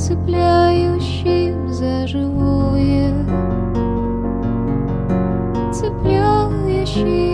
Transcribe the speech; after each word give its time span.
цепляющим 0.00 1.68
за 1.68 2.06
живое, 2.06 3.12
цепляющим. 5.72 7.29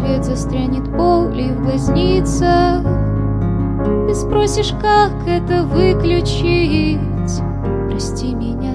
свет 0.00 0.24
застрянет 0.24 0.88
боли 0.90 1.52
в 1.52 1.62
глазницах 1.62 2.82
Ты 4.06 4.14
спросишь, 4.14 4.72
как 4.80 5.12
это 5.26 5.64
выключить? 5.64 7.00
Прости 7.88 8.34
меня, 8.34 8.74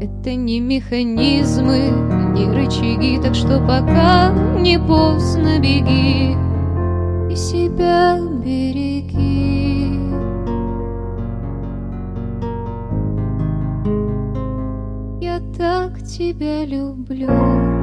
это 0.00 0.34
не 0.34 0.60
механизмы, 0.60 1.90
не 2.34 2.50
рычаги 2.50 3.20
Так 3.20 3.34
что 3.34 3.58
пока 3.58 4.32
не 4.58 4.78
поздно 4.78 5.58
беги 5.58 6.36
И 7.30 7.36
себя 7.36 8.18
береги. 8.44 9.98
Я 15.20 15.40
так 15.56 16.02
тебя 16.02 16.64
люблю. 16.64 17.81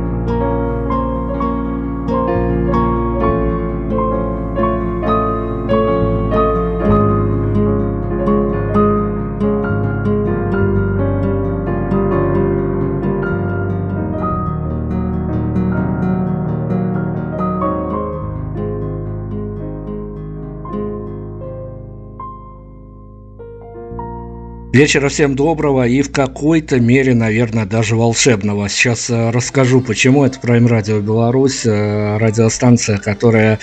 Вечера 24.80 25.10
всем 25.10 25.36
доброго 25.36 25.86
и 25.86 26.02
в 26.02 26.10
какой-то 26.10 26.80
мере, 26.80 27.14
наверное, 27.14 27.66
даже 27.66 27.98
волшебного. 27.98 28.70
Сейчас 28.70 29.10
э, 29.10 29.30
расскажу, 29.32 29.82
почему 29.82 30.24
это 30.24 30.40
Prime 30.40 30.70
Radio 30.70 31.02
Беларусь, 31.02 31.66
э, 31.66 32.16
радиостанция, 32.18 32.98
которая, 32.98 33.60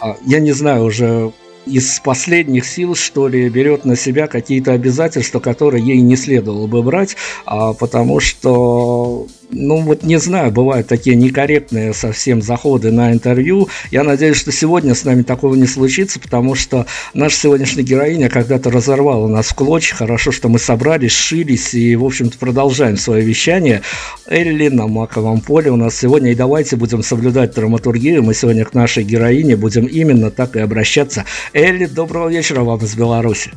а, 0.00 0.16
я 0.24 0.40
не 0.40 0.52
знаю, 0.52 0.84
уже 0.84 1.32
из 1.66 2.00
последних 2.00 2.64
сил, 2.64 2.94
что 2.94 3.28
ли, 3.28 3.46
берет 3.50 3.84
на 3.84 3.94
себя 3.94 4.26
какие-то 4.26 4.72
обязательства, 4.72 5.38
которые 5.38 5.84
ей 5.84 6.00
не 6.00 6.16
следовало 6.16 6.66
бы 6.66 6.82
брать, 6.82 7.14
а, 7.44 7.74
потому 7.74 8.20
что 8.20 9.03
ну 9.50 9.80
вот 9.80 10.02
не 10.02 10.18
знаю, 10.18 10.50
бывают 10.50 10.86
такие 10.86 11.16
некорректные 11.16 11.94
совсем 11.94 12.42
заходы 12.42 12.90
на 12.90 13.12
интервью. 13.12 13.68
Я 13.90 14.02
надеюсь, 14.02 14.36
что 14.36 14.52
сегодня 14.52 14.94
с 14.94 15.04
нами 15.04 15.22
такого 15.22 15.54
не 15.54 15.66
случится, 15.66 16.20
потому 16.20 16.54
что 16.54 16.86
наша 17.12 17.36
сегодняшняя 17.36 17.82
героиня 17.82 18.28
когда-то 18.28 18.70
разорвала 18.70 19.28
нас 19.28 19.48
в 19.48 19.54
клочья. 19.54 19.94
Хорошо, 19.94 20.32
что 20.32 20.48
мы 20.48 20.58
собрались, 20.58 21.12
сшились 21.12 21.74
и, 21.74 21.96
в 21.96 22.04
общем-то, 22.04 22.38
продолжаем 22.38 22.96
свое 22.96 23.24
вещание. 23.24 23.82
Элли 24.26 24.68
на 24.68 24.86
маковом 24.86 25.40
поле 25.40 25.70
у 25.70 25.76
нас 25.76 25.96
сегодня. 25.96 26.32
И 26.32 26.34
давайте 26.34 26.76
будем 26.76 27.02
соблюдать 27.02 27.54
драматургию. 27.54 28.22
Мы 28.22 28.34
сегодня 28.34 28.64
к 28.64 28.74
нашей 28.74 29.04
героине 29.04 29.56
будем 29.56 29.86
именно 29.86 30.30
так 30.30 30.56
и 30.56 30.60
обращаться. 30.60 31.24
Элли, 31.52 31.86
доброго 31.86 32.28
вечера 32.28 32.62
вам 32.62 32.80
из 32.80 32.94
Беларуси. 32.94 33.52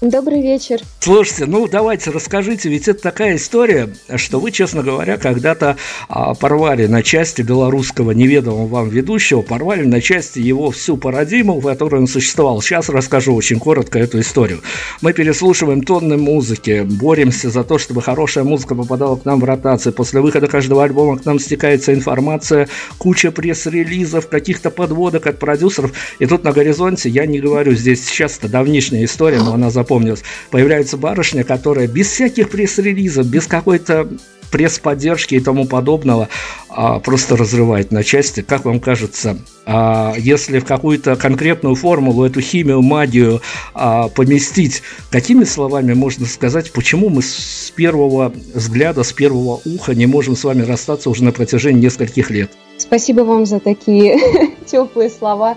Добрый 0.00 0.40
вечер. 0.40 0.80
Слушайте, 1.00 1.44
ну 1.44 1.68
давайте 1.68 2.10
расскажите, 2.10 2.70
ведь 2.70 2.88
это 2.88 3.02
такая 3.02 3.36
история, 3.36 3.90
что 4.16 4.40
вы, 4.40 4.50
честно 4.50 4.82
говоря, 4.82 5.18
когда-то 5.18 5.76
а, 6.08 6.32
порвали 6.32 6.86
на 6.86 7.02
части 7.02 7.42
белорусского 7.42 8.12
неведомого 8.12 8.66
вам 8.66 8.88
ведущего, 8.88 9.42
порвали 9.42 9.82
на 9.82 10.00
части 10.00 10.38
его 10.38 10.70
всю 10.70 10.96
парадигму, 10.96 11.60
в 11.60 11.66
которой 11.66 12.00
он 12.00 12.06
существовал. 12.06 12.62
Сейчас 12.62 12.88
расскажу 12.88 13.34
очень 13.34 13.58
коротко 13.58 13.98
эту 13.98 14.20
историю. 14.20 14.62
Мы 15.02 15.12
переслушиваем 15.12 15.82
тонны 15.82 16.16
музыки, 16.16 16.80
боремся 16.80 17.50
за 17.50 17.62
то, 17.62 17.76
чтобы 17.76 18.00
хорошая 18.00 18.44
музыка 18.44 18.74
попадала 18.74 19.16
к 19.16 19.26
нам 19.26 19.38
в 19.38 19.44
ротации. 19.44 19.90
После 19.90 20.22
выхода 20.22 20.46
каждого 20.46 20.82
альбома 20.82 21.18
к 21.18 21.26
нам 21.26 21.38
стекается 21.38 21.92
информация, 21.92 22.70
куча 22.96 23.30
пресс-релизов, 23.30 24.28
каких-то 24.28 24.70
подводок 24.70 25.26
от 25.26 25.38
продюсеров. 25.38 25.92
И 26.18 26.24
тут 26.24 26.42
на 26.42 26.52
горизонте, 26.52 27.10
я 27.10 27.26
не 27.26 27.38
говорю, 27.38 27.72
здесь 27.72 28.06
сейчас 28.06 28.38
это 28.38 28.48
давнишняя 28.48 29.04
история, 29.04 29.40
но 29.40 29.52
она 29.52 29.68
запомнилась 29.68 29.89
запомнилось, 29.90 30.22
появляется 30.50 30.96
барышня, 30.96 31.42
которая 31.42 31.88
без 31.88 32.06
всяких 32.06 32.48
пресс-релизов, 32.50 33.26
без 33.26 33.46
какой-то 33.46 34.08
пресс-поддержки 34.52 35.36
и 35.36 35.40
тому 35.40 35.64
подобного 35.64 36.28
а, 36.68 36.98
просто 36.98 37.36
разрывает 37.36 37.92
на 37.92 38.02
части. 38.02 38.42
Как 38.42 38.64
вам 38.64 38.80
кажется, 38.80 39.38
а, 39.64 40.14
если 40.16 40.58
в 40.58 40.64
какую-то 40.64 41.14
конкретную 41.16 41.74
формулу 41.76 42.24
эту 42.24 42.40
химию, 42.40 42.82
магию 42.82 43.42
а, 43.74 44.08
поместить, 44.08 44.82
какими 45.10 45.44
словами 45.44 45.92
можно 45.92 46.26
сказать, 46.26 46.72
почему 46.72 47.10
мы 47.10 47.22
с 47.22 47.72
первого 47.74 48.32
взгляда, 48.54 49.04
с 49.04 49.12
первого 49.12 49.60
уха 49.64 49.94
не 49.94 50.06
можем 50.06 50.36
с 50.36 50.44
вами 50.44 50.62
расстаться 50.62 51.10
уже 51.10 51.24
на 51.24 51.32
протяжении 51.32 51.82
нескольких 51.82 52.30
лет? 52.30 52.50
Спасибо 52.76 53.20
вам 53.20 53.46
за 53.46 53.60
такие 53.60 54.18
теплые 54.66 55.10
слова. 55.10 55.56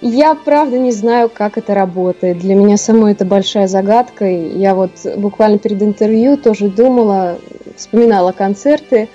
Я 0.00 0.34
правда 0.34 0.78
не 0.78 0.92
знаю, 0.92 1.30
как 1.32 1.56
это 1.56 1.74
работает. 1.74 2.38
Для 2.38 2.54
меня 2.54 2.76
самой 2.76 3.12
это 3.12 3.24
большая 3.24 3.66
загадка. 3.66 4.26
Я 4.26 4.74
вот 4.74 4.90
буквально 5.16 5.58
перед 5.58 5.82
интервью 5.82 6.36
тоже 6.36 6.68
думала, 6.68 7.38
вспоминала 7.76 8.32
концерты. 8.32 9.08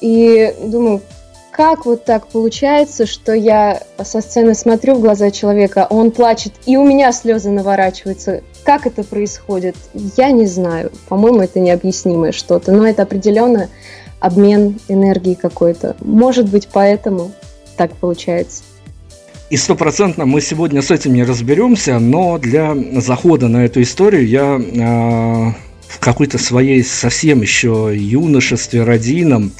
и 0.00 0.54
думаю, 0.62 1.00
как 1.50 1.86
вот 1.86 2.04
так 2.04 2.26
получается, 2.26 3.06
что 3.06 3.32
я 3.32 3.80
со 4.02 4.20
сцены 4.20 4.54
смотрю 4.54 4.96
в 4.96 5.00
глаза 5.00 5.30
человека, 5.30 5.86
он 5.88 6.10
плачет, 6.10 6.52
и 6.66 6.76
у 6.76 6.84
меня 6.84 7.12
слезы 7.12 7.50
наворачиваются. 7.50 8.42
Как 8.64 8.86
это 8.86 9.04
происходит? 9.04 9.76
Я 10.16 10.32
не 10.32 10.46
знаю. 10.46 10.90
По-моему, 11.08 11.42
это 11.42 11.60
необъяснимое 11.60 12.32
что-то, 12.32 12.72
но 12.72 12.86
это 12.86 13.02
определенно 13.02 13.68
обмен 14.18 14.80
энергии 14.88 15.34
какой-то. 15.34 15.96
Может 16.00 16.50
быть, 16.50 16.68
поэтому 16.72 17.30
так 17.76 17.92
получается. 17.92 18.64
И 19.50 19.56
стопроцентно 19.56 20.24
мы 20.24 20.40
сегодня 20.40 20.82
с 20.82 20.90
этим 20.90 21.12
не 21.14 21.22
разберемся, 21.22 21.98
но 21.98 22.38
для 22.38 22.74
захода 23.00 23.48
на 23.48 23.64
эту 23.64 23.82
историю 23.82 24.26
я 24.26 24.58
э, 24.58 25.52
в 25.86 25.98
какой-то 26.00 26.38
своей 26.38 26.82
совсем 26.82 27.42
еще 27.42 27.92
юношестве 27.94 28.82
родином 28.82 29.52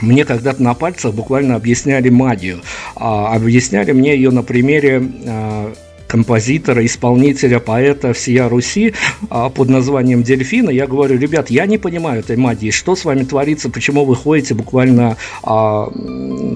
мне 0.00 0.24
когда-то 0.24 0.62
на 0.62 0.74
пальцах 0.74 1.12
буквально 1.14 1.56
объясняли 1.56 2.08
магию. 2.08 2.60
А, 2.94 3.34
объясняли 3.34 3.92
мне 3.92 4.14
ее 4.14 4.30
на 4.30 4.42
примере 4.42 5.02
а, 5.26 5.72
композитора, 6.08 6.84
исполнителя, 6.84 7.60
поэта 7.60 8.12
всея 8.12 8.48
Руси 8.48 8.94
а, 9.30 9.50
под 9.50 9.68
названием 9.68 10.22
Дельфина. 10.22 10.70
Я 10.70 10.86
говорю, 10.86 11.18
ребят, 11.18 11.50
я 11.50 11.66
не 11.66 11.78
понимаю 11.78 12.20
этой 12.20 12.36
магии, 12.36 12.70
что 12.70 12.96
с 12.96 13.04
вами 13.04 13.24
творится, 13.24 13.68
почему 13.68 14.04
вы 14.04 14.16
ходите 14.16 14.54
буквально 14.54 15.16
а, 15.42 15.86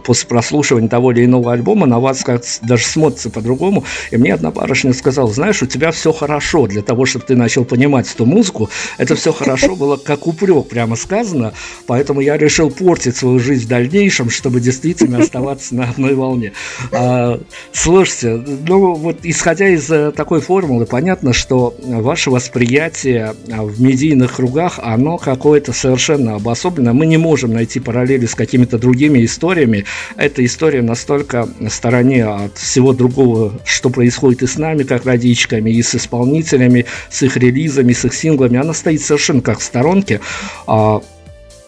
после 0.05 0.29
прослушивания 0.29 0.89
того 0.89 1.13
или 1.13 1.27
иного 1.27 1.53
альбома, 1.53 1.87
на 1.87 2.01
вас 2.01 2.25
как 2.25 2.43
даже 2.63 2.85
смотрится 2.85 3.31
по-другому. 3.31 3.85
И 4.11 4.17
мне 4.17 4.35
одна 4.35 4.51
барышня 4.51 4.95
сказала, 4.95 5.31
знаешь, 5.31 5.63
у 5.63 5.67
тебя 5.67 5.93
все 5.93 6.13
хорошо 6.13 6.67
для 6.67 6.83
того, 6.83 7.05
чтобы 7.05 7.27
ты 7.27 7.37
начал 7.37 7.65
понимать 7.65 8.11
эту 8.13 8.25
музыку. 8.25 8.71
Это 8.97 9.15
все 9.15 9.33
хорошо 9.33 9.77
было 9.77 9.97
как 9.97 10.27
упрек, 10.27 10.69
прямо 10.69 10.97
сказано. 10.97 11.53
Поэтому 11.87 12.21
я 12.21 12.39
решил 12.39 12.71
портить 12.71 13.17
свою 13.17 13.39
жизнь 13.39 13.67
в 13.67 13.69
дальнейшем, 13.69 14.31
чтобы 14.31 14.61
действительно 14.61 15.19
оставаться 15.19 15.75
на 15.75 15.91
одной 15.91 16.15
волне. 16.15 16.53
А, 16.91 17.39
слушайте, 17.73 18.43
ну 18.67 18.95
вот 18.95 19.25
из 19.25 19.42
исходя 19.43 19.69
из 19.69 19.91
э, 19.91 20.13
такой 20.13 20.41
формулы, 20.41 20.87
понятно, 20.87 21.33
что 21.33 21.75
ваше 21.83 22.31
восприятие 22.31 23.35
а, 23.51 23.65
в 23.65 23.83
медийных 23.83 24.37
кругах, 24.37 24.79
оно 24.81 25.19
какое-то 25.19 25.73
совершенно 25.73 26.37
обособленное. 26.37 26.93
Мы 26.93 27.07
не 27.07 27.17
можем 27.17 27.53
найти 27.53 27.81
параллели 27.81 28.27
с 28.27 28.37
какими-то 28.37 28.79
другими 28.79 29.25
историями. 29.25 29.85
Эта 30.17 30.45
история 30.45 30.81
настолько 30.81 31.49
в 31.59 31.69
стороне 31.71 32.25
от 32.25 32.57
всего 32.57 32.93
другого, 32.93 33.55
что 33.65 33.91
происходит 33.91 34.45
и 34.45 34.47
с 34.47 34.59
нами, 34.59 34.85
как 34.85 35.07
родичками, 35.07 35.71
и 35.71 35.83
с 35.83 35.97
исполнителями, 35.97 36.87
с 37.11 37.25
их 37.25 37.37
релизами, 37.37 37.95
с 37.95 38.05
их 38.05 38.15
синглами. 38.15 38.61
Она 38.61 38.73
стоит 38.73 39.03
совершенно 39.03 39.41
как 39.41 39.59
в 39.59 39.65
сторонке. 39.65 40.21
А, 40.69 41.03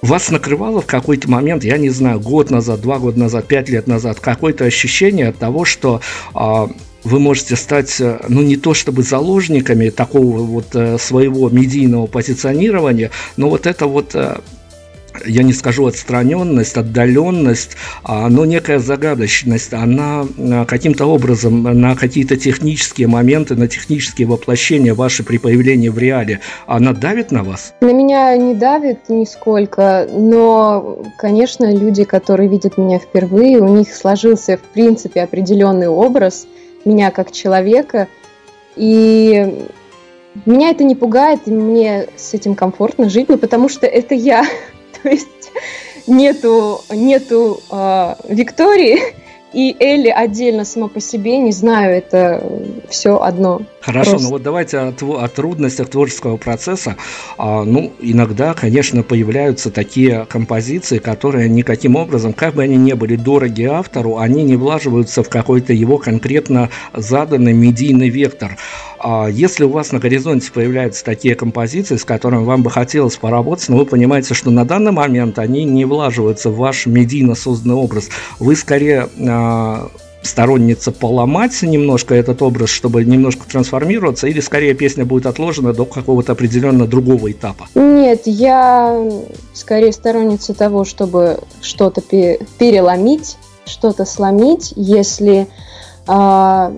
вас 0.01 0.31
накрывало 0.31 0.81
в 0.81 0.87
какой-то 0.87 1.29
момент, 1.29 1.65
я 1.65 1.77
не 1.77 1.91
знаю, 1.91 2.21
год 2.21 2.51
назад, 2.51 2.83
два 2.83 3.01
года 3.01 3.19
назад, 3.19 3.49
пять 3.49 3.69
лет 3.69 3.89
назад, 3.89 4.21
какое-то 4.21 4.65
ощущение 4.65 5.27
от 5.27 5.39
того, 5.39 5.65
что 5.65 6.03
а, 6.35 6.69
вы 7.05 7.21
можете 7.21 7.55
стать, 7.57 8.01
э, 8.01 8.21
ну, 8.29 8.43
не 8.43 8.57
то 8.57 8.75
чтобы 8.75 9.03
заложниками 9.03 9.91
такого 9.91 10.39
вот 10.39 10.75
э, 10.75 10.99
своего 10.99 11.49
медийного 11.51 12.07
позиционирования, 12.07 13.11
но 13.37 13.51
вот 13.51 13.67
это 13.67 13.87
вот 13.87 14.15
э, 14.15 14.39
я 15.27 15.43
не 15.45 15.53
скажу 15.53 15.87
отстраненность, 15.87 16.77
отдаленность, 16.77 17.77
а, 18.03 18.29
но 18.29 18.45
некая 18.45 18.81
загадочность, 18.81 19.73
она 19.73 20.27
каким-то 20.67 21.07
образом 21.07 21.63
на 21.63 21.95
какие-то 21.95 22.37
технические 22.37 23.07
моменты, 23.07 23.55
на 23.55 23.69
технические 23.69 24.27
воплощения 24.27 24.93
ваши 24.93 25.23
при 25.23 25.39
появлении 25.39 25.89
в 25.89 25.99
реале, 25.99 26.41
она 26.67 26.93
давит 26.93 27.31
на 27.31 27.45
вас? 27.45 27.75
На 27.81 27.93
меня 27.93 28.37
не 28.37 28.55
давит 28.55 29.09
нисколько, 29.09 30.09
но, 30.11 30.99
конечно, 31.17 31.73
люди, 31.73 32.03
которые 32.03 32.49
видят 32.49 32.77
меня 32.77 32.99
впервые, 32.99 33.59
у 33.59 33.69
них 33.69 33.95
сложился, 33.95 34.57
в 34.57 34.73
принципе, 34.73 35.23
определенный 35.23 35.89
образ– 35.89 36.47
меня 36.85 37.11
как 37.11 37.33
человека. 37.33 38.09
И 38.77 39.67
меня 40.45 40.71
это 40.71 40.85
не 40.85 40.95
пугает, 40.95 41.41
и 41.47 41.51
мне 41.51 42.09
с 42.17 42.35
этим 42.35 42.55
комфортно 42.55 43.09
жить, 43.09 43.29
ну, 43.29 43.39
потому 43.39 43.69
что 43.69 43.87
это 43.87 44.15
я. 44.15 44.45
То 45.03 45.09
есть 45.09 45.53
нету, 46.07 46.81
нету 46.91 47.61
э, 47.71 48.15
Виктории, 48.29 48.99
и 49.53 49.77
Элли 49.79 50.09
отдельно 50.09 50.65
сама 50.65 50.89
по 50.89 51.01
себе, 51.01 51.39
не 51.39 51.53
знаю, 51.53 51.97
это 51.97 52.45
все 52.89 53.21
одно. 53.21 53.63
Хорошо, 53.85 54.13
Просто. 54.13 54.27
ну 54.27 54.33
вот 54.33 54.43
давайте 54.43 54.79
о, 54.79 54.95
о 55.23 55.29
трудностях 55.29 55.91
творческого 55.91 56.39
процесса. 56.39 56.97
А, 57.37 57.65
ну, 57.65 57.93
иногда, 58.01 58.55
конечно, 58.55 59.03
появляются 59.03 59.71
такие 59.71 60.25
композиции, 60.27 60.99
которые 60.99 61.51
никаким 61.51 61.97
образом, 61.97 62.33
как 62.33 62.55
бы 62.55 62.63
они 62.63 62.77
ни 62.77 62.95
были 62.95 63.17
дороги 63.17 63.65
автору, 63.65 64.17
они 64.17 64.43
не 64.43 64.57
влаживаются 64.57 65.23
в 65.23 65.29
какой-то 65.29 65.75
его 65.75 65.99
конкретно 65.99 66.71
заданный 66.95 67.53
медийный 67.53 68.09
вектор. 68.09 68.57
А 68.99 69.29
если 69.29 69.65
у 69.65 69.69
вас 69.69 69.93
на 69.93 69.99
горизонте 69.99 70.51
появляются 70.51 71.05
такие 71.05 71.35
композиции, 71.35 71.97
с 71.97 72.05
которыми 72.07 72.45
вам 72.45 72.63
бы 72.63 72.71
хотелось 72.71 73.17
поработать, 73.17 73.69
но 73.69 73.77
вы 73.77 73.85
понимаете, 73.85 74.33
что 74.33 74.51
на 74.51 74.65
данный 74.65 74.93
момент 74.93 75.39
они 75.39 75.65
не 75.65 75.85
влаживаются 75.85 76.49
в 76.49 76.57
ваш 76.57 76.87
медийно 76.87 77.35
созданный 77.35 77.75
образ, 77.75 78.09
вы 78.39 78.57
скорее 78.57 79.11
а, 79.29 79.91
сторонница 80.27 80.91
поломать 80.93 81.63
немножко 81.63 82.15
этот 82.15 82.43
образ, 82.43 82.71
чтобы 82.71 83.05
немножко 83.05 83.47
трансформироваться, 83.49 84.27
или 84.27 84.41
скорее 84.41 84.75
песня 84.75 85.05
будет 85.05 85.27
отложена 85.27 85.73
до 85.73 85.85
какого-то 85.85 86.33
определенно 86.33 86.87
другого 86.87 87.31
этапа? 87.31 87.69
Нет, 87.75 88.23
я 88.27 89.11
скорее 89.53 89.93
сторонница 89.93 90.55
того, 90.55 90.85
чтобы 90.85 91.39
что-то 91.61 92.01
переломить, 92.01 93.37
что-то 93.67 94.05
сломить, 94.05 94.73
если 94.77 95.47
э, 96.07 96.77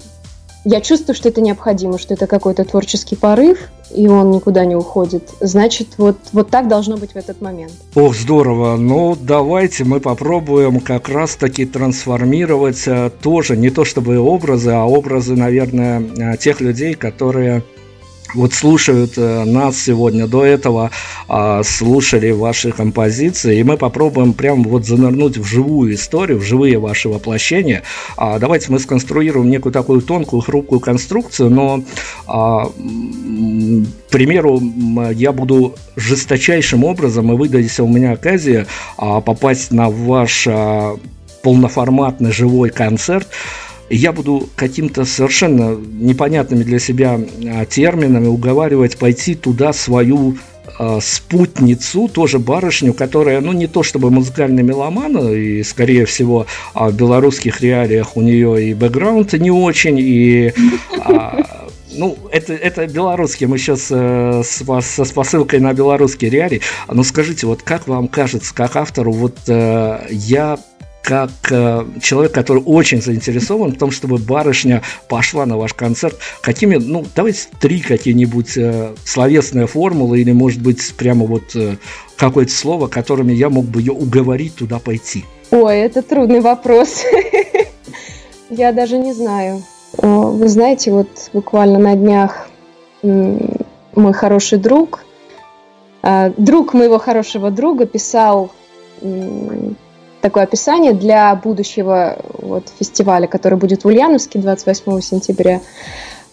я 0.68 0.80
чувствую, 0.80 1.14
что 1.14 1.28
это 1.28 1.40
необходимо, 1.40 1.98
что 1.98 2.14
это 2.14 2.26
какой-то 2.26 2.64
творческий 2.64 3.16
порыв, 3.16 3.70
и 3.96 4.06
он 4.08 4.30
никуда 4.30 4.64
не 4.64 4.76
уходит. 4.76 5.30
Значит, 5.40 5.88
вот, 5.96 6.18
вот 6.32 6.50
так 6.50 6.68
должно 6.68 6.96
быть 6.96 7.12
в 7.12 7.16
этот 7.16 7.40
момент. 7.40 7.72
Ох, 7.94 8.14
здорово. 8.14 8.76
Ну, 8.76 9.16
давайте 9.18 9.84
мы 9.84 10.00
попробуем 10.00 10.80
как 10.80 11.08
раз-таки 11.08 11.64
трансформировать 11.64 12.86
э, 12.86 13.10
тоже 13.22 13.56
не 13.56 13.70
то 13.70 13.84
чтобы 13.84 14.18
образы, 14.18 14.70
а 14.70 14.84
образы, 14.84 15.34
наверное, 15.34 16.00
э, 16.00 16.36
тех 16.36 16.60
людей, 16.60 16.94
которые 16.94 17.62
вот 18.34 18.52
слушают 18.52 19.12
э, 19.16 19.44
нас 19.44 19.78
сегодня, 19.78 20.26
до 20.26 20.44
этого 20.44 20.90
э, 21.28 21.62
слушали 21.64 22.30
ваши 22.30 22.72
композиции, 22.72 23.58
и 23.58 23.62
мы 23.62 23.76
попробуем 23.76 24.32
прям 24.32 24.62
вот 24.64 24.86
занырнуть 24.86 25.38
в 25.38 25.44
живую 25.44 25.94
историю, 25.94 26.38
в 26.38 26.42
живые 26.42 26.78
ваши 26.78 27.08
воплощения. 27.08 27.82
А, 28.16 28.38
давайте 28.38 28.72
мы 28.72 28.78
сконструируем 28.78 29.50
некую 29.50 29.72
такую 29.72 30.02
тонкую, 30.02 30.42
хрупкую 30.42 30.80
конструкцию, 30.80 31.50
но, 31.50 31.84
а, 32.26 32.66
к 32.66 34.10
примеру, 34.10 34.60
я 35.12 35.32
буду 35.32 35.74
жесточайшим 35.96 36.84
образом, 36.84 37.32
и 37.32 37.36
выдадите 37.36 37.82
у 37.82 37.88
меня 37.88 38.12
оказия 38.12 38.66
а, 38.96 39.20
попасть 39.20 39.70
на 39.70 39.88
ваш 39.88 40.46
а, 40.48 40.96
полноформатный 41.42 42.32
живой 42.32 42.70
концерт, 42.70 43.28
я 43.90 44.12
буду 44.12 44.48
каким-то 44.56 45.04
совершенно 45.04 45.76
непонятными 45.76 46.62
для 46.62 46.78
себя 46.78 47.20
а, 47.46 47.64
терминами 47.66 48.26
уговаривать 48.26 48.98
пойти 48.98 49.34
туда 49.34 49.72
свою 49.72 50.36
э, 50.78 50.98
спутницу, 51.00 52.08
тоже 52.08 52.38
барышню, 52.38 52.92
которая, 52.92 53.40
ну, 53.40 53.52
не 53.52 53.66
то 53.66 53.82
чтобы 53.82 54.10
музыкальный 54.10 54.62
меломан, 54.62 55.32
и, 55.32 55.62
скорее 55.62 56.04
всего, 56.06 56.46
в 56.74 56.92
белорусских 56.92 57.60
реалиях 57.60 58.16
у 58.16 58.22
нее 58.22 58.70
и 58.70 58.74
бэкграунд 58.74 59.32
не 59.34 59.50
очень, 59.50 59.96
и 59.98 60.52
а, 61.00 61.44
ну, 61.96 62.16
это, 62.30 62.52
это 62.54 62.86
белорусский, 62.86 63.46
мы 63.46 63.58
сейчас 63.58 63.88
э, 63.90 64.42
с, 64.44 64.62
со 64.82 65.14
посылкой 65.14 65.60
на 65.60 65.72
белорусские 65.72 66.30
реалии. 66.30 66.60
Но 66.88 67.02
скажите, 67.02 67.46
вот 67.46 67.62
как 67.62 67.88
вам 67.88 68.08
кажется, 68.08 68.54
как 68.54 68.76
автору, 68.76 69.12
вот 69.12 69.38
э, 69.48 70.06
я 70.10 70.58
как 71.06 71.30
э, 71.52 71.84
человек, 72.02 72.32
который 72.32 72.60
очень 72.66 73.00
заинтересован 73.00 73.70
в 73.70 73.78
том, 73.78 73.92
чтобы 73.92 74.18
барышня 74.18 74.82
пошла 75.08 75.46
на 75.46 75.56
ваш 75.56 75.72
концерт, 75.72 76.18
какими, 76.40 76.74
ну, 76.74 77.04
давайте 77.14 77.46
три 77.60 77.78
какие-нибудь 77.78 78.56
э, 78.56 78.92
словесные 79.04 79.68
формулы 79.68 80.20
или, 80.20 80.32
может 80.32 80.60
быть, 80.60 80.94
прямо 80.96 81.24
вот 81.24 81.54
э, 81.54 81.76
какое-то 82.16 82.50
слово, 82.50 82.88
которыми 82.88 83.32
я 83.32 83.50
мог 83.50 83.66
бы 83.66 83.80
ее 83.80 83.92
уговорить 83.92 84.56
туда 84.56 84.80
пойти? 84.80 85.24
Ой, 85.52 85.78
это 85.78 86.02
трудный 86.02 86.40
вопрос. 86.40 87.04
Я 88.50 88.72
даже 88.72 88.98
не 88.98 89.12
знаю. 89.12 89.62
Вы 89.98 90.48
знаете, 90.48 90.90
вот 90.90 91.08
буквально 91.32 91.78
на 91.78 91.94
днях 91.94 92.48
мой 93.02 94.12
хороший 94.12 94.58
друг, 94.58 95.04
а, 96.02 96.32
друг 96.36 96.74
моего 96.74 96.98
хорошего 96.98 97.52
друга 97.52 97.86
писал 97.86 98.50
такое 100.26 100.42
описание 100.42 100.92
для 100.92 101.32
будущего 101.36 102.18
вот, 102.40 102.68
фестиваля, 102.80 103.28
который 103.28 103.56
будет 103.56 103.84
в 103.84 103.86
Ульяновске 103.86 104.40
28 104.40 105.00
сентября. 105.00 105.60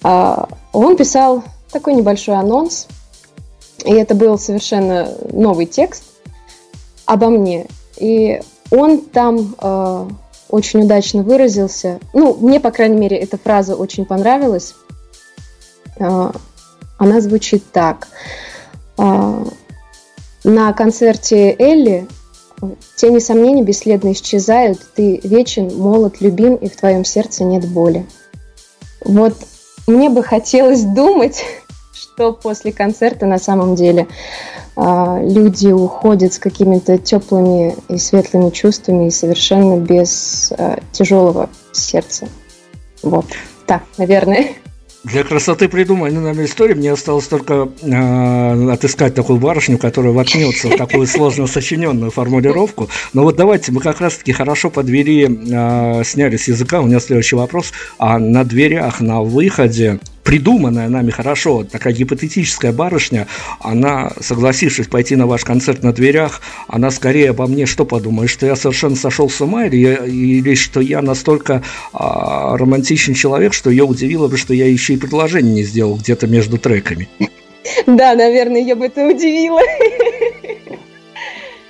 А, 0.01 0.49
он 0.71 0.97
писал 0.97 1.43
такой 1.71 1.93
небольшой 1.93 2.35
анонс, 2.35 2.87
и 3.85 3.93
это 3.93 4.15
был 4.15 4.39
совершенно 4.39 5.09
новый 5.31 5.67
текст 5.67 6.05
обо 7.05 7.29
мне. 7.29 7.67
И 7.97 8.41
он 8.71 9.01
там 9.01 9.55
э, 9.61 10.07
очень 10.49 10.85
удачно 10.85 11.21
выразился. 11.21 11.99
Ну, 12.13 12.33
мне, 12.33 12.59
по 12.59 12.71
крайней 12.71 12.97
мере, 12.97 13.17
эта 13.17 13.37
фраза 13.37 13.75
очень 13.75 14.05
понравилась. 14.05 14.73
Э, 15.99 16.31
она 16.97 17.21
звучит 17.21 17.63
так. 17.71 18.07
Э, 18.97 19.45
на 20.43 20.73
концерте 20.73 21.55
Элли 21.59 22.07
тени 22.95 23.19
сомнений 23.19 23.63
бесследно 23.63 24.11
исчезают, 24.11 24.79
ты 24.95 25.19
вечен, 25.23 25.75
молод, 25.75 26.21
любим, 26.21 26.55
и 26.55 26.69
в 26.69 26.75
твоем 26.75 27.05
сердце 27.05 27.43
нет 27.43 27.67
боли. 27.67 28.05
Вот 29.03 29.33
мне 29.87 30.09
бы 30.09 30.23
хотелось 30.23 30.83
думать, 30.83 31.43
что 31.93 32.33
после 32.33 32.71
концерта 32.71 33.25
на 33.25 33.39
самом 33.39 33.75
деле 33.75 34.07
э, 34.75 35.19
люди 35.21 35.71
уходят 35.71 36.33
с 36.33 36.39
какими-то 36.39 36.97
теплыми 36.97 37.75
и 37.89 37.97
светлыми 37.97 38.49
чувствами 38.49 39.07
и 39.07 39.11
совершенно 39.11 39.77
без 39.77 40.53
э, 40.57 40.77
тяжелого 40.91 41.49
сердца. 41.71 42.27
Вот, 43.01 43.25
так, 43.65 43.83
наверное. 43.97 44.47
Для 45.03 45.25
красоты 45.25 45.67
придуманной 45.67 46.21
нами 46.21 46.45
истории 46.45 46.75
мне 46.75 46.93
осталось 46.93 47.27
только 47.27 47.69
э, 47.81 48.71
отыскать 48.71 49.13
такую 49.13 49.37
барышню, 49.37 49.77
которая 49.77 50.13
воткнется 50.13 50.69
в 50.69 50.77
такую 50.77 51.07
сложно 51.07 51.45
сочиненную 51.45 52.09
формулировку. 52.09 52.89
Но 53.11 53.23
вот 53.23 53.35
давайте 53.35 53.73
мы 53.73 53.81
как 53.81 53.99
раз-таки 53.99 54.31
хорошо 54.31 54.69
по 54.69 54.81
двери 54.81 55.27
э, 55.27 56.03
сняли 56.05 56.37
с 56.37 56.47
языка. 56.47 56.79
У 56.79 56.85
меня 56.85 57.01
следующий 57.01 57.35
вопрос. 57.35 57.73
А 57.97 58.17
на 58.17 58.45
дверях, 58.45 59.01
на 59.01 59.21
выходе 59.21 59.99
придуманная 60.23 60.89
нами 60.89 61.11
хорошо, 61.11 61.63
такая 61.63 61.93
гипотетическая 61.93 62.71
барышня, 62.71 63.27
она, 63.59 64.11
согласившись 64.19 64.87
пойти 64.87 65.15
на 65.15 65.27
ваш 65.27 65.43
концерт 65.43 65.83
на 65.83 65.93
дверях, 65.93 66.41
она 66.67 66.91
скорее 66.91 67.31
обо 67.31 67.47
мне 67.47 67.65
что 67.65 67.85
подумает, 67.85 68.29
что 68.29 68.45
я 68.45 68.55
совершенно 68.55 68.95
сошел 68.95 69.29
с 69.29 69.41
ума, 69.41 69.65
или, 69.65 70.09
или 70.09 70.55
что 70.55 70.79
я 70.81 71.01
настолько 71.01 71.63
а, 71.91 72.57
романтичный 72.57 73.15
человек, 73.15 73.53
что 73.53 73.69
ее 73.69 73.83
удивило 73.83 74.27
бы, 74.27 74.37
что 74.37 74.53
я 74.53 74.67
еще 74.67 74.93
и 74.93 74.97
предложение 74.97 75.53
не 75.53 75.63
сделал 75.63 75.95
где-то 75.97 76.27
между 76.27 76.57
треками. 76.57 77.09
Да, 77.87 78.13
наверное, 78.15 78.61
я 78.61 78.75
бы 78.75 78.85
это 78.85 79.05
удивила. 79.07 79.61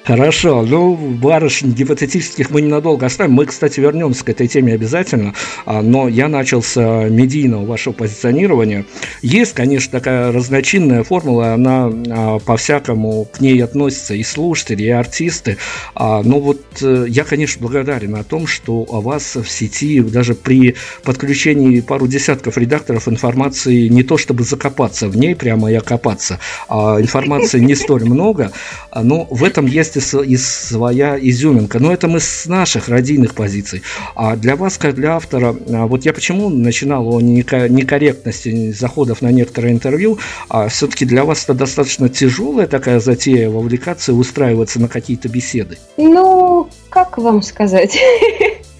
Хорошо, 0.05 0.63
ну, 0.63 0.95
барышень 0.95 1.71
гипотетических 1.71 2.49
мы 2.49 2.61
ненадолго 2.61 3.05
оставим. 3.05 3.33
Мы, 3.33 3.45
кстати, 3.45 3.79
вернемся 3.79 4.25
к 4.25 4.29
этой 4.29 4.49
теме 4.49 4.73
обязательно, 4.73 5.33
а, 5.65 5.81
но 5.81 6.09
я 6.09 6.27
начал 6.27 6.61
с 6.61 6.73
а, 6.75 7.07
медийного 7.07 7.65
вашего 7.65 7.93
позиционирования. 7.93 8.85
Есть, 9.21 9.53
конечно, 9.53 9.91
такая 9.97 10.33
разночинная 10.33 11.03
формула, 11.05 11.53
она 11.53 11.89
а, 12.09 12.39
по-всякому 12.39 13.23
к 13.31 13.39
ней 13.39 13.63
относятся 13.63 14.13
и 14.13 14.23
слушатели, 14.23 14.83
и 14.83 14.89
артисты. 14.89 15.57
Но 15.95 16.39
вот 16.39 16.61
э, 16.81 17.05
я, 17.07 17.23
конечно, 17.23 17.61
благодарен 17.61 18.15
о 18.15 18.23
том, 18.23 18.47
что 18.47 18.85
о 18.89 19.01
вас 19.01 19.35
в 19.35 19.47
сети, 19.47 20.01
даже 20.01 20.33
при 20.33 20.75
подключении 21.03 21.79
пару 21.81 22.07
десятков 22.07 22.57
редакторов 22.57 23.07
информации 23.07 23.87
не 23.87 24.03
то 24.03 24.17
чтобы 24.17 24.43
закопаться 24.43 25.07
в 25.07 25.15
ней, 25.15 25.35
прямо 25.35 25.71
и 25.71 25.75
окопаться, 25.75 26.39
информации 26.69 27.59
не 27.59 27.75
столь 27.75 28.05
много, 28.05 28.51
но 28.95 29.27
в 29.29 29.43
этом 29.43 29.65
есть 29.65 29.92
есть 29.99 30.13
и, 30.13 30.37
своя 30.37 31.17
изюминка. 31.19 31.79
Но 31.79 31.91
это 31.91 32.07
мы 32.07 32.19
с 32.19 32.45
наших 32.45 32.89
родийных 32.89 33.33
позиций. 33.33 33.83
А 34.15 34.35
для 34.35 34.55
вас, 34.55 34.77
как 34.77 34.95
для 34.95 35.15
автора, 35.15 35.55
а, 35.69 35.87
вот 35.87 36.05
я 36.05 36.13
почему 36.13 36.49
начинал 36.49 37.07
о 37.07 37.21
некорректности 37.21 38.71
заходов 38.71 39.21
на 39.21 39.31
некоторые 39.31 39.73
интервью, 39.73 40.19
а 40.49 40.67
все-таки 40.67 41.05
для 41.05 41.25
вас 41.25 41.43
это 41.43 41.53
достаточно 41.53 42.09
тяжелая 42.09 42.67
такая 42.67 42.99
затея 42.99 43.49
вовлекаться 43.49 44.11
и 44.11 44.15
устраиваться 44.15 44.79
на 44.79 44.87
какие-то 44.87 45.29
беседы? 45.29 45.77
Ну, 45.97 46.69
как 46.89 47.17
вам 47.17 47.41
сказать? 47.41 47.97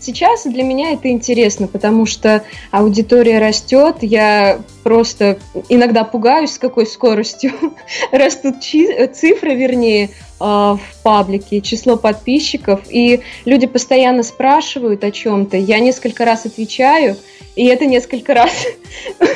Сейчас 0.00 0.44
для 0.44 0.62
меня 0.62 0.92
это 0.92 1.10
интересно, 1.10 1.66
потому 1.66 2.06
что 2.06 2.42
аудитория 2.70 3.38
растет, 3.38 3.96
я 4.00 4.60
просто 4.82 5.38
иногда 5.68 6.04
пугаюсь, 6.04 6.52
с 6.52 6.58
какой 6.58 6.86
скоростью 6.86 7.52
растут 8.12 8.62
цифры, 8.62 9.54
вернее, 9.54 10.10
а, 10.38 10.76
в 10.76 11.02
паблике, 11.02 11.60
число 11.60 11.98
подписчиков, 11.98 12.80
и 12.88 13.20
люди 13.44 13.66
постоянно 13.66 14.22
спрашивают 14.22 15.04
о 15.04 15.10
чем-то, 15.10 15.58
я 15.58 15.80
несколько 15.80 16.24
раз 16.24 16.46
отвечаю, 16.46 17.16
и 17.54 17.66
это 17.66 17.84
несколько 17.84 18.32
раз 18.34 18.52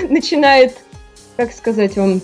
начинает, 0.09 0.78
как 1.37 1.52
сказать 1.52 1.97
вам, 1.97 2.23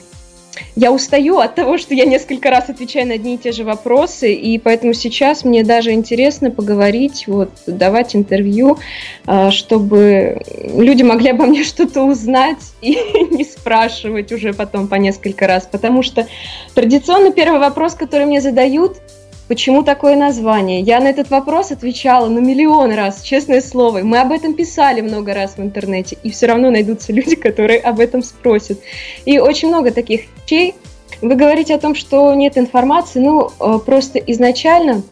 я 0.77 0.93
устаю 0.93 1.39
от 1.39 1.55
того, 1.55 1.79
что 1.79 1.95
я 1.95 2.05
несколько 2.05 2.51
раз 2.51 2.69
отвечаю 2.69 3.07
на 3.07 3.15
одни 3.15 3.35
и 3.35 3.39
те 3.39 3.53
же 3.53 3.65
вопросы, 3.65 4.33
и 4.33 4.59
поэтому 4.59 4.95
сейчас 4.95 5.45
мне 5.45 5.63
даже 5.63 5.93
интересно 5.93 6.51
поговорить, 6.51 7.25
вот, 7.27 7.51
давать 7.67 8.17
интервью, 8.17 8.79
а, 9.27 9.51
чтобы 9.51 10.41
люди 10.75 11.03
могли 11.03 11.31
обо 11.31 11.47
мне 11.47 11.65
что-то 11.71 12.03
узнать 12.03 12.73
и 12.81 12.93
не 13.31 13.45
спрашивать 13.45 14.33
уже 14.33 14.53
потом 14.53 14.89
по 14.89 14.97
несколько 14.97 15.47
раз, 15.47 15.69
потому 15.71 16.03
что 16.03 16.27
традиционно 16.75 17.33
первый 17.33 17.61
вопрос, 17.61 17.95
который 17.95 18.27
мне 18.27 18.41
задают– 18.41 18.97
Почему 19.51 19.83
такое 19.83 20.15
название? 20.15 20.81
Я 20.81 21.01
на 21.01 21.09
этот 21.09 21.29
вопрос 21.29 21.73
отвечала 21.73 22.29
ну 22.29 22.41
миллион 22.41 22.93
раз, 22.93 23.21
честное 23.23 23.61
слово. 23.61 23.99
Мы 24.05 24.21
об 24.21 24.31
этом 24.31 24.55
писали 24.55 25.01
много 25.01 25.35
раз 25.35 25.57
в 25.57 25.61
интернете, 25.61 26.17
и 26.23 26.31
все 26.31 26.47
равно 26.47 26.71
найдутся 26.71 27.13
люди, 27.19 27.35
которые 27.35 27.81
об 27.81 27.99
этом 27.99 28.23
спросят. 28.23 28.79
И 29.25 29.41
очень 29.41 29.67
много 29.67 29.91
таких 29.91 30.27
вещей. 30.37 30.77
Вы 31.21 31.35
говорите 31.35 31.75
о 31.75 31.81
том, 31.81 31.97
что 31.97 32.33
нет 32.33 32.57
информации. 32.59 33.19
Ну, 33.19 33.51
э, 33.59 33.81
просто 33.85 34.21
изначально, 34.21 35.03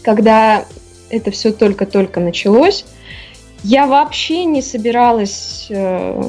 когда 0.00 0.64
это 1.10 1.30
все 1.30 1.52
только-только 1.52 2.18
началось, 2.18 2.86
я 3.62 3.86
вообще 3.86 4.46
не 4.46 4.62
собиралась 4.62 5.66
э, 5.68 6.22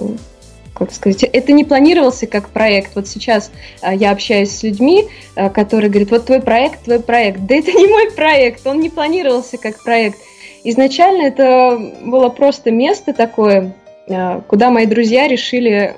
как 0.85 0.95
сказать, 0.95 1.23
это 1.23 1.51
не 1.51 1.63
планировался 1.63 2.25
как 2.25 2.49
проект. 2.49 2.95
Вот 2.95 3.07
сейчас 3.07 3.51
а, 3.81 3.93
я 3.93 4.11
общаюсь 4.11 4.49
с 4.49 4.63
людьми, 4.63 5.07
а, 5.35 5.49
которые 5.49 5.89
говорят, 5.89 6.09
вот 6.09 6.25
твой 6.25 6.41
проект, 6.41 6.83
твой 6.83 6.99
проект. 6.99 7.41
Да 7.41 7.55
это 7.55 7.71
не 7.71 7.87
мой 7.87 8.11
проект, 8.11 8.65
он 8.65 8.79
не 8.79 8.89
планировался 8.89 9.57
как 9.57 9.83
проект. 9.83 10.17
Изначально 10.63 11.27
это 11.27 11.79
было 12.03 12.29
просто 12.29 12.71
место 12.71 13.13
такое, 13.13 13.75
а, 14.09 14.41
куда 14.47 14.71
мои 14.71 14.85
друзья 14.87 15.27
решили 15.27 15.95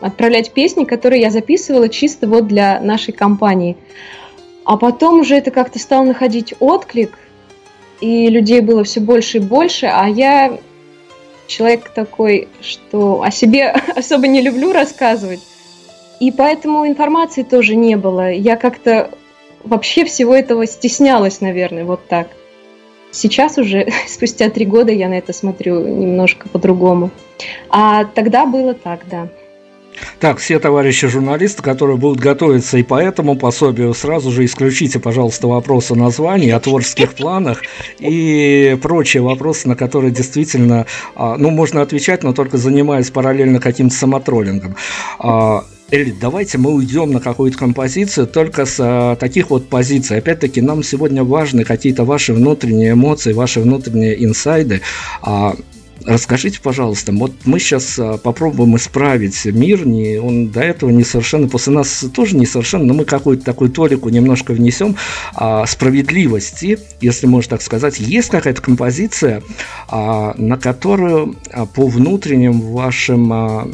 отправлять 0.00 0.52
песни, 0.52 0.84
которые 0.84 1.22
я 1.22 1.30
записывала 1.30 1.88
чисто 1.88 2.26
вот 2.26 2.46
для 2.48 2.80
нашей 2.80 3.12
компании. 3.12 3.76
А 4.64 4.76
потом 4.76 5.20
уже 5.20 5.36
это 5.36 5.50
как-то 5.50 5.78
стало 5.78 6.04
находить 6.04 6.54
отклик, 6.60 7.18
и 8.00 8.28
людей 8.28 8.60
было 8.60 8.84
все 8.84 9.00
больше 9.00 9.38
и 9.38 9.40
больше, 9.40 9.86
а 9.86 10.06
я 10.08 10.58
человек 11.52 11.90
такой, 11.90 12.48
что 12.60 13.22
о 13.22 13.30
себе 13.30 13.68
особо 13.96 14.26
не 14.26 14.40
люблю 14.40 14.72
рассказывать. 14.72 15.40
И 16.20 16.30
поэтому 16.30 16.86
информации 16.86 17.42
тоже 17.42 17.76
не 17.76 17.96
было. 17.96 18.30
Я 18.30 18.56
как-то 18.56 19.10
вообще 19.64 20.04
всего 20.04 20.34
этого 20.34 20.66
стеснялась, 20.66 21.40
наверное, 21.40 21.84
вот 21.84 22.06
так. 22.08 22.28
Сейчас 23.10 23.58
уже, 23.58 23.88
спустя 24.08 24.48
три 24.48 24.64
года, 24.64 24.92
я 24.92 25.08
на 25.08 25.14
это 25.18 25.32
смотрю 25.32 25.86
немножко 25.86 26.48
по-другому. 26.48 27.10
А 27.68 28.04
тогда 28.04 28.46
было 28.46 28.74
так, 28.74 29.00
да. 29.10 29.28
Так, 30.18 30.38
все 30.38 30.58
товарищи 30.58 31.06
журналисты, 31.08 31.62
которые 31.62 31.96
будут 31.96 32.20
готовиться 32.20 32.78
и 32.78 32.82
по 32.82 33.00
этому 33.00 33.36
пособию, 33.36 33.94
сразу 33.94 34.30
же 34.30 34.44
исключите, 34.44 34.98
пожалуйста, 34.98 35.48
вопросы 35.48 35.92
о 35.92 35.96
названии, 35.96 36.50
о 36.50 36.60
творческих 36.60 37.14
планах 37.14 37.62
и 37.98 38.78
прочие 38.80 39.22
вопросы, 39.22 39.68
на 39.68 39.76
которые 39.76 40.12
действительно, 40.12 40.86
а, 41.14 41.36
ну, 41.36 41.50
можно 41.50 41.82
отвечать, 41.82 42.22
но 42.22 42.32
только 42.32 42.58
занимаясь 42.58 43.10
параллельно 43.10 43.60
каким-то 43.60 43.94
самотроллингом. 43.94 44.76
А, 45.18 45.64
Элли, 45.92 46.14
давайте 46.18 46.56
мы 46.56 46.72
уйдем 46.72 47.12
на 47.12 47.20
какую-то 47.20 47.58
композицию 47.58 48.26
только 48.26 48.64
с 48.64 48.78
а, 48.80 49.14
таких 49.16 49.50
вот 49.50 49.68
позиций. 49.68 50.16
Опять-таки, 50.16 50.62
нам 50.62 50.82
сегодня 50.82 51.22
важны 51.22 51.64
какие-то 51.64 52.04
ваши 52.04 52.32
внутренние 52.32 52.92
эмоции, 52.92 53.34
ваши 53.34 53.60
внутренние 53.60 54.24
инсайды. 54.24 54.80
А, 55.20 55.54
Расскажите, 56.04 56.60
пожалуйста, 56.60 57.12
вот 57.12 57.32
мы 57.44 57.58
сейчас 57.58 57.98
а, 57.98 58.16
попробуем 58.16 58.76
исправить 58.76 59.44
мир, 59.44 59.86
не, 59.86 60.18
он 60.18 60.48
до 60.48 60.60
этого 60.60 60.90
несовершенно, 60.90 61.48
после 61.48 61.72
нас 61.72 62.04
тоже 62.14 62.36
несовершенно, 62.36 62.84
но 62.84 62.94
мы 62.94 63.04
какую-то 63.04 63.44
такую 63.44 63.70
толику 63.70 64.08
немножко 64.08 64.52
внесем 64.52 64.96
а, 65.34 65.64
справедливости, 65.66 66.78
если 67.00 67.26
можно 67.26 67.50
так 67.50 67.62
сказать. 67.62 68.00
Есть 68.00 68.30
какая-то 68.30 68.62
композиция, 68.62 69.42
а, 69.88 70.34
на 70.36 70.56
которую 70.56 71.36
а, 71.50 71.66
по 71.66 71.86
внутренним 71.86 72.60
вашим 72.60 73.32
а, 73.32 73.70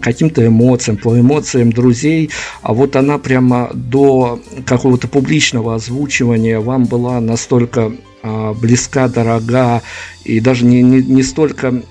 каким-то 0.00 0.46
эмоциям, 0.46 0.96
по 0.96 1.18
эмоциям 1.18 1.72
друзей, 1.72 2.30
а 2.62 2.72
вот 2.74 2.96
она 2.96 3.18
прямо 3.18 3.70
до 3.74 4.40
какого-то 4.66 5.08
публичного 5.08 5.74
озвучивания 5.74 6.60
вам 6.60 6.84
была 6.84 7.20
настолько 7.20 7.92
близка, 8.22 9.08
дорога 9.08 9.82
и 10.24 10.40
даже 10.40 10.64
не, 10.64 10.82
не, 10.82 11.02
не 11.02 11.22
столько 11.22 11.82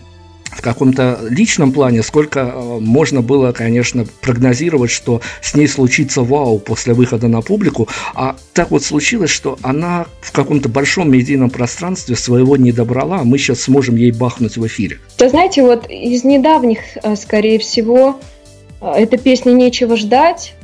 в 0.51 0.61
каком-то 0.61 1.19
личном 1.29 1.71
плане, 1.71 2.03
сколько 2.03 2.39
э, 2.39 2.79
можно 2.79 3.21
было, 3.21 3.51
конечно, 3.51 4.05
прогнозировать, 4.21 4.91
что 4.91 5.21
с 5.41 5.55
ней 5.55 5.67
случится 5.67 6.21
вау 6.21 6.59
после 6.59 6.93
выхода 6.93 7.27
на 7.27 7.41
публику, 7.41 7.87
а 8.13 8.35
так 8.53 8.71
вот 8.71 8.83
случилось, 8.83 9.29
что 9.29 9.57
она 9.61 10.07
в 10.21 10.31
каком-то 10.31 10.67
большом 10.69 11.11
медийном 11.11 11.49
пространстве 11.49 12.15
своего 12.15 12.57
не 12.57 12.71
добрала, 12.71 13.19
а 13.19 13.23
мы 13.23 13.37
сейчас 13.37 13.61
сможем 13.61 13.95
ей 13.95 14.11
бахнуть 14.11 14.57
в 14.57 14.65
эфире. 14.67 14.99
Да 15.17 15.29
знаете, 15.29 15.61
вот 15.61 15.89
из 15.89 16.23
недавних, 16.23 16.79
э, 17.03 17.15
скорее 17.15 17.59
всего, 17.59 18.19
э, 18.81 18.91
эта 18.97 19.17
песня 19.17 19.51
«Нечего 19.51 19.95
ждать», 19.97 20.55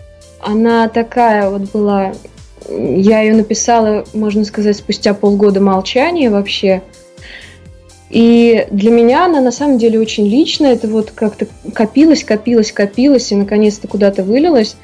она 0.41 0.89
такая 0.89 1.50
вот 1.50 1.72
была 1.72 2.13
я 2.69 3.22
ее 3.22 3.34
написала, 3.34 4.05
можно 4.13 4.45
сказать, 4.45 4.77
спустя 4.77 5.13
полгода 5.13 5.62
молчания 5.62 6.29
вообще. 6.29 6.81
И 8.10 8.67
для 8.72 8.91
меня 8.91 9.25
она 9.25 9.41
на 9.41 9.51
самом 9.51 9.77
деле 9.77 10.00
очень 10.00 10.27
личная. 10.27 10.74
Это 10.74 10.88
вот 10.88 11.12
как-то 11.12 11.48
копилось, 11.74 12.24
копилось, 12.24 12.72
копилось 12.72 13.31
и 13.31 13.36
наконец-то 13.36 13.88
куда-то 13.88 14.24
вылилось. 14.24 14.77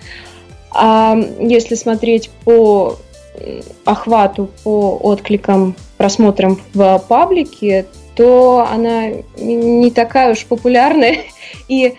А 0.71 1.17
если 1.39 1.75
смотреть 1.75 2.29
по 2.43 2.97
охвату, 3.85 4.49
по 4.63 4.97
откликам, 5.01 5.75
просмотрам 5.97 6.59
в 6.73 7.03
паблике, 7.07 7.85
то 8.15 8.67
она 8.69 9.09
не 9.37 9.91
такая 9.91 10.33
уж 10.33 10.45
популярная. 10.45 11.17
И 11.67 11.95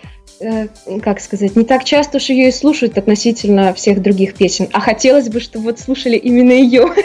как 1.01 1.19
сказать, 1.19 1.55
не 1.55 1.63
так 1.63 1.83
часто 1.83 2.17
уж 2.17 2.29
ее 2.29 2.49
и 2.49 2.51
слушают 2.51 2.97
относительно 2.97 3.73
всех 3.73 4.01
других 4.01 4.35
песен. 4.35 4.67
А 4.73 4.79
хотелось 4.79 5.29
бы, 5.29 5.39
чтобы 5.39 5.65
вот 5.65 5.79
слушали 5.79 6.17
именно 6.17 6.51
ее. 6.51 6.87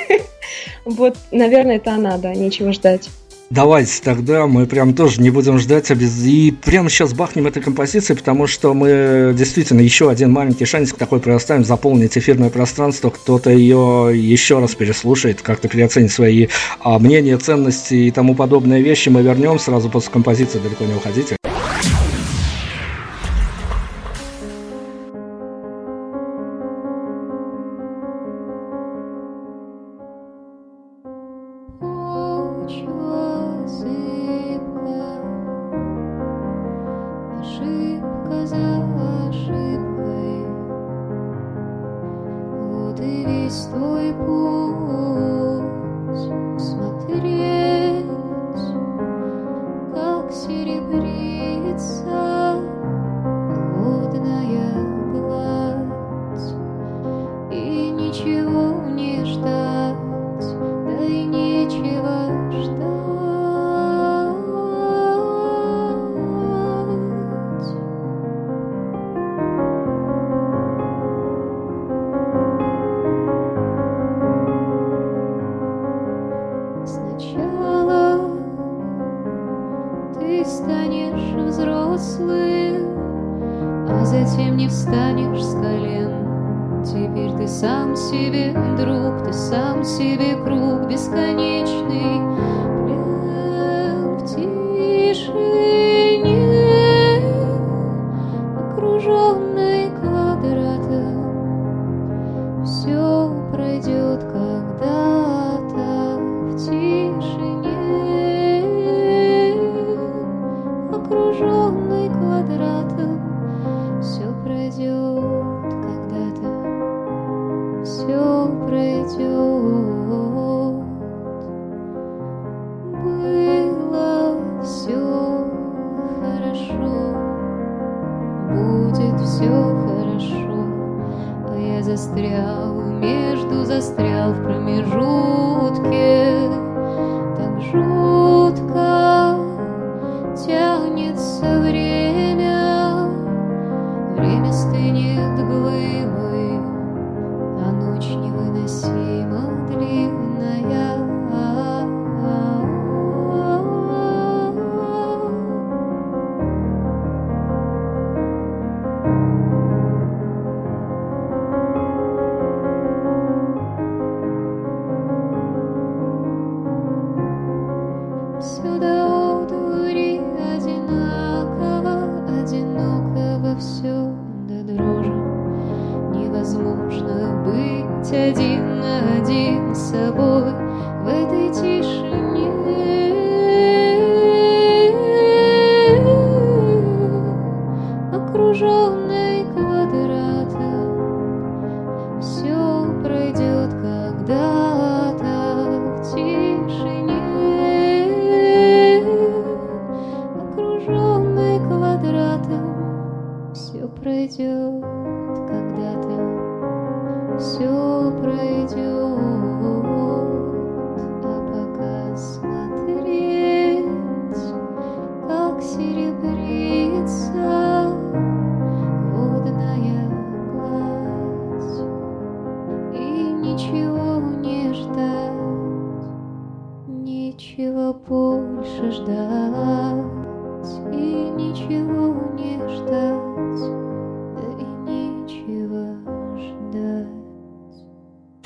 Вот, 0.86 1.18
наверное, 1.30 1.76
это 1.76 1.92
она, 1.92 2.16
да, 2.16 2.34
нечего 2.34 2.72
ждать. 2.72 3.10
Давайте 3.50 4.02
тогда 4.02 4.46
мы 4.46 4.66
прям 4.66 4.92
тоже 4.92 5.22
не 5.22 5.30
будем 5.30 5.58
ждать 5.58 5.90
и 5.90 6.54
прямо 6.62 6.90
сейчас 6.90 7.14
бахнем 7.14 7.46
этой 7.46 7.62
композиции, 7.62 8.12
потому 8.12 8.46
что 8.46 8.74
мы 8.74 9.34
действительно 9.36 9.80
еще 9.80 10.10
один 10.10 10.30
маленький 10.30 10.66
шансик 10.66 10.98
такой 10.98 11.18
предоставим 11.20 11.64
заполнить 11.64 12.18
эфирное 12.18 12.50
пространство, 12.50 13.08
кто-то 13.08 13.48
ее 13.48 14.10
еще 14.14 14.58
раз 14.58 14.74
переслушает, 14.74 15.40
как-то 15.40 15.68
переоценит 15.68 16.12
свои 16.12 16.48
а, 16.80 16.98
мнения, 16.98 17.38
ценности 17.38 17.94
и 17.94 18.10
тому 18.10 18.34
подобные 18.34 18.82
вещи. 18.82 19.08
Мы 19.08 19.22
вернем 19.22 19.58
сразу 19.58 19.88
после 19.88 20.12
композиции, 20.12 20.58
далеко 20.58 20.84
не 20.84 20.94
уходите. 20.94 21.37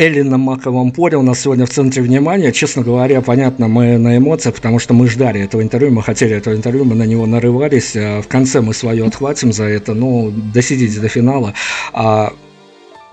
Эллина 0.03 0.37
Маковом 0.37 0.91
Поле 0.91 1.17
у 1.17 1.23
нас 1.23 1.39
сегодня 1.43 1.65
в 1.65 1.71
центре 1.71 2.03
внимания. 2.03 2.51
Честно 2.51 2.83
говоря, 2.83 3.21
понятно, 3.21 3.69
мы 3.69 3.99
на 3.99 4.17
эмоциях, 4.17 4.57
потому 4.57 4.81
что 4.81 4.95
мы 4.95 5.07
ждали 5.07 5.41
этого 5.41 5.63
интервью, 5.63 5.93
мы 5.93 6.03
хотели 6.03 6.35
этого 6.35 6.57
интервью, 6.57 6.85
мы 6.85 6.97
на 6.97 7.05
него 7.05 7.25
нарывались. 7.25 7.95
А 7.95 8.21
в 8.21 8.27
конце 8.27 8.61
мы 8.61 8.75
свое 8.75 9.07
отхватим 9.07 9.53
за 9.53 9.63
это, 9.63 9.95
ну, 9.95 10.33
досидите 10.53 10.99
до 10.99 11.07
финала. 11.07 11.55
А 11.93 12.33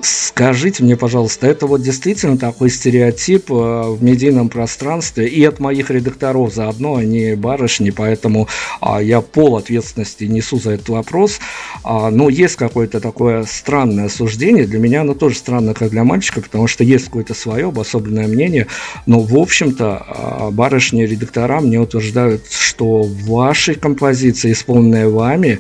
Скажите 0.02 0.82
мне, 0.82 0.96
пожалуйста, 0.96 1.46
это 1.48 1.68
вот 1.68 1.82
действительно 1.82 2.38
такой 2.38 2.70
стереотип 2.70 3.52
э, 3.52 3.54
в 3.54 4.02
медийном 4.02 4.48
пространстве 4.48 5.28
и 5.28 5.44
от 5.44 5.60
моих 5.60 5.90
редакторов 5.90 6.54
заодно, 6.54 6.96
они 6.96 7.36
барышни, 7.36 7.90
поэтому 7.90 8.48
а, 8.80 9.02
я 9.02 9.20
пол 9.20 9.58
ответственности 9.58 10.24
несу 10.24 10.58
за 10.58 10.72
этот 10.72 10.88
вопрос. 10.88 11.40
А, 11.84 12.12
но 12.12 12.30
есть 12.30 12.56
какое-то 12.56 13.02
такое 13.02 13.44
странное 13.44 14.08
суждение, 14.08 14.66
для 14.66 14.80
меня 14.80 15.02
оно 15.02 15.16
тоже 15.16 15.36
странно, 15.36 15.74
как 15.74 15.90
для 15.90 16.06
мальчика, 16.06 16.40
потому 16.40 16.68
что 16.68 16.86
есть 16.86 17.06
какое-то 17.06 17.34
свое 17.34 17.68
обособленное 17.68 18.28
мнение, 18.28 18.68
но 19.06 19.20
в 19.20 19.36
общем-то 19.36 20.06
а, 20.08 20.50
барышни-редактора 20.52 21.60
мне 21.60 21.78
утверждают, 21.78 22.50
что 22.50 23.02
в 23.02 23.26
вашей 23.26 23.76
композиции, 23.76 24.54
исполненной 24.54 25.10
вами, 25.10 25.60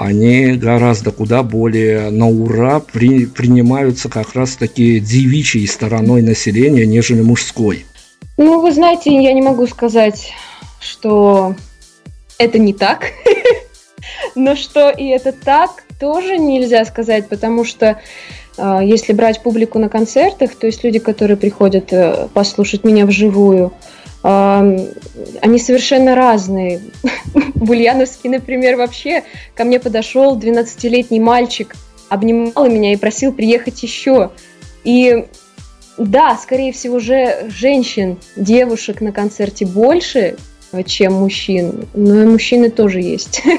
они 0.00 0.54
гораздо 0.54 1.12
куда 1.12 1.42
более 1.42 2.10
на 2.10 2.26
ура 2.26 2.80
при, 2.80 3.26
принимаются 3.26 4.08
как 4.08 4.34
раз 4.34 4.56
таки 4.56 4.98
девичьей 4.98 5.66
стороной 5.68 6.22
населения, 6.22 6.86
нежели 6.86 7.20
мужской. 7.20 7.84
Ну, 8.38 8.60
вы 8.62 8.72
знаете, 8.72 9.14
я 9.14 9.34
не 9.34 9.42
могу 9.42 9.66
сказать, 9.66 10.32
что 10.80 11.54
это 12.38 12.58
не 12.58 12.72
так. 12.72 13.12
Но 14.34 14.56
что 14.56 14.88
и 14.88 15.06
это 15.08 15.32
так, 15.32 15.84
тоже 15.98 16.38
нельзя 16.38 16.86
сказать, 16.86 17.28
потому 17.28 17.66
что 17.66 18.00
э, 18.56 18.80
если 18.82 19.12
брать 19.12 19.42
публику 19.42 19.78
на 19.78 19.90
концертах, 19.90 20.54
то 20.54 20.66
есть 20.66 20.82
люди, 20.82 20.98
которые 20.98 21.36
приходят 21.36 21.92
э, 21.92 22.28
послушать 22.32 22.84
меня 22.84 23.04
вживую, 23.04 23.74
они 24.22 25.58
совершенно 25.58 26.14
разные. 26.14 26.80
В 27.34 27.72
например, 28.28 28.76
вообще 28.76 29.24
ко 29.54 29.64
мне 29.64 29.80
подошел 29.80 30.38
12-летний 30.38 31.20
мальчик, 31.20 31.74
обнимал 32.08 32.68
меня 32.68 32.92
и 32.92 32.96
просил 32.96 33.32
приехать 33.32 33.82
еще. 33.82 34.30
И 34.84 35.26
да, 35.96 36.36
скорее 36.36 36.72
всего, 36.72 36.98
же 36.98 37.48
женщин, 37.48 38.18
девушек 38.36 39.00
на 39.00 39.12
концерте 39.12 39.66
больше, 39.66 40.36
чем 40.86 41.14
мужчин. 41.14 41.86
Но 41.94 42.22
и 42.22 42.26
мужчины 42.26 42.70
тоже 42.70 43.00
есть. 43.00 43.42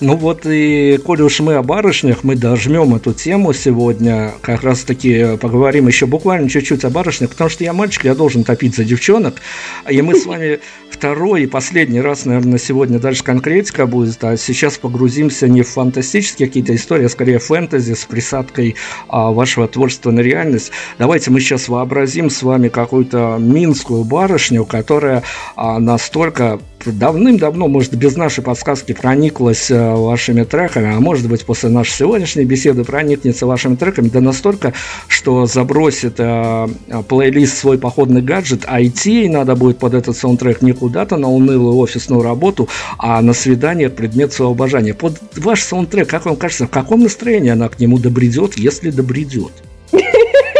Ну 0.00 0.14
вот 0.14 0.46
и, 0.46 1.00
коли 1.04 1.22
уж 1.22 1.40
мы 1.40 1.54
о 1.54 1.62
барышнях, 1.64 2.22
мы 2.22 2.36
дожмем 2.36 2.94
эту 2.94 3.12
тему 3.12 3.52
сегодня, 3.52 4.32
как 4.42 4.62
раз 4.62 4.82
таки 4.82 5.36
поговорим 5.38 5.88
еще 5.88 6.06
буквально 6.06 6.48
чуть-чуть 6.48 6.84
о 6.84 6.90
барышнях, 6.90 7.30
потому 7.30 7.50
что 7.50 7.64
я 7.64 7.72
мальчик, 7.72 8.04
я 8.04 8.14
должен 8.14 8.44
топить 8.44 8.76
за 8.76 8.84
девчонок, 8.84 9.42
и 9.90 10.00
мы 10.00 10.14
с 10.14 10.24
вами 10.26 10.60
второй 10.88 11.42
и 11.42 11.46
последний 11.46 12.00
раз, 12.00 12.26
наверное, 12.26 12.52
на 12.52 12.58
сегодня 12.58 13.00
дальше 13.00 13.24
конкретика 13.24 13.86
будет, 13.86 14.22
а 14.22 14.36
сейчас 14.36 14.78
погрузимся 14.78 15.48
не 15.48 15.62
в 15.62 15.68
фантастические 15.68 16.46
какие-то 16.46 16.76
истории, 16.76 17.06
а 17.06 17.08
скорее 17.08 17.40
фэнтези 17.40 17.94
с 17.94 18.04
присадкой 18.04 18.76
а, 19.08 19.32
вашего 19.32 19.66
творчества 19.66 20.12
на 20.12 20.20
реальность. 20.20 20.70
Давайте 20.98 21.32
мы 21.32 21.40
сейчас 21.40 21.68
вообразим 21.68 22.30
с 22.30 22.42
вами 22.42 22.68
какую-то 22.68 23.36
минскую 23.40 24.04
барышню, 24.04 24.64
которая 24.64 25.24
а, 25.56 25.80
настолько 25.80 26.57
давным-давно, 26.92 27.68
может, 27.68 27.94
без 27.94 28.16
нашей 28.16 28.42
подсказки 28.42 28.92
прониклась 28.92 29.70
э, 29.70 29.94
вашими 29.94 30.44
треками, 30.44 30.94
а 30.94 31.00
может 31.00 31.28
быть, 31.28 31.44
после 31.44 31.70
нашей 31.70 31.92
сегодняшней 31.92 32.44
беседы 32.44 32.84
проникнется 32.84 33.46
вашими 33.46 33.76
треками, 33.76 34.08
да 34.08 34.20
настолько, 34.20 34.72
что 35.06 35.46
забросит 35.46 36.14
э, 36.18 36.68
плейлист 37.08 37.58
свой 37.58 37.78
походный 37.78 38.22
гаджет, 38.22 38.64
а 38.66 38.82
идти 38.82 39.28
надо 39.28 39.54
будет 39.54 39.78
под 39.78 39.94
этот 39.94 40.16
саундтрек 40.16 40.62
не 40.62 40.72
куда-то 40.72 41.16
на 41.16 41.28
унылую 41.28 41.76
офисную 41.76 42.22
работу, 42.22 42.68
а 42.98 43.20
на 43.22 43.32
свидание 43.32 43.90
предмет 43.90 44.32
своего 44.32 44.52
обожания. 44.52 44.94
Под 44.94 45.20
ваш 45.36 45.62
саундтрек, 45.62 46.08
как 46.08 46.26
вам 46.26 46.36
кажется, 46.36 46.66
в 46.66 46.70
каком 46.70 47.00
настроении 47.00 47.50
она 47.50 47.68
к 47.68 47.78
нему 47.78 47.98
добредет, 47.98 48.56
если 48.58 48.90
добредет? 48.90 49.52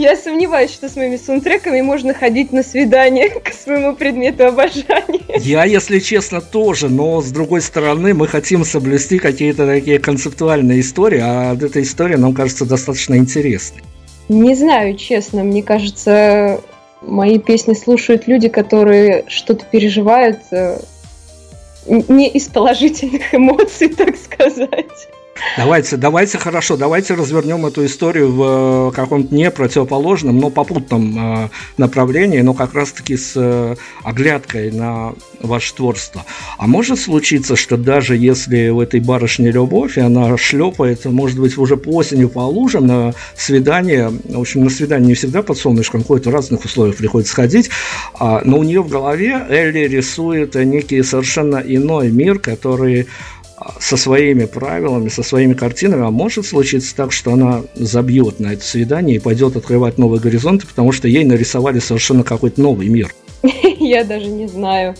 Я 0.00 0.16
сомневаюсь, 0.16 0.70
что 0.70 0.88
с 0.88 0.96
моими 0.96 1.18
саундтреками 1.18 1.82
можно 1.82 2.14
ходить 2.14 2.52
на 2.52 2.62
свидание 2.62 3.28
к 3.44 3.52
своему 3.52 3.94
предмету 3.94 4.46
обожания. 4.46 5.20
Я, 5.36 5.64
если 5.66 5.98
честно, 5.98 6.40
тоже, 6.40 6.88
но 6.88 7.20
с 7.20 7.30
другой 7.30 7.60
стороны, 7.60 8.14
мы 8.14 8.26
хотим 8.26 8.64
соблюсти 8.64 9.18
какие-то 9.18 9.66
такие 9.66 9.98
концептуальные 9.98 10.80
истории, 10.80 11.20
а 11.22 11.54
эта 11.54 11.82
история 11.82 12.16
нам 12.16 12.32
кажется 12.32 12.64
достаточно 12.64 13.14
интересной. 13.16 13.82
Не 14.30 14.54
знаю, 14.54 14.96
честно, 14.96 15.44
мне 15.44 15.62
кажется, 15.62 16.62
мои 17.02 17.38
песни 17.38 17.74
слушают 17.74 18.26
люди, 18.26 18.48
которые 18.48 19.24
что-то 19.28 19.66
переживают 19.66 20.38
э, 20.50 20.78
не 21.86 22.26
из 22.30 22.48
положительных 22.48 23.34
эмоций, 23.34 23.88
так 23.90 24.16
сказать. 24.16 25.08
Давайте, 25.56 25.96
давайте, 25.96 26.38
хорошо, 26.38 26.76
давайте 26.76 27.14
развернем 27.14 27.66
эту 27.66 27.84
историю 27.84 28.30
в 28.30 28.90
э, 28.90 28.92
каком-то 28.94 29.34
не 29.34 29.50
противоположном, 29.50 30.38
но 30.38 30.50
попутном 30.50 31.44
э, 31.44 31.48
направлении, 31.76 32.40
но 32.40 32.54
как 32.54 32.74
раз-таки 32.74 33.16
с 33.16 33.32
э, 33.36 33.76
оглядкой 34.02 34.70
на 34.70 35.14
ваше 35.40 35.74
творчество. 35.74 36.24
А 36.58 36.66
может 36.66 37.00
случиться, 37.00 37.56
что 37.56 37.76
даже 37.76 38.16
если 38.16 38.68
в 38.68 38.78
этой 38.78 39.00
барышне 39.00 39.50
любовь, 39.50 39.98
и 39.98 40.00
она 40.00 40.36
шлепает, 40.36 41.04
может 41.04 41.38
быть, 41.38 41.58
уже 41.58 41.76
по 41.76 41.90
осени 41.90 42.26
по 42.26 42.40
лужам 42.40 42.86
на 42.86 43.14
свидание, 43.36 44.12
в 44.24 44.40
общем, 44.40 44.64
на 44.64 44.70
свидание 44.70 45.08
не 45.08 45.14
всегда 45.14 45.42
под 45.42 45.58
солнышком 45.58 46.04
ходит, 46.04 46.26
в 46.26 46.30
разных 46.30 46.64
условиях 46.64 46.96
приходится 46.96 47.34
ходить, 47.34 47.70
а, 48.14 48.42
но 48.44 48.58
у 48.58 48.62
нее 48.62 48.82
в 48.82 48.88
голове 48.88 49.44
Элли 49.48 49.88
рисует 49.88 50.54
некий 50.54 51.02
совершенно 51.02 51.56
иной 51.56 52.10
мир, 52.10 52.38
который 52.38 53.08
со 53.78 53.96
своими 53.96 54.46
правилами, 54.46 55.08
со 55.08 55.22
своими 55.22 55.54
картинами, 55.54 56.06
а 56.06 56.10
может 56.10 56.46
случиться 56.46 56.94
так, 56.94 57.12
что 57.12 57.32
она 57.32 57.62
забьет 57.74 58.40
на 58.40 58.54
это 58.54 58.64
свидание 58.64 59.16
и 59.16 59.18
пойдет 59.18 59.56
открывать 59.56 59.98
новые 59.98 60.20
горизонты, 60.20 60.66
потому 60.66 60.92
что 60.92 61.08
ей 61.08 61.24
нарисовали 61.24 61.78
совершенно 61.78 62.22
какой-то 62.22 62.60
новый 62.60 62.88
мир. 62.88 63.14
Я 63.78 64.04
даже 64.04 64.26
не 64.26 64.46
знаю, 64.46 64.94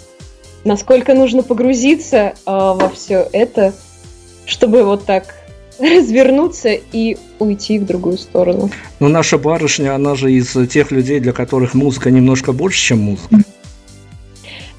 насколько 0.65 1.15
нужно 1.15 1.43
погрузиться 1.43 2.19
э, 2.19 2.33
во 2.47 2.91
все 2.95 3.27
это, 3.33 3.73
чтобы 4.47 4.85
вот 4.85 5.05
так 5.05 5.35
развернуться 5.79 6.71
и 6.71 7.17
уйти 7.39 7.79
в 7.79 7.87
другую 7.87 8.19
сторону. 8.19 8.71
Но 8.99 9.09
наша 9.09 9.39
барышня, 9.39 9.95
она 9.95 10.15
же 10.15 10.33
из 10.33 10.57
тех 10.69 10.91
людей, 10.91 11.21
для 11.21 11.33
которых 11.33 11.75
музыка 11.75 12.11
немножко 12.11 12.53
больше, 12.53 12.81
чем 12.81 12.99
музыка. 13.01 13.37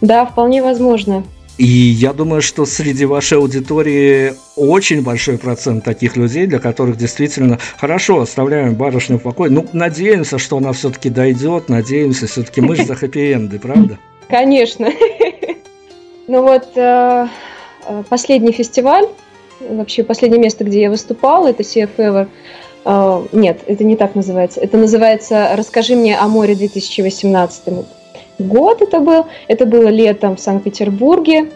Да, 0.01 0.25
вполне 0.25 0.63
возможно. 0.63 1.23
И 1.61 1.67
я 1.67 2.11
думаю, 2.11 2.41
что 2.41 2.65
среди 2.65 3.05
вашей 3.05 3.37
аудитории 3.37 4.33
очень 4.55 5.03
большой 5.03 5.37
процент 5.37 5.83
таких 5.83 6.17
людей, 6.17 6.47
для 6.47 6.57
которых 6.57 6.97
действительно 6.97 7.59
хорошо, 7.77 8.19
оставляем 8.19 8.73
барышню 8.73 9.19
в 9.19 9.21
покое. 9.21 9.51
Ну, 9.51 9.67
надеемся, 9.71 10.39
что 10.39 10.57
она 10.57 10.73
все-таки 10.73 11.11
дойдет, 11.11 11.69
надеемся, 11.69 12.25
все-таки 12.25 12.61
мы 12.61 12.75
же 12.75 12.85
за 12.85 12.95
хэппи-энды, 12.95 13.59
правда? 13.59 13.99
Конечно. 14.27 14.91
Ну 16.27 16.41
вот, 16.41 16.69
э, 16.75 17.27
э, 17.87 18.03
последний 18.09 18.53
фестиваль, 18.53 19.05
вообще 19.59 20.03
последнее 20.03 20.41
место, 20.41 20.63
где 20.63 20.81
я 20.81 20.89
выступала, 20.89 21.47
это 21.49 21.61
CF 21.61 21.89
Ever. 21.97 22.27
Э, 22.85 23.25
нет, 23.33 23.59
это 23.67 23.83
не 23.83 23.95
так 23.97 24.15
называется. 24.15 24.61
Это 24.61 24.77
называется 24.77 25.51
«Расскажи 25.55 25.95
мне 25.95 26.17
о 26.17 26.27
море 26.27 26.55
2018» 26.55 27.85
год 28.41 28.81
это 28.81 28.99
был. 28.99 29.25
Это 29.47 29.65
было 29.65 29.87
летом 29.87 30.35
в 30.35 30.39
Санкт-Петербурге. 30.39 31.51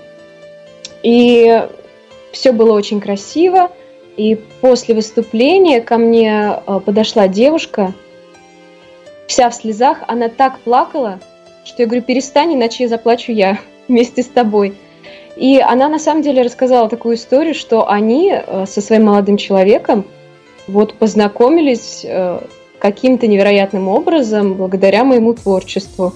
И 1.03 1.67
все 2.31 2.51
было 2.51 2.73
очень 2.73 3.01
красиво. 3.01 3.71
И 4.17 4.39
после 4.61 4.95
выступления 4.95 5.81
ко 5.81 5.97
мне 5.97 6.59
э, 6.65 6.79
подошла 6.85 7.27
девушка, 7.27 7.93
вся 9.27 9.49
в 9.49 9.55
слезах. 9.55 9.99
Она 10.07 10.29
так 10.29 10.59
плакала, 10.59 11.19
что 11.65 11.83
я 11.83 11.87
говорю, 11.87 12.03
перестань, 12.03 12.53
иначе 12.53 12.83
я 12.83 12.89
заплачу 12.89 13.31
я 13.31 13.59
вместе 13.87 14.23
с 14.23 14.27
тобой. 14.27 14.75
И 15.35 15.59
она 15.59 15.89
на 15.89 15.99
самом 15.99 16.21
деле 16.21 16.43
рассказала 16.43 16.87
такую 16.87 17.15
историю, 17.15 17.53
что 17.53 17.89
они 17.89 18.31
э, 18.33 18.65
со 18.67 18.81
своим 18.81 19.05
молодым 19.05 19.37
человеком 19.37 20.05
вот 20.67 20.93
познакомились 20.93 22.05
э, 22.05 22.39
каким-то 22.79 23.27
невероятным 23.27 23.87
образом 23.89 24.53
благодаря 24.53 25.03
моему 25.03 25.33
творчеству. 25.33 26.13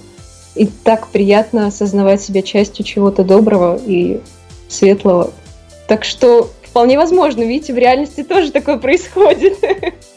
И 0.54 0.66
так 0.66 1.08
приятно 1.08 1.66
осознавать 1.66 2.20
себя 2.20 2.42
частью 2.42 2.84
чего-то 2.84 3.24
доброго 3.24 3.80
и 3.84 4.20
светлого. 4.68 5.32
Так 5.86 6.04
что 6.04 6.50
вполне 6.62 6.98
возможно, 6.98 7.42
видите, 7.42 7.72
в 7.72 7.78
реальности 7.78 8.22
тоже 8.22 8.52
такое 8.52 8.78
происходит. 8.78 9.58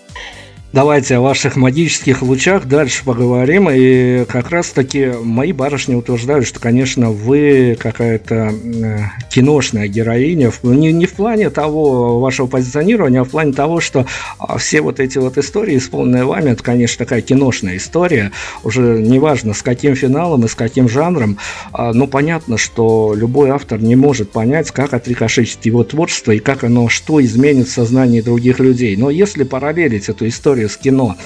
Давайте 0.74 1.18
о 1.18 1.22
ваших 1.22 1.56
магических 1.56 2.24
лучах 2.24 2.66
дальше 2.66 3.04
поговорим. 3.06 3.70
И 3.72 4.26
как 4.26 4.50
раз-таки 4.50 5.12
мои 5.22 5.52
барышни 5.52 5.94
утверждают, 5.94 6.48
что, 6.48 6.60
конечно, 6.60 7.12
вы 7.12 7.78
какая-то 7.80 8.52
э, 8.52 8.98
киношная 9.30 9.88
героиня. 9.88 10.52
Не, 10.64 10.92
не 10.92 11.06
в 11.06 11.14
плане 11.14 11.52
того 11.52 12.20
вашего 12.20 12.48
позиционирования, 12.48 13.22
а 13.22 13.24
в 13.24 13.30
плане 13.30 13.54
того, 13.54 13.82
что 13.82 14.08
а, 14.40 14.58
все 14.58 14.82
вот 14.82 15.00
эти 15.00 15.20
вот 15.20 15.38
истории, 15.38 15.78
исполненные 15.78 16.26
вами, 16.26 16.50
это, 16.50 16.64
конечно, 16.64 17.06
такая 17.06 17.22
киношная 17.22 17.78
история. 17.78 18.32
Уже 18.64 19.00
неважно, 19.00 19.54
с 19.54 19.62
каким 19.62 19.96
финалом 19.96 20.44
и 20.46 20.48
с 20.48 20.56
каким 20.56 20.90
жанром. 20.90 21.38
А, 21.72 21.94
но 21.94 22.08
понятно, 22.08 22.58
что 22.58 23.14
любой 23.16 23.52
автор 23.52 23.80
не 23.80 23.96
может 23.96 24.32
понять, 24.32 24.72
как 24.72 24.96
отрикошечить 24.96 25.68
его 25.68 25.84
творчество 25.84 26.32
и 26.32 26.40
как 26.40 26.64
оно, 26.64 26.90
что 26.90 27.24
изменит 27.24 27.68
в 27.68 27.72
сознании 27.72 28.22
других 28.22 28.60
людей. 28.60 28.96
Но 28.98 29.12
если 29.12 29.44
параллелить 29.44 30.10
эту 30.10 30.28
историю 30.28 30.63
историю 30.64 30.70
с 30.70 30.78
кино. 30.78 31.18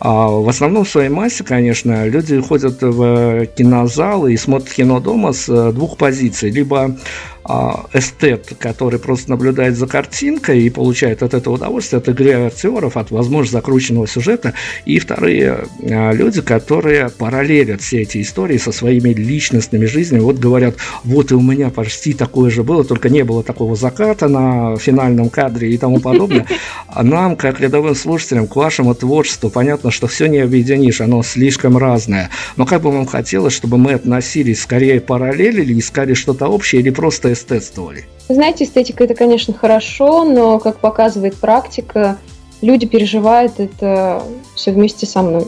А 0.00 0.28
в 0.28 0.48
основном 0.48 0.84
в 0.84 0.88
своей 0.88 1.10
массе, 1.10 1.44
конечно, 1.44 2.06
люди 2.06 2.40
ходят 2.40 2.80
в 2.80 3.46
кинозалы 3.46 4.32
и 4.32 4.36
смотрят 4.38 4.72
кино 4.72 4.98
дома 4.98 5.32
с 5.32 5.46
э, 5.48 5.72
двух 5.72 5.98
позиций. 5.98 6.50
Либо 6.50 6.96
а, 7.42 7.86
эстет, 7.94 8.52
который 8.58 9.00
просто 9.00 9.30
наблюдает 9.30 9.76
за 9.76 9.86
картинкой 9.86 10.62
и 10.62 10.70
получает 10.70 11.22
от 11.22 11.34
этого 11.34 11.54
удовольствие, 11.54 11.98
от 11.98 12.08
игры 12.08 12.46
актеров, 12.46 12.96
от, 12.96 13.10
возможно, 13.10 13.50
закрученного 13.52 14.06
сюжета. 14.06 14.54
И 14.84 14.98
вторые 14.98 15.64
а, 15.82 16.12
люди, 16.12 16.42
которые 16.42 17.08
параллелят 17.08 17.80
все 17.80 18.02
эти 18.02 18.20
истории 18.20 18.58
со 18.58 18.72
своими 18.72 19.08
личностными 19.10 19.86
жизнями. 19.86 20.20
Вот 20.20 20.38
говорят, 20.38 20.76
вот 21.02 21.32
и 21.32 21.34
у 21.34 21.40
меня 21.40 21.70
почти 21.70 22.12
такое 22.12 22.50
же 22.50 22.62
было, 22.62 22.84
только 22.84 23.08
не 23.08 23.24
было 23.24 23.42
такого 23.42 23.74
заката 23.74 24.28
на 24.28 24.76
финальном 24.76 25.30
кадре 25.30 25.72
и 25.72 25.78
тому 25.78 25.98
подобное. 25.98 26.46
Нам, 27.02 27.36
как 27.36 27.60
рядовым 27.60 27.94
слушателям, 27.94 28.46
к 28.46 28.54
вашему 28.54 28.94
творчеству, 28.94 29.50
понятно, 29.50 29.89
что 29.90 30.06
все 30.06 30.26
не 30.26 30.38
объединишь, 30.38 31.00
оно 31.00 31.22
слишком 31.22 31.76
разное. 31.76 32.30
Но 32.56 32.66
как 32.66 32.82
бы 32.82 32.90
вам 32.90 33.06
хотелось, 33.06 33.52
чтобы 33.52 33.78
мы 33.78 33.94
относились 33.94 34.62
скорее 34.62 35.00
параллели 35.00 35.62
или 35.62 35.78
искали 35.78 36.14
что-то 36.14 36.48
общее, 36.48 36.80
или 36.80 36.90
просто 36.90 37.32
эстетствовали? 37.32 38.04
Знаете, 38.28 38.64
эстетика 38.64 39.04
это, 39.04 39.14
конечно, 39.14 39.52
хорошо, 39.54 40.24
но, 40.24 40.58
как 40.58 40.78
показывает 40.78 41.36
практика, 41.36 42.18
люди 42.62 42.86
переживают 42.86 43.58
это 43.58 44.22
все 44.54 44.72
вместе 44.72 45.06
со 45.06 45.22
мной. 45.22 45.46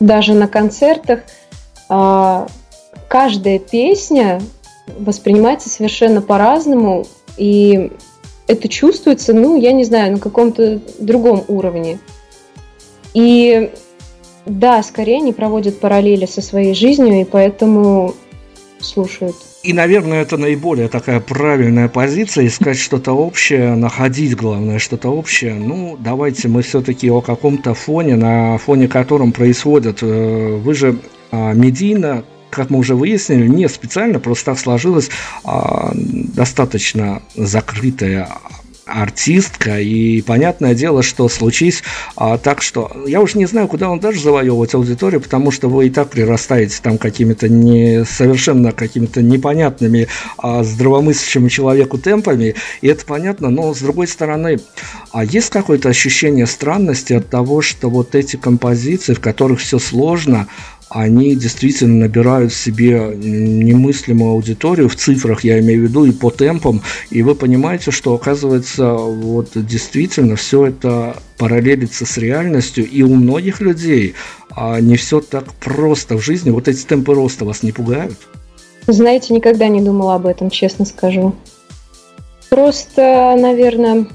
Даже 0.00 0.34
на 0.34 0.48
концертах 0.48 1.20
а, 1.88 2.46
каждая 3.08 3.58
песня 3.58 4.40
воспринимается 4.98 5.68
совершенно 5.68 6.22
по-разному, 6.22 7.06
и 7.36 7.90
это 8.46 8.68
чувствуется, 8.68 9.32
ну, 9.34 9.60
я 9.60 9.72
не 9.72 9.84
знаю, 9.84 10.12
на 10.12 10.18
каком-то 10.18 10.80
другом 10.98 11.44
уровне. 11.48 11.98
И 13.14 13.70
да, 14.46 14.82
скорее 14.82 15.18
они 15.18 15.32
проводят 15.32 15.80
параллели 15.80 16.26
со 16.26 16.40
своей 16.40 16.74
жизнью, 16.74 17.20
и 17.20 17.24
поэтому 17.24 18.14
слушают. 18.80 19.36
И, 19.62 19.72
наверное, 19.72 20.22
это 20.22 20.36
наиболее 20.36 20.88
такая 20.88 21.20
правильная 21.20 21.88
позиция, 21.88 22.46
искать 22.46 22.78
что-то 22.78 23.12
общее, 23.12 23.74
находить, 23.74 24.36
главное, 24.36 24.78
что-то 24.78 25.08
общее. 25.08 25.54
Ну, 25.54 25.96
давайте 25.98 26.48
мы 26.48 26.62
все-таки 26.62 27.10
о 27.10 27.20
каком-то 27.20 27.74
фоне, 27.74 28.16
на 28.16 28.56
фоне 28.58 28.86
котором 28.86 29.32
происходит. 29.32 29.98
Э, 30.02 30.56
вы 30.56 30.74
же 30.74 30.98
а, 31.30 31.52
медийно 31.52 32.24
как 32.50 32.70
мы 32.70 32.78
уже 32.78 32.94
выяснили, 32.94 33.46
не 33.46 33.68
специально, 33.68 34.18
просто 34.18 34.46
так 34.46 34.58
сложилось 34.58 35.10
а, 35.44 35.92
достаточно 35.94 37.22
закрытая 37.34 38.30
артистка, 38.88 39.80
и 39.80 40.22
понятное 40.22 40.74
дело, 40.74 41.02
что 41.02 41.28
случись 41.28 41.82
а, 42.16 42.38
так, 42.38 42.62
что 42.62 42.90
я 43.06 43.20
уже 43.20 43.38
не 43.38 43.46
знаю, 43.46 43.68
куда 43.68 43.90
он 43.90 44.00
даже 44.00 44.20
завоевывать 44.20 44.74
аудиторию, 44.74 45.20
потому 45.20 45.50
что 45.50 45.68
вы 45.68 45.86
и 45.86 45.90
так 45.90 46.10
прирастаете 46.10 46.78
там 46.82 46.98
какими-то 46.98 47.48
не 47.48 48.04
совершенно 48.04 48.72
какими-то 48.72 49.22
непонятными 49.22 50.08
а, 50.38 50.64
здравомыслящему 50.64 51.48
человеку 51.48 51.98
темпами, 51.98 52.54
и 52.80 52.88
это 52.88 53.04
понятно, 53.04 53.50
но 53.50 53.74
с 53.74 53.78
другой 53.78 54.08
стороны, 54.08 54.58
а 55.12 55.24
есть 55.24 55.50
какое-то 55.50 55.88
ощущение 55.88 56.46
странности 56.46 57.12
от 57.12 57.28
того, 57.28 57.62
что 57.62 57.90
вот 57.90 58.14
эти 58.14 58.36
композиции, 58.36 59.14
в 59.14 59.20
которых 59.20 59.60
все 59.60 59.78
сложно, 59.78 60.48
они 60.90 61.34
действительно 61.34 62.06
набирают 62.06 62.52
себе 62.52 63.12
немыслимую 63.14 64.32
аудиторию 64.32 64.88
в 64.88 64.96
цифрах, 64.96 65.44
я 65.44 65.58
имею 65.60 65.80
в 65.80 65.82
виду, 65.84 66.04
и 66.04 66.12
по 66.12 66.30
темпам, 66.30 66.82
и 67.10 67.22
вы 67.22 67.34
понимаете, 67.34 67.90
что 67.90 68.14
оказывается 68.14 68.92
вот 68.94 69.50
действительно 69.54 70.36
все 70.36 70.66
это 70.66 71.16
параллелится 71.36 72.06
с 72.06 72.16
реальностью, 72.18 72.88
и 72.88 73.02
у 73.02 73.14
многих 73.14 73.60
людей 73.60 74.14
а 74.60 74.80
не 74.80 74.96
все 74.96 75.20
так 75.20 75.52
просто 75.54 76.16
в 76.16 76.20
жизни. 76.20 76.50
Вот 76.50 76.66
эти 76.66 76.84
темпы 76.84 77.14
роста 77.14 77.44
вас 77.44 77.62
не 77.62 77.70
пугают? 77.70 78.16
Знаете, 78.88 79.34
никогда 79.34 79.68
не 79.68 79.80
думала 79.80 80.16
об 80.16 80.26
этом, 80.26 80.50
честно 80.50 80.84
скажу. 80.84 81.34
Просто, 82.48 83.36
наверное, 83.38 84.08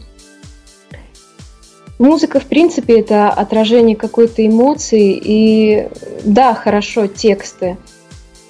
Музыка, 2.04 2.42
в 2.42 2.48
принципе, 2.48 3.00
это 3.00 3.30
отражение 3.30 3.96
какой-то 3.96 4.46
эмоции. 4.46 5.18
И 5.24 5.88
да, 6.26 6.54
хорошо, 6.54 7.08
тексты. 7.08 7.78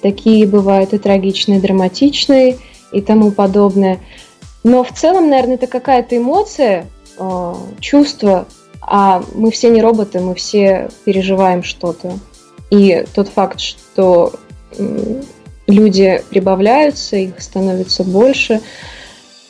Такие 0.02 0.44
бывают 0.44 0.92
и 0.92 0.98
трагичные, 0.98 1.58
и 1.58 1.60
драматичные, 1.60 2.58
и 2.90 3.00
тому 3.00 3.30
подобное. 3.30 4.00
Но 4.64 4.82
в 4.82 4.92
целом, 4.92 5.30
наверное, 5.30 5.54
это 5.54 5.68
какая-то 5.68 6.16
эмоция, 6.16 6.88
э, 7.16 7.54
чувство, 7.78 8.48
а 8.80 9.22
мы 9.36 9.52
все 9.52 9.70
не 9.70 9.80
роботы, 9.80 10.18
мы 10.18 10.34
все 10.34 10.90
переживаем 11.04 11.62
что-то. 11.62 12.18
И 12.70 13.04
тот 13.14 13.28
факт, 13.28 13.60
что 13.60 14.32
люди 15.68 16.24
прибавляются, 16.28 17.14
их 17.14 17.40
становится 17.40 18.02
больше, 18.02 18.60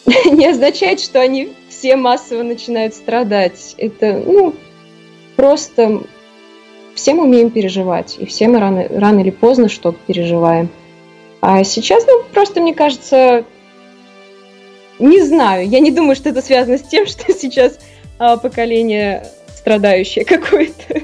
не 0.26 0.46
означает, 0.46 1.00
что 1.00 1.22
они 1.22 1.54
все 1.84 1.96
массово 1.96 2.42
начинают 2.42 2.94
страдать. 2.94 3.74
Это, 3.76 4.14
ну, 4.24 4.54
просто 5.36 6.00
все 6.94 7.12
мы 7.12 7.24
умеем 7.24 7.50
переживать, 7.50 8.16
и 8.18 8.24
все 8.24 8.48
мы 8.48 8.58
рано, 8.58 8.88
рано 8.88 9.20
или 9.20 9.28
поздно 9.28 9.68
что-то 9.68 9.98
переживаем. 10.06 10.70
А 11.42 11.62
сейчас, 11.62 12.06
ну, 12.06 12.22
просто, 12.32 12.62
мне 12.62 12.72
кажется, 12.72 13.44
не 14.98 15.20
знаю, 15.20 15.68
я 15.68 15.78
не 15.80 15.90
думаю, 15.90 16.16
что 16.16 16.30
это 16.30 16.40
связано 16.40 16.78
с 16.78 16.82
тем, 16.84 17.06
что 17.06 17.30
сейчас 17.34 17.78
а, 18.18 18.38
поколение 18.38 19.26
страдающее 19.54 20.24
какое-то. 20.24 21.02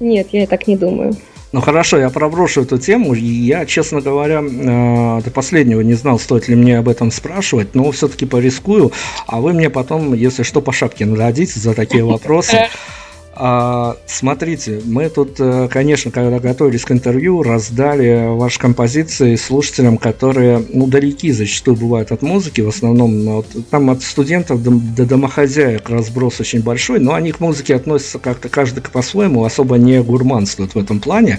Нет, 0.00 0.28
я 0.32 0.46
так 0.46 0.66
не 0.66 0.76
думаю. 0.76 1.14
Ну 1.50 1.60
хорошо, 1.62 1.98
я 1.98 2.10
проброшу 2.10 2.62
эту 2.62 2.78
тему. 2.78 3.14
Я, 3.14 3.64
честно 3.64 4.00
говоря, 4.02 4.42
э, 4.42 5.22
до 5.22 5.30
последнего 5.30 5.80
не 5.80 5.94
знал, 5.94 6.18
стоит 6.18 6.48
ли 6.48 6.54
мне 6.54 6.78
об 6.78 6.88
этом 6.88 7.10
спрашивать, 7.10 7.74
но 7.74 7.90
все-таки 7.90 8.26
порискую. 8.26 8.92
А 9.26 9.40
вы 9.40 9.54
мне 9.54 9.70
потом, 9.70 10.12
если 10.12 10.42
что, 10.42 10.60
по 10.60 10.72
шапке 10.72 11.06
нададите 11.06 11.58
за 11.58 11.74
такие 11.74 12.04
вопросы. 12.04 12.68
А, 13.40 13.96
смотрите, 14.06 14.82
мы 14.84 15.08
тут, 15.08 15.36
э, 15.38 15.68
конечно, 15.70 16.10
когда 16.10 16.40
готовились 16.40 16.84
к 16.84 16.90
интервью, 16.90 17.44
раздали 17.44 18.34
ваши 18.36 18.58
композиции 18.58 19.36
слушателям, 19.36 19.96
которые, 19.96 20.64
ну, 20.72 20.88
далеки 20.88 21.30
зачастую 21.30 21.76
бывают 21.76 22.10
от 22.10 22.22
музыки, 22.22 22.62
в 22.62 22.68
основном, 22.68 23.22
вот, 23.26 23.46
там 23.70 23.90
от 23.90 24.02
студентов 24.02 24.60
до, 24.60 24.72
до 24.72 25.06
домохозяек 25.06 25.88
разброс 25.88 26.40
очень 26.40 26.62
большой, 26.62 26.98
но 26.98 27.14
они 27.14 27.30
к 27.30 27.38
музыке 27.38 27.76
относятся 27.76 28.18
как-то 28.18 28.48
каждый 28.48 28.82
по-своему, 28.82 29.44
особо 29.44 29.76
не 29.76 30.02
гурманствуют 30.02 30.74
в 30.74 30.78
этом 30.78 30.98
плане. 30.98 31.38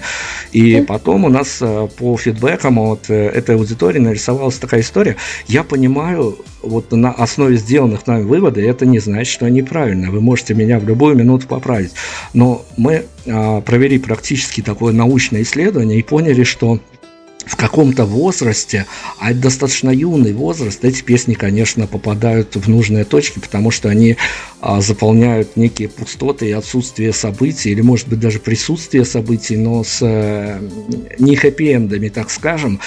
И 0.52 0.82
потом 0.88 1.26
у 1.26 1.28
нас 1.28 1.58
э, 1.60 1.86
по 1.98 2.16
фидбэкам 2.16 2.78
от 2.78 3.10
э, 3.10 3.26
этой 3.28 3.56
аудитории 3.56 3.98
нарисовалась 3.98 4.56
такая 4.56 4.80
история. 4.80 5.16
Я 5.48 5.64
понимаю, 5.64 6.38
вот 6.62 6.92
на 6.92 7.10
основе 7.12 7.56
сделанных 7.56 8.06
нами 8.06 8.22
выводов, 8.22 8.64
это 8.64 8.86
не 8.86 9.00
значит, 9.00 9.32
что 9.32 9.46
они 9.46 9.62
правильные. 9.62 10.10
Вы 10.10 10.22
можете 10.22 10.54
меня 10.54 10.78
в 10.78 10.84
любую 10.84 11.14
минуту 11.14 11.46
поправить. 11.46 11.89
Но 12.32 12.64
мы 12.76 13.06
а, 13.26 13.60
провели 13.60 13.98
практически 13.98 14.60
такое 14.60 14.92
научное 14.92 15.42
исследование 15.42 15.98
и 15.98 16.02
поняли, 16.02 16.44
что 16.44 16.80
в 17.46 17.56
каком-то 17.56 18.04
возрасте, 18.04 18.86
а 19.18 19.32
это 19.32 19.40
достаточно 19.40 19.90
юный 19.90 20.32
возраст, 20.32 20.84
эти 20.84 21.02
песни, 21.02 21.34
конечно, 21.34 21.86
попадают 21.86 22.54
в 22.54 22.68
нужные 22.68 23.04
точки, 23.04 23.40
потому 23.40 23.70
что 23.70 23.88
они 23.88 24.16
а, 24.60 24.80
заполняют 24.80 25.56
некие 25.56 25.88
пустоты 25.88 26.48
и 26.48 26.52
отсутствие 26.52 27.12
событий, 27.12 27.70
или, 27.70 27.80
может 27.80 28.08
быть, 28.08 28.20
даже 28.20 28.38
присутствие 28.38 29.04
событий, 29.04 29.56
но 29.56 29.82
с 29.82 29.98
а, 30.00 30.60
не 31.18 31.34
хэппи-эндами, 31.34 32.08
так 32.08 32.30
скажем. 32.30 32.80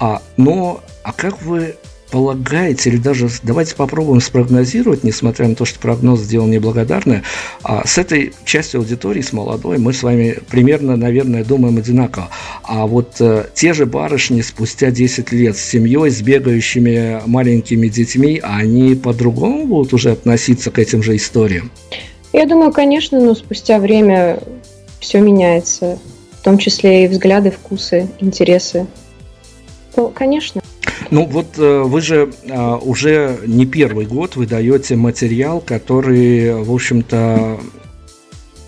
А, 0.00 0.22
но, 0.36 0.82
а 1.02 1.12
как 1.12 1.42
вы 1.42 1.74
полагаете, 2.10 2.90
или 2.90 2.96
даже 2.96 3.28
давайте 3.42 3.74
попробуем 3.74 4.20
спрогнозировать, 4.20 5.04
несмотря 5.04 5.48
на 5.48 5.54
то, 5.54 5.64
что 5.64 5.78
прогноз 5.78 6.20
сделал 6.20 6.46
неблагодарный, 6.46 7.22
а 7.62 7.86
с 7.86 7.98
этой 7.98 8.32
частью 8.44 8.80
аудитории, 8.80 9.20
с 9.20 9.32
молодой, 9.32 9.78
мы 9.78 9.92
с 9.92 10.02
вами 10.02 10.38
примерно, 10.50 10.96
наверное, 10.96 11.44
думаем 11.44 11.76
одинаково. 11.78 12.28
А 12.62 12.86
вот 12.86 13.16
э, 13.20 13.46
те 13.54 13.72
же 13.72 13.86
барышни 13.86 14.40
спустя 14.40 14.90
10 14.90 15.32
лет 15.32 15.56
с 15.56 15.60
семьей, 15.60 16.10
с 16.10 16.20
бегающими 16.22 17.22
маленькими 17.26 17.88
детьми, 17.88 18.40
они 18.42 18.94
по-другому 18.94 19.66
будут 19.66 19.92
уже 19.92 20.12
относиться 20.12 20.70
к 20.70 20.78
этим 20.78 21.02
же 21.02 21.16
историям? 21.16 21.70
Я 22.32 22.46
думаю, 22.46 22.72
конечно, 22.72 23.20
но 23.20 23.34
спустя 23.34 23.78
время 23.78 24.40
все 25.00 25.20
меняется, 25.20 25.98
в 26.40 26.44
том 26.44 26.58
числе 26.58 27.04
и 27.04 27.08
взгляды, 27.08 27.50
вкусы, 27.50 28.08
интересы. 28.20 28.86
То, 29.94 30.08
конечно. 30.08 30.60
Ну 31.10 31.24
вот 31.24 31.58
э, 31.58 31.82
вы 31.82 32.00
же 32.00 32.30
э, 32.44 32.74
уже 32.82 33.38
не 33.46 33.64
первый 33.64 34.04
год 34.04 34.36
выдаете 34.36 34.94
материал, 34.96 35.60
который, 35.60 36.52
в 36.62 36.72
общем-то, 36.72 37.58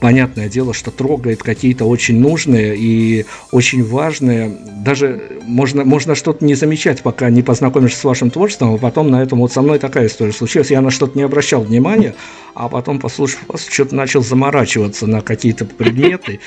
понятное 0.00 0.48
дело, 0.48 0.74
что 0.74 0.90
трогает 0.90 1.42
какие-то 1.42 1.84
очень 1.84 2.18
нужные 2.18 2.76
и 2.76 3.26
очень 3.52 3.84
важные. 3.84 4.56
Даже 4.78 5.40
можно, 5.42 5.84
можно 5.84 6.14
что-то 6.14 6.44
не 6.44 6.54
замечать, 6.54 7.02
пока 7.02 7.30
не 7.30 7.42
познакомишься 7.42 8.00
с 8.00 8.04
вашим 8.04 8.30
творчеством, 8.30 8.74
а 8.74 8.78
потом 8.78 9.10
на 9.10 9.22
этом 9.22 9.38
вот 9.40 9.52
со 9.52 9.62
мной 9.62 9.78
такая 9.78 10.06
история 10.06 10.32
случилась. 10.32 10.70
Я 10.70 10.80
на 10.80 10.90
что-то 10.90 11.16
не 11.16 11.24
обращал 11.24 11.62
внимания, 11.62 12.14
а 12.54 12.68
потом, 12.68 12.98
послушав 12.98 13.40
вас, 13.46 13.66
что-то 13.70 13.94
начал 13.94 14.22
заморачиваться 14.22 15.06
на 15.06 15.20
какие-то 15.20 15.64
предметы. 15.66 16.40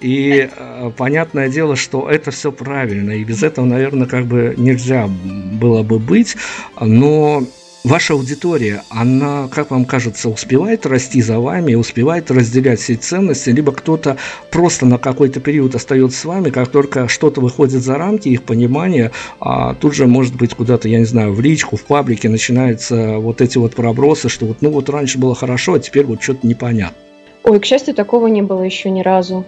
И 0.00 0.48
э, 0.54 0.90
понятное 0.96 1.48
дело, 1.48 1.76
что 1.76 2.08
это 2.08 2.30
все 2.30 2.52
правильно, 2.52 3.12
и 3.12 3.24
без 3.24 3.42
этого, 3.42 3.64
наверное, 3.64 4.06
как 4.06 4.26
бы 4.26 4.54
нельзя 4.56 5.08
было 5.08 5.82
бы 5.82 5.98
быть. 5.98 6.36
Но 6.80 7.42
ваша 7.88 8.14
аудитория, 8.14 8.82
она, 8.90 9.48
как 9.48 9.70
вам 9.70 9.84
кажется, 9.84 10.28
успевает 10.28 10.86
расти 10.86 11.22
за 11.22 11.40
вами, 11.40 11.74
успевает 11.74 12.30
разделять 12.30 12.80
все 12.80 12.94
ценности, 12.94 13.50
либо 13.50 13.72
кто-то 13.72 14.18
просто 14.50 14.86
на 14.86 14.98
какой-то 14.98 15.40
период 15.40 15.74
остается 15.74 16.20
с 16.20 16.24
вами, 16.24 16.50
как 16.50 16.68
только 16.68 17.08
что-то 17.08 17.40
выходит 17.40 17.82
за 17.82 17.96
рамки 17.96 18.28
их 18.28 18.42
понимания, 18.42 19.10
а 19.40 19.74
тут 19.74 19.94
же, 19.94 20.06
может 20.06 20.36
быть, 20.36 20.54
куда-то, 20.54 20.88
я 20.88 20.98
не 20.98 21.06
знаю, 21.06 21.32
в 21.32 21.40
личку, 21.40 21.76
в 21.76 21.84
паблике 21.84 22.28
начинаются 22.28 23.18
вот 23.18 23.40
эти 23.40 23.58
вот 23.58 23.74
пробросы, 23.74 24.28
что 24.28 24.46
вот, 24.46 24.58
ну 24.60 24.70
вот 24.70 24.88
раньше 24.90 25.18
было 25.18 25.34
хорошо, 25.34 25.74
а 25.74 25.78
теперь 25.78 26.04
вот 26.04 26.22
что-то 26.22 26.46
непонятно. 26.46 26.96
Ой, 27.44 27.58
к 27.58 27.64
счастью, 27.64 27.94
такого 27.94 28.26
не 28.26 28.42
было 28.42 28.62
еще 28.62 28.90
ни 28.90 29.00
разу. 29.00 29.44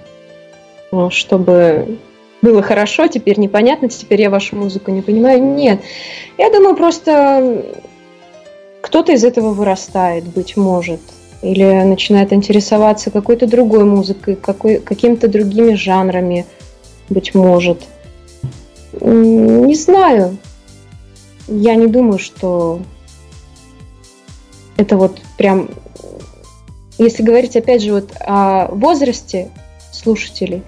Ну, 0.92 1.11
чтобы 1.11 1.98
было 2.42 2.62
хорошо, 2.62 3.07
теперь 3.07 3.38
непонятно, 3.38 3.88
теперь 3.88 4.22
я 4.22 4.31
вашу 4.31 4.57
музыку 4.57 4.90
не 4.90 5.03
понимаю. 5.03 5.42
Нет. 5.42 5.81
Я 6.38 6.50
думаю, 6.50 6.74
просто 6.74 7.64
кто-то 8.80 9.12
из 9.12 9.24
этого 9.24 9.52
вырастает, 9.52 10.24
быть 10.24 10.56
может, 10.56 11.00
или 11.42 11.64
начинает 11.82 12.32
интересоваться 12.32 13.10
какой-то 13.10 13.46
другой 13.46 13.84
музыкой, 13.84 14.36
какой, 14.36 14.78
какими-то 14.78 15.28
другими 15.28 15.74
жанрами, 15.74 16.46
быть 17.08 17.34
может. 17.34 17.82
Не 19.00 19.74
знаю. 19.74 20.36
Я 21.48 21.74
не 21.74 21.86
думаю, 21.86 22.18
что 22.18 22.80
это 24.76 24.96
вот 24.96 25.20
прям... 25.36 25.68
Если 26.98 27.22
говорить, 27.22 27.56
опять 27.56 27.82
же, 27.82 27.94
вот 27.94 28.10
о 28.20 28.68
возрасте 28.72 29.50
слушателей, 29.92 30.62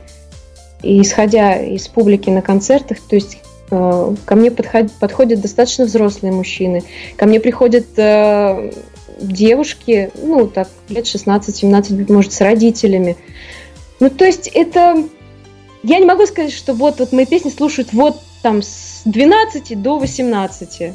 и 0.83 1.01
исходя 1.01 1.57
из 1.57 1.87
публики 1.88 2.31
на 2.31 2.42
концертах, 2.42 2.98
то 3.01 3.14
есть 3.14 3.38
ко 3.73 4.35
мне 4.35 4.51
подходят, 4.51 4.93
подходят 4.93 5.41
достаточно 5.41 5.87
взрослые 5.87 6.33
мужчины. 6.33 6.83
Ко 7.17 7.25
мне 7.25 7.41
приходят 7.41 7.87
э, 7.97 8.71
девушки, 9.19 10.11
ну, 10.23 10.47
так, 10.47 10.69
лет 10.91 11.07
16-17, 11.07 12.13
может, 12.13 12.33
с 12.33 12.41
родителями. 12.43 13.17
Ну, 13.99 14.11
то 14.11 14.25
есть 14.25 14.49
это... 14.49 15.03
Я 15.83 15.99
не 15.99 16.05
могу 16.05 16.27
сказать, 16.27 16.53
что 16.53 16.75
вот, 16.75 16.99
вот 16.99 17.13
мои 17.13 17.25
песни 17.25 17.49
слушают 17.49 17.93
вот 17.93 18.21
там 18.43 18.61
с 18.63 19.03
12 19.07 19.81
до 19.81 19.99
18. 19.99 20.93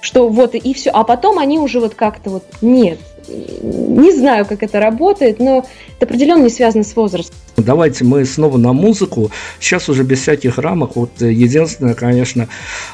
Что 0.00 0.28
вот 0.28 0.54
и 0.54 0.74
все. 0.74 0.90
А 0.90 1.04
потом 1.04 1.38
они 1.38 1.58
уже 1.58 1.78
вот 1.78 1.94
как-то 1.94 2.30
вот... 2.30 2.44
Нет. 2.62 2.98
Не 3.28 4.12
знаю, 4.12 4.46
как 4.46 4.62
это 4.62 4.80
работает, 4.80 5.38
но 5.38 5.64
это 5.96 6.06
определенно 6.06 6.42
не 6.42 6.50
связано 6.50 6.84
с 6.84 6.94
возрастом. 6.96 7.36
Давайте 7.56 8.04
мы 8.04 8.24
снова 8.24 8.56
на 8.56 8.72
музыку. 8.72 9.30
Сейчас 9.60 9.88
уже 9.88 10.02
без 10.02 10.20
всяких 10.20 10.58
рамок. 10.58 10.96
Вот 10.96 11.20
единственное, 11.20 11.94
конечно, 11.94 12.48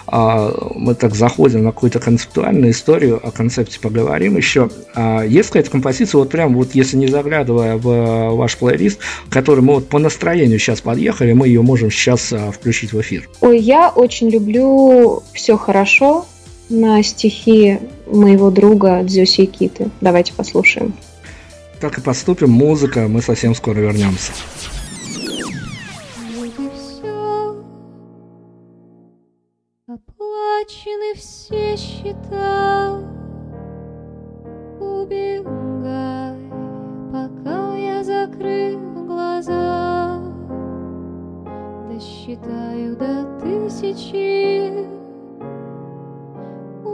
а, 0.07 0.53
мы 0.75 0.95
так 0.95 1.15
заходим 1.15 1.65
на 1.65 1.73
какую-то 1.73 2.01
концептуальную 2.01 2.73
историю, 2.73 3.21
о 3.27 3.31
концепте 3.31 3.79
поговорим 3.81 4.37
еще. 4.37 4.69
А, 4.95 5.23
есть 5.23 5.49
какая-то 5.49 5.71
композиция, 5.71 6.19
вот 6.19 6.31
прям 6.31 6.55
вот 6.55 6.75
если 6.75 6.97
не 6.97 7.07
заглядывая 7.07 7.77
в 7.77 8.31
ваш 8.35 8.57
плейлист, 8.57 8.99
который 9.31 9.61
мы 9.61 9.75
вот 9.77 9.89
по 9.89 9.99
настроению 9.99 10.59
сейчас 10.59 10.81
подъехали, 10.81 11.33
мы 11.33 11.47
ее 11.47 11.63
можем 11.63 11.91
сейчас 11.91 12.33
а, 12.33 12.51
включить 12.51 12.93
в 12.93 13.01
эфир. 13.01 13.29
Ой, 13.41 13.59
я 13.59 13.89
очень 13.89 14.29
люблю 14.29 15.23
«Все 15.33 15.57
хорошо» 15.57 16.27
на 16.69 17.03
стихи 17.03 17.81
моего 18.07 18.51
друга 18.51 19.03
Дзюси 19.03 19.47
Киты. 19.47 19.91
Давайте 20.01 20.33
послушаем. 20.33 20.95
Так 21.81 21.99
и 21.99 22.01
поступим. 22.01 22.51
Музыка. 22.51 23.07
Мы 23.09 23.23
совсем 23.23 23.55
скоро 23.55 23.79
вернемся. 23.79 24.33
Оплачены 29.87 31.15
все 31.17 31.77
счета. 31.77 33.01
Убегай, 34.81 36.37
пока 37.13 37.77
я 37.77 38.03
закрыл 38.05 39.07
глаза. 39.07 40.21
Досчитаю 41.91 42.97
до 42.97 43.25
тысячи. 43.41 44.98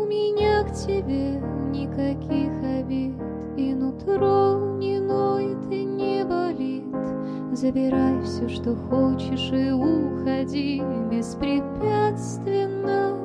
У 0.04 0.06
меня 0.06 0.62
к 0.64 0.72
тебе 0.74 1.40
никаких 1.72 2.52
обид 2.62 3.14
и 3.56 3.72
нутро 3.72 4.76
не 4.76 5.00
ноет 5.00 5.66
и 5.70 5.82
не 5.82 6.22
болит. 6.26 6.84
Забирай 7.52 8.20
все, 8.22 8.46
что 8.50 8.76
хочешь, 8.76 9.50
и 9.50 9.72
уходи 9.72 10.82
беспрепятственно. 11.10 13.16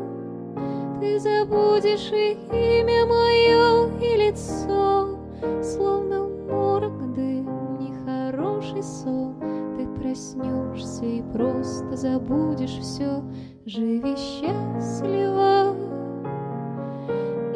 Ты 1.02 1.20
забудешь 1.20 2.14
и 2.14 2.38
имя 2.50 3.06
мое, 3.06 3.90
и 4.00 4.16
лицо, 4.16 5.20
Словно 5.62 6.30
морок 6.50 7.14
дым, 7.14 7.78
нехороший 7.78 8.84
сон. 8.84 9.36
Ты 9.76 9.86
проснешься 10.02 11.04
и 11.04 11.22
просто 11.34 11.98
забудешь 11.98 12.80
все, 12.80 13.22
Живи 13.66 14.16
счастливо 14.16 15.76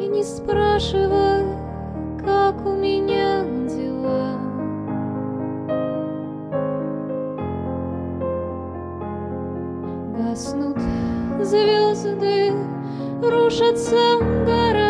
и 0.04 0.08
не 0.08 0.22
спрашивай, 0.22 1.44
как 2.22 2.66
у 2.66 2.72
меня 2.72 3.42
дела. 3.68 4.38
Гаснут 10.18 10.78
звезды, 11.40 12.52
рушатся 13.22 14.18
города, 14.44 14.83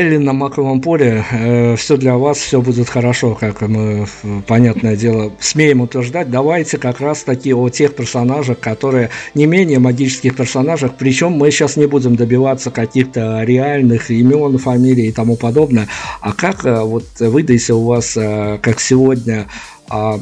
Элли 0.00 0.16
на 0.16 0.32
маковом 0.32 0.80
поле, 0.80 1.22
э, 1.30 1.76
все 1.76 1.98
для 1.98 2.16
вас, 2.16 2.38
все 2.38 2.62
будет 2.62 2.88
хорошо, 2.88 3.34
как 3.34 3.60
мы, 3.60 4.06
понятное 4.46 4.96
дело, 4.96 5.30
смеем 5.40 5.82
утверждать. 5.82 6.30
Давайте 6.30 6.78
как 6.78 7.00
раз 7.00 7.22
таки 7.22 7.52
о 7.52 7.68
тех 7.68 7.94
персонажах, 7.94 8.60
которые 8.60 9.10
не 9.34 9.44
менее 9.44 9.78
магических 9.78 10.36
персонажах, 10.36 10.92
причем 10.98 11.32
мы 11.32 11.50
сейчас 11.50 11.76
не 11.76 11.84
будем 11.84 12.16
добиваться 12.16 12.70
каких-то 12.70 13.42
реальных 13.42 14.10
имен, 14.10 14.56
фамилий 14.56 15.08
и 15.08 15.12
тому 15.12 15.36
подобное, 15.36 15.86
а 16.22 16.32
как 16.32 16.64
э, 16.64 16.80
вот 16.80 17.04
выдайте 17.18 17.74
у 17.74 17.84
вас, 17.84 18.16
э, 18.16 18.58
как 18.62 18.80
сегодня, 18.80 19.48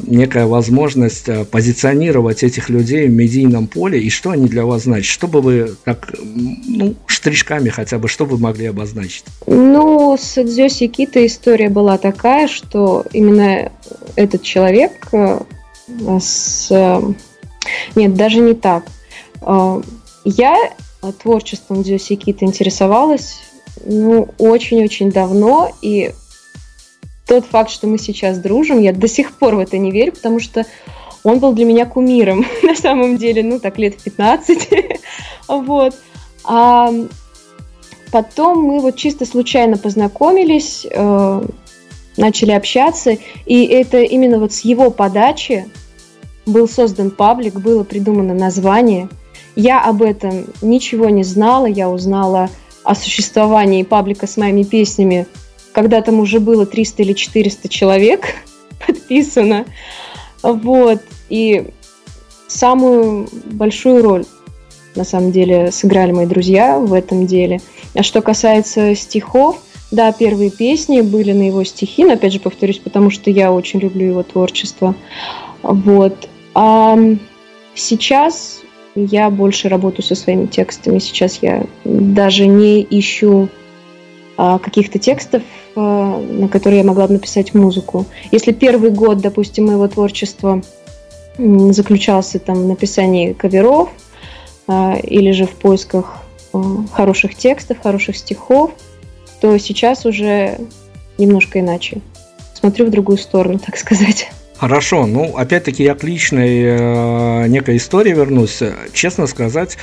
некая 0.07 0.47
возможность 0.47 1.29
а, 1.29 1.45
позиционировать 1.45 2.43
этих 2.43 2.69
людей 2.69 3.07
в 3.07 3.11
медийном 3.11 3.67
поле, 3.67 4.01
и 4.01 4.09
что 4.09 4.31
они 4.31 4.47
для 4.47 4.65
вас 4.65 4.83
значат? 4.83 5.05
Что 5.05 5.27
бы 5.27 5.41
вы 5.41 5.75
так, 5.83 6.13
ну, 6.23 6.95
штришками 7.05 7.69
хотя 7.69 7.99
бы, 7.99 8.07
что 8.07 8.25
вы 8.25 8.37
могли 8.37 8.67
обозначить? 8.67 9.25
Ну, 9.45 10.17
с 10.19 10.41
Дзёси 10.43 10.87
Кита 10.87 11.25
история 11.25 11.69
была 11.69 11.97
такая, 11.97 12.47
что 12.47 13.05
именно 13.13 13.71
этот 14.15 14.41
человек 14.41 15.07
э, 15.11 15.39
с... 16.19 16.67
Э, 16.71 17.01
нет, 17.95 18.15
даже 18.15 18.39
не 18.39 18.55
так. 18.55 18.85
Э, 19.41 19.81
я 20.25 20.57
творчеством 21.21 21.83
Дзёси 21.83 22.15
Кита 22.15 22.45
интересовалась 22.45 23.39
ну, 23.85 24.27
очень-очень 24.37 25.11
давно, 25.11 25.71
и 25.81 26.11
тот 27.29 27.45
факт, 27.45 27.69
что 27.69 27.85
мы 27.85 27.99
сейчас 27.99 28.39
дружим, 28.39 28.81
я 28.81 28.91
до 28.91 29.07
сих 29.07 29.33
пор 29.33 29.55
в 29.55 29.59
это 29.59 29.77
не 29.77 29.91
верю, 29.91 30.13
потому 30.13 30.39
что 30.39 30.65
он 31.23 31.37
был 31.37 31.53
для 31.53 31.63
меня 31.63 31.85
кумиром, 31.85 32.43
на 32.63 32.75
самом 32.75 33.17
деле, 33.17 33.43
ну, 33.43 33.59
так 33.59 33.77
лет 33.77 33.95
в 33.95 34.03
15, 34.03 34.69
вот. 35.47 35.95
А 36.43 36.91
потом 38.11 38.63
мы 38.63 38.79
вот 38.79 38.95
чисто 38.95 39.27
случайно 39.27 39.77
познакомились, 39.77 40.87
э, 40.89 41.43
начали 42.17 42.51
общаться, 42.51 43.15
и 43.45 43.65
это 43.65 44.01
именно 44.01 44.39
вот 44.39 44.51
с 44.51 44.61
его 44.61 44.89
подачи 44.89 45.69
был 46.47 46.67
создан 46.67 47.11
паблик, 47.11 47.59
было 47.59 47.83
придумано 47.83 48.33
название. 48.33 49.07
Я 49.55 49.83
об 49.83 50.01
этом 50.01 50.45
ничего 50.63 51.09
не 51.09 51.23
знала, 51.23 51.67
я 51.67 51.91
узнала 51.91 52.49
о 52.83 52.95
существовании 52.95 53.83
паблика 53.83 54.25
с 54.25 54.35
моими 54.35 54.63
песнями, 54.63 55.27
когда 55.73 56.01
там 56.01 56.19
уже 56.19 56.39
было 56.39 56.65
300 56.65 57.03
или 57.03 57.13
400 57.13 57.69
человек 57.69 58.35
подписано. 58.85 59.65
Вот. 60.41 61.01
И 61.29 61.67
самую 62.47 63.29
большую 63.45 64.03
роль, 64.03 64.25
на 64.95 65.03
самом 65.03 65.31
деле, 65.31 65.71
сыграли 65.71 66.11
мои 66.11 66.25
друзья 66.25 66.79
в 66.79 66.93
этом 66.93 67.27
деле. 67.27 67.61
А 67.93 68.03
что 68.03 68.21
касается 68.21 68.95
стихов, 68.95 69.61
да, 69.91 70.11
первые 70.11 70.51
песни 70.51 71.01
были 71.01 71.31
на 71.31 71.43
его 71.47 71.63
стихи, 71.63 72.05
но 72.05 72.13
опять 72.13 72.33
же 72.33 72.39
повторюсь, 72.39 72.79
потому 72.79 73.09
что 73.09 73.29
я 73.31 73.51
очень 73.51 73.79
люблю 73.79 74.07
его 74.07 74.23
творчество. 74.23 74.95
Вот. 75.63 76.29
А 76.53 76.97
сейчас 77.73 78.61
я 78.95 79.29
больше 79.29 79.69
работаю 79.69 80.05
со 80.05 80.15
своими 80.15 80.45
текстами. 80.45 80.99
Сейчас 80.99 81.39
я 81.41 81.65
даже 81.83 82.47
не 82.47 82.85
ищу 82.89 83.49
каких-то 84.59 84.99
текстов, 84.99 85.43
а, 85.75 86.17
на 86.17 86.47
которые 86.47 86.79
я 86.79 86.85
могла 86.85 87.07
бы 87.07 87.13
написать 87.13 87.53
музыку. 87.53 88.05
Если 88.31 88.53
первый 88.53 88.89
год, 88.89 89.19
допустим, 89.19 89.65
моего 89.65 89.87
творчества 89.87 90.61
заключался 91.37 92.39
там 92.39 92.63
в 92.63 92.65
написании 92.65 93.33
каверов 93.33 93.89
а, 94.67 94.97
или 95.01 95.31
же 95.31 95.45
в 95.45 95.51
поисках 95.51 96.23
хороших 96.93 97.35
текстов, 97.35 97.79
хороших 97.81 98.17
стихов, 98.17 98.71
то 99.41 99.57
сейчас 99.57 100.05
уже 100.05 100.59
немножко 101.17 101.59
иначе. 101.59 102.01
Смотрю 102.53 102.85
в 102.85 102.89
другую 102.89 103.17
сторону, 103.17 103.59
так 103.65 103.77
сказать. 103.77 104.31
Хорошо, 104.59 105.05
ну 105.05 105.37
опять-таки 105.37 105.83
я 105.83 105.95
к 105.95 106.03
личной 106.03 106.63
э, 106.63 107.47
некой 107.47 107.77
истории 107.77 108.11
вернусь. 108.11 108.59
Честно 108.91 109.25
сказать, 109.25 109.77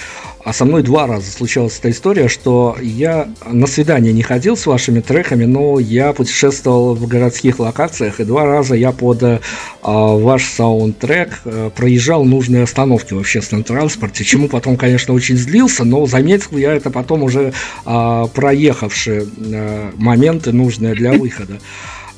а 0.44 0.52
со 0.52 0.66
мной 0.66 0.82
два 0.82 1.06
раза 1.06 1.32
случалась 1.32 1.78
эта 1.78 1.90
история, 1.90 2.28
что 2.28 2.76
я 2.82 3.26
на 3.50 3.66
свидание 3.66 4.12
не 4.12 4.22
ходил 4.22 4.54
с 4.54 4.66
вашими 4.66 5.00
треками, 5.00 5.46
но 5.46 5.80
я 5.80 6.12
путешествовал 6.12 6.94
в 6.94 7.06
городских 7.08 7.58
локациях, 7.58 8.20
и 8.20 8.24
два 8.24 8.44
раза 8.44 8.74
я 8.74 8.92
под 8.92 9.22
э, 9.22 9.40
ваш 9.82 10.44
саундтрек 10.44 11.40
э, 11.46 11.70
проезжал 11.74 12.26
нужные 12.26 12.64
остановки 12.64 13.14
в 13.14 13.18
общественном 13.18 13.64
транспорте, 13.64 14.24
чему 14.24 14.46
потом, 14.46 14.76
конечно, 14.76 15.14
очень 15.14 15.38
злился, 15.38 15.84
но 15.84 16.04
заметил 16.04 16.58
я 16.58 16.74
это 16.74 16.90
потом 16.90 17.22
уже 17.22 17.54
э, 17.86 18.24
проехавшие 18.34 19.26
э, 19.26 19.90
моменты, 19.96 20.52
нужные 20.52 20.94
для 20.94 21.14
выхода. 21.14 21.60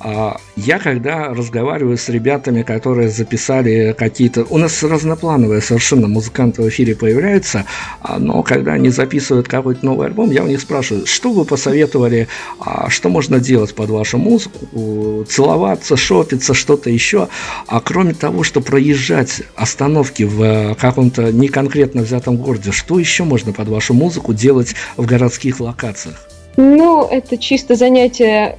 А 0.01 0.37
я 0.57 0.79
когда 0.79 1.29
разговариваю 1.29 1.99
с 1.99 2.09
ребятами, 2.09 2.63
которые 2.63 3.09
записали 3.09 3.95
какие-то... 3.97 4.45
У 4.49 4.59
нас 4.59 4.83
разноплановые 4.83 5.61
совершенно 5.61 6.07
музыканты 6.07 6.63
в 6.63 6.69
эфире 6.69 6.95
появляются, 6.95 7.65
а, 8.01 8.19
но 8.19 8.43
когда 8.43 8.73
они 8.73 8.91
записывают 8.91 9.49
какой-то 9.49 9.85
новый 9.85 10.07
альбом, 10.07 10.31
я 10.31 10.45
у 10.45 10.47
них 10.47 10.61
спрашиваю, 10.61 11.07
что 11.07 11.33
вы 11.33 11.45
посоветовали, 11.45 12.29
а, 12.61 12.89
что 12.91 13.09
можно 13.09 13.41
делать 13.41 13.75
под 13.75 13.91
вашу 13.91 14.19
музыку, 14.19 15.25
целоваться, 15.29 15.97
шопиться, 15.97 16.55
что-то 16.55 16.91
еще. 16.91 17.29
А 17.67 17.81
кроме 17.81 18.15
того, 18.15 18.45
что 18.45 18.61
проезжать 18.61 19.43
остановки 19.57 20.23
в 20.23 20.77
каком-то 20.81 21.33
не 21.33 21.49
конкретно 21.49 22.03
взятом 22.03 22.37
городе, 22.37 22.71
что 22.71 22.99
еще 22.99 23.25
можно 23.25 23.53
под 23.53 23.69
вашу 23.69 23.95
музыку 23.95 24.33
делать 24.33 24.75
в 24.97 25.07
городских 25.07 25.61
локациях? 25.61 26.29
Ну, 26.57 27.07
это 27.09 27.39
чисто 27.39 27.77
занятие 27.77 28.59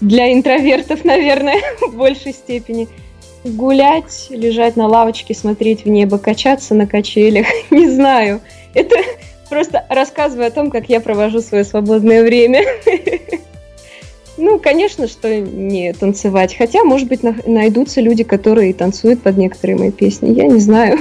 для 0.00 0.32
интровертов, 0.32 1.04
наверное, 1.04 1.60
в 1.80 1.94
большей 1.94 2.32
степени. 2.32 2.88
Гулять, 3.44 4.26
лежать 4.30 4.76
на 4.76 4.88
лавочке, 4.88 5.32
смотреть 5.32 5.84
в 5.84 5.88
небо, 5.88 6.18
качаться 6.18 6.74
на 6.74 6.86
качелях, 6.86 7.46
не 7.70 7.88
знаю. 7.88 8.40
Это 8.74 8.96
просто 9.48 9.84
рассказываю 9.88 10.48
о 10.48 10.50
том, 10.50 10.70
как 10.70 10.88
я 10.88 11.00
провожу 11.00 11.40
свое 11.40 11.64
свободное 11.64 12.24
время. 12.24 12.64
Ну, 14.36 14.58
конечно, 14.58 15.08
что 15.08 15.34
не 15.40 15.92
танцевать. 15.94 16.54
Хотя, 16.56 16.84
может 16.84 17.08
быть, 17.08 17.22
найдутся 17.22 18.00
люди, 18.00 18.22
которые 18.22 18.74
танцуют 18.74 19.22
под 19.22 19.38
некоторые 19.38 19.78
мои 19.78 19.90
песни. 19.90 20.34
Я 20.34 20.44
не 20.44 20.60
знаю. 20.60 20.98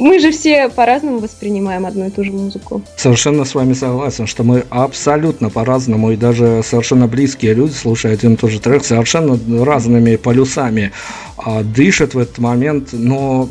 Мы 0.00 0.18
же 0.18 0.30
все 0.30 0.70
по-разному 0.70 1.18
воспринимаем 1.18 1.84
одну 1.84 2.06
и 2.06 2.10
ту 2.10 2.24
же 2.24 2.32
музыку. 2.32 2.82
Совершенно 2.96 3.44
с 3.44 3.54
вами 3.54 3.74
согласен, 3.74 4.26
что 4.26 4.44
мы 4.44 4.64
абсолютно 4.70 5.50
по-разному, 5.50 6.12
и 6.12 6.16
даже 6.16 6.62
совершенно 6.64 7.06
близкие 7.06 7.52
люди, 7.52 7.72
слушая 7.72 8.14
один 8.14 8.32
и 8.32 8.36
тот 8.36 8.50
же 8.50 8.60
трек, 8.60 8.82
совершенно 8.82 9.38
разными 9.62 10.16
полюсами 10.16 10.92
а, 11.36 11.62
дышат 11.62 12.14
в 12.14 12.18
этот 12.18 12.38
момент, 12.38 12.88
но 12.92 13.50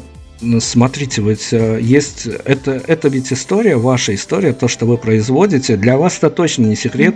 Смотрите, 0.62 1.22
ведь 1.22 1.50
э, 1.52 1.80
есть 1.82 2.26
это, 2.26 2.82
это 2.88 3.10
ведь 3.10 3.34
история, 3.34 3.76
ваша 3.76 4.16
история, 4.16 4.54
то, 4.54 4.70
что 4.70 4.86
вы 4.86 4.98
производите. 4.98 5.76
Для 5.76 5.98
вас 5.98 6.18
это 6.18 6.30
точно 6.30 6.68
не 6.68 6.78
секрет, 6.78 7.16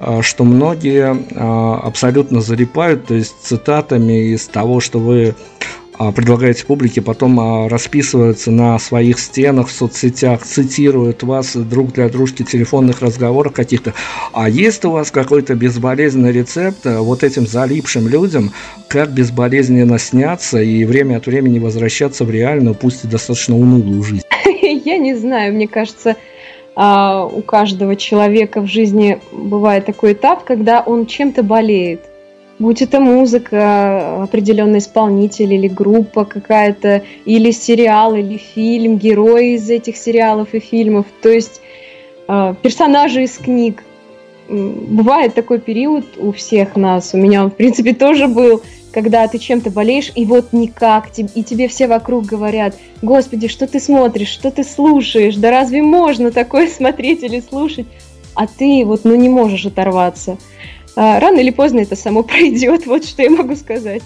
э, 0.00 0.22
что 0.22 0.44
многие 0.44 1.14
э, 1.14 1.86
абсолютно 1.86 2.40
залипают, 2.40 3.08
то 3.08 3.14
есть 3.14 3.34
цитатами 3.42 4.32
из 4.32 4.46
того, 4.46 4.80
что 4.80 5.00
вы 5.00 5.34
а, 5.34 5.81
предлагаете 6.10 6.64
публике, 6.66 7.02
потом 7.02 7.38
а, 7.38 7.68
расписываются 7.68 8.50
на 8.50 8.78
своих 8.78 9.20
стенах 9.20 9.68
в 9.68 9.72
соцсетях, 9.72 10.42
цитируют 10.42 11.22
вас 11.22 11.54
друг 11.54 11.92
для 11.92 12.08
дружки 12.08 12.42
телефонных 12.42 13.02
разговорах 13.02 13.52
каких-то. 13.52 13.94
А 14.32 14.48
есть 14.48 14.84
у 14.84 14.90
вас 14.90 15.10
какой-то 15.10 15.54
безболезненный 15.54 16.32
рецепт 16.32 16.86
э, 16.86 16.98
вот 16.98 17.22
этим 17.22 17.46
залипшим 17.46 18.08
людям, 18.08 18.52
как 18.88 19.12
безболезненно 19.12 19.98
сняться 19.98 20.60
и 20.60 20.84
время 20.84 21.18
от 21.18 21.26
времени 21.26 21.58
возвращаться 21.58 22.24
в 22.24 22.30
реальную, 22.30 22.74
пусть 22.74 23.04
и 23.04 23.08
достаточно 23.08 23.56
унылую 23.56 24.02
жизнь? 24.02 24.24
Я 24.62 24.98
не 24.98 25.14
знаю, 25.14 25.52
мне 25.54 25.68
кажется, 25.68 26.16
а, 26.74 27.26
у 27.26 27.42
каждого 27.42 27.96
человека 27.96 28.62
в 28.62 28.66
жизни 28.66 29.20
бывает 29.30 29.86
такой 29.86 30.14
этап, 30.14 30.44
когда 30.44 30.80
он 30.80 31.06
чем-то 31.06 31.42
болеет 31.42 32.00
будь 32.62 32.80
это 32.80 33.00
музыка, 33.00 34.22
определенный 34.22 34.78
исполнитель 34.78 35.52
или 35.52 35.68
группа 35.68 36.24
какая-то, 36.24 37.02
или 37.24 37.50
сериал, 37.50 38.14
или 38.14 38.36
фильм, 38.36 38.96
герои 38.96 39.56
из 39.56 39.68
этих 39.68 39.96
сериалов 39.96 40.54
и 40.54 40.60
фильмов, 40.60 41.06
то 41.20 41.28
есть 41.28 41.60
э, 42.28 42.54
персонажи 42.62 43.24
из 43.24 43.36
книг. 43.36 43.82
Бывает 44.48 45.34
такой 45.34 45.58
период 45.58 46.04
у 46.18 46.32
всех 46.32 46.76
нас, 46.76 47.14
у 47.14 47.16
меня 47.16 47.44
он, 47.44 47.50
в 47.50 47.56
принципе, 47.56 47.94
тоже 47.94 48.28
был, 48.28 48.62
когда 48.92 49.26
ты 49.26 49.38
чем-то 49.38 49.70
болеешь, 49.70 50.12
и 50.14 50.24
вот 50.24 50.52
никак, 50.52 51.10
и 51.16 51.42
тебе 51.42 51.66
все 51.68 51.86
вокруг 51.88 52.26
говорят, 52.26 52.76
господи, 53.02 53.48
что 53.48 53.66
ты 53.66 53.80
смотришь, 53.80 54.28
что 54.28 54.50
ты 54.50 54.62
слушаешь, 54.62 55.36
да 55.36 55.50
разве 55.50 55.82
можно 55.82 56.30
такое 56.30 56.68
смотреть 56.78 57.24
или 57.24 57.40
слушать, 57.40 57.86
а 58.34 58.46
ты 58.46 58.84
вот, 58.84 59.00
ну, 59.04 59.14
не 59.16 59.28
можешь 59.28 59.66
оторваться. 59.66 60.38
А, 60.94 61.18
рано 61.20 61.38
или 61.38 61.50
поздно 61.50 61.80
это 61.80 61.96
само 61.96 62.22
пройдет, 62.22 62.86
вот 62.86 63.04
что 63.04 63.22
я 63.22 63.30
могу 63.30 63.56
сказать. 63.56 64.02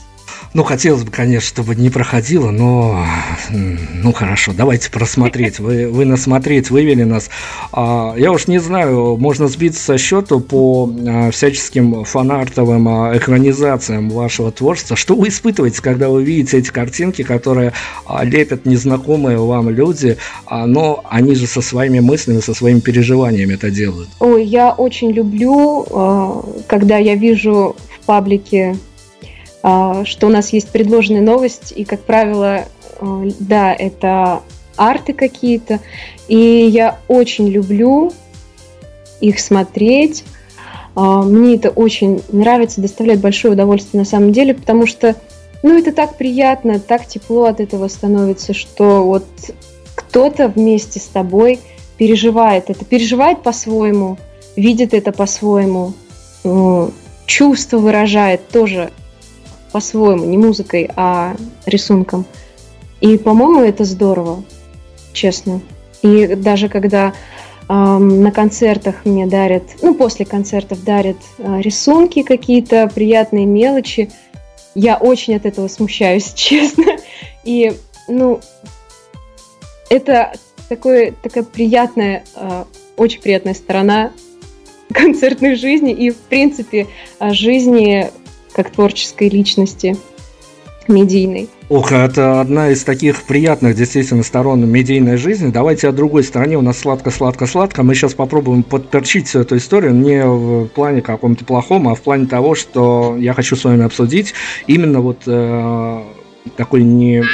Ну, 0.55 0.65
хотелось 0.65 1.05
бы, 1.05 1.11
конечно, 1.11 1.47
чтобы 1.47 1.75
не 1.75 1.91
проходило, 1.91 2.51
но 2.51 3.05
ну 3.51 4.13
хорошо, 4.13 4.53
давайте 4.57 4.91
просмотреть. 4.91 5.59
Вы, 5.59 5.89
вы 5.89 6.05
насмотреть 6.05 6.71
вывели 6.71 7.03
нас. 7.03 7.29
А, 7.73 8.15
я 8.17 8.33
уж 8.33 8.47
не 8.47 8.59
знаю, 8.59 9.17
можно 9.17 9.49
сбиться 9.49 9.83
со 9.83 9.99
счету 9.99 10.41
по 10.41 10.91
а, 11.07 11.31
всяческим 11.31 12.05
фанартовым 12.05 12.89
а, 12.89 13.17
экранизациям 13.17 14.11
вашего 14.11 14.51
творчества. 14.51 14.97
Что 14.97 15.15
вы 15.15 15.29
испытываете, 15.29 15.83
когда 15.83 16.09
вы 16.09 16.25
видите 16.25 16.59
эти 16.59 16.71
картинки, 16.71 17.23
которые 17.23 17.73
а, 18.07 18.25
лепят 18.25 18.67
незнакомые 18.67 19.39
вам 19.39 19.69
люди, 19.69 20.17
а, 20.47 20.67
но 20.67 21.05
они 21.11 21.35
же 21.35 21.47
со 21.47 21.61
своими 21.61 22.01
мыслями, 22.01 22.41
со 22.41 22.55
своими 22.55 22.81
переживаниями 22.81 23.55
это 23.55 23.71
делают? 23.71 24.09
Ой, 24.21 24.45
я 24.45 24.73
очень 24.73 25.11
люблю, 25.11 25.87
а, 25.91 26.45
когда 26.67 26.97
я 26.99 27.15
вижу 27.15 27.77
в 28.01 28.07
паблике 28.07 28.77
что 30.05 30.27
у 30.27 30.31
нас 30.31 30.53
есть 30.53 30.71
предложенная 30.71 31.23
новость, 31.23 31.73
и, 31.75 31.85
как 31.85 32.01
правило, 32.01 32.65
э, 33.01 33.31
да, 33.41 33.75
это 33.75 34.43
арты 34.77 35.13
какие-то, 35.13 35.81
и 36.29 36.37
я 36.37 36.99
очень 37.09 37.49
люблю 37.49 38.13
их 39.21 39.41
смотреть. 39.41 40.25
А, 40.95 41.23
мне 41.23 41.57
это 41.57 41.71
очень 41.71 42.23
нравится, 42.31 42.81
доставляет 42.81 43.21
большое 43.21 43.55
удовольствие 43.55 44.01
на 44.01 44.07
самом 44.07 44.33
деле, 44.33 44.55
потому 44.55 44.87
что, 44.87 45.17
ну, 45.63 45.79
это 45.79 45.93
так 45.93 46.17
приятно, 46.17 46.79
так 46.79 47.07
тепло 47.07 47.45
от 47.45 47.61
этого 47.61 47.89
становится, 47.89 48.55
что 48.55 49.03
вот 49.05 49.27
кто-то 49.95 50.49
вместе 50.49 51.01
с 51.01 51.07
тобой 51.07 51.61
переживает 51.99 52.71
это, 52.71 52.85
переживает 52.85 53.43
по-своему, 53.43 54.19
видит 54.55 54.95
это 54.95 55.13
по-своему, 55.13 55.95
э, 56.45 56.89
чувство 57.27 57.79
выражает 57.79 58.49
тоже 58.49 58.91
по-своему, 59.73 60.25
не 60.25 60.39
музыкой, 60.39 60.91
а 60.97 61.37
рисунком. 61.67 62.27
И, 63.01 63.19
по-моему, 63.19 63.63
это 63.63 63.85
здорово, 63.85 64.43
честно. 65.13 65.61
И 66.03 66.27
даже 66.35 66.69
когда 66.69 67.13
э, 67.69 67.73
на 67.73 68.31
концертах 68.33 69.05
мне 69.05 69.27
дарят, 69.27 69.65
ну, 69.83 69.95
после 69.95 70.25
концертов 70.25 70.83
дарят 70.85 71.17
э, 71.39 71.61
рисунки 71.61 72.23
какие-то, 72.23 72.91
приятные 72.95 73.47
мелочи, 73.47 74.11
я 74.75 74.97
очень 74.97 75.37
от 75.37 75.47
этого 75.47 75.69
смущаюсь, 75.69 76.33
честно. 76.35 76.97
И, 77.45 77.73
ну, 78.09 78.41
это 79.91 80.33
такое, 80.69 81.13
такая 81.23 81.45
приятная, 81.45 82.25
э, 82.35 82.65
очень 82.97 83.21
приятная 83.21 83.55
сторона 83.55 84.13
концертной 84.93 85.57
жизни 85.57 85.93
и, 85.93 86.11
в 86.11 86.17
принципе, 86.17 86.87
жизни 87.21 88.11
как 88.57 88.71
творческой 88.71 89.29
личности 89.29 89.99
медийной. 90.89 91.51
Ох, 91.69 91.93
это 91.93 92.41
одна 92.41 92.71
из 92.71 92.85
таких 92.85 93.25
приятных 93.25 93.77
действительно 93.77 94.23
сторон 94.23 94.67
медийной 94.67 95.19
жизни. 95.19 95.51
Давайте 95.51 95.89
о 95.89 95.93
другой 95.93 96.25
стороне. 96.25 96.57
У 96.57 96.63
нас 96.63 96.79
сладко-сладко-сладко. 96.79 97.83
Мы 97.83 97.95
сейчас 97.95 98.15
попробуем 98.15 98.63
подперчить 98.63 99.27
всю 99.27 99.41
эту 99.41 99.59
историю 99.59 99.93
не 99.95 100.25
в 100.25 100.69
плане 100.69 101.03
каком-то 101.03 101.45
плохом, 101.45 101.87
а 101.89 101.95
в 101.95 102.01
плане 102.01 102.27
того, 102.27 102.55
что 102.55 103.17
я 103.19 103.35
хочу 103.35 103.57
с 103.57 103.65
вами 103.65 103.85
обсудить 103.85 104.33
именно 104.67 105.01
вот 105.01 105.19
э, 105.27 106.03
такой 106.57 106.83
не 106.83 107.25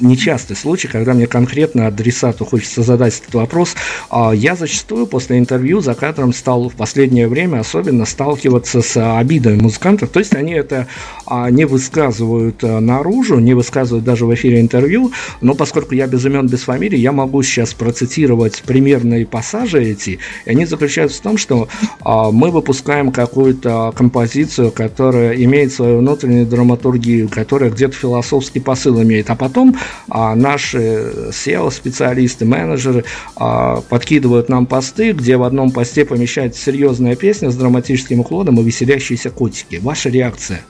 нечастый 0.00 0.56
случай, 0.56 0.88
когда 0.88 1.12
мне 1.14 1.26
конкретно 1.26 1.86
адресату 1.86 2.44
хочется 2.44 2.82
задать 2.82 3.20
этот 3.20 3.34
вопрос. 3.34 3.74
А 4.10 4.32
я 4.32 4.56
зачастую 4.56 5.06
после 5.06 5.38
интервью 5.38 5.80
за 5.80 5.94
кадром 5.94 6.32
стал 6.32 6.68
в 6.68 6.74
последнее 6.74 7.28
время 7.28 7.60
особенно 7.60 8.04
сталкиваться 8.04 8.82
с 8.82 9.18
обидами 9.18 9.60
музыкантов. 9.60 10.10
То 10.10 10.18
есть 10.20 10.34
они 10.34 10.52
это 10.52 10.86
а, 11.26 11.50
не 11.50 11.64
высказывают 11.64 12.62
а, 12.62 12.80
наружу, 12.80 13.38
не 13.38 13.54
высказывают 13.54 14.04
даже 14.04 14.26
в 14.26 14.34
эфире 14.34 14.60
интервью, 14.60 15.12
но 15.40 15.54
поскольку 15.54 15.94
я 15.94 16.06
без 16.06 16.24
имен, 16.24 16.46
без 16.46 16.62
фамилий, 16.62 16.98
я 16.98 17.12
могу 17.12 17.42
сейчас 17.42 17.74
процитировать 17.74 18.62
примерные 18.66 19.26
пассажи 19.26 19.82
эти, 19.82 20.18
и 20.44 20.50
они 20.50 20.66
заключаются 20.66 21.18
в 21.18 21.22
том, 21.22 21.38
что 21.38 21.68
мы 22.04 22.50
выпускаем 22.50 23.12
какую-то 23.12 23.92
композицию, 23.96 24.70
которая 24.70 25.34
имеет 25.34 25.72
свою 25.72 25.98
внутреннюю 25.98 26.46
драматургию, 26.46 27.28
которая 27.28 27.70
где-то 27.70 27.94
философский 27.94 28.60
посыл 28.60 29.02
имеет, 29.02 29.30
а 29.30 29.34
потом 29.34 29.73
а, 30.08 30.34
наши 30.34 31.12
SEO-специалисты, 31.30 32.44
менеджеры 32.44 33.04
а, 33.36 33.80
подкидывают 33.82 34.48
нам 34.48 34.66
посты, 34.66 35.12
где 35.12 35.36
в 35.36 35.42
одном 35.42 35.70
посте 35.70 36.04
помещается 36.04 36.62
серьезная 36.62 37.16
песня 37.16 37.50
с 37.50 37.56
драматическим 37.56 38.20
уклоном 38.20 38.60
и 38.60 38.64
веселящиеся 38.64 39.30
котики. 39.30 39.76
Ваша 39.76 40.08
реакция? 40.08 40.62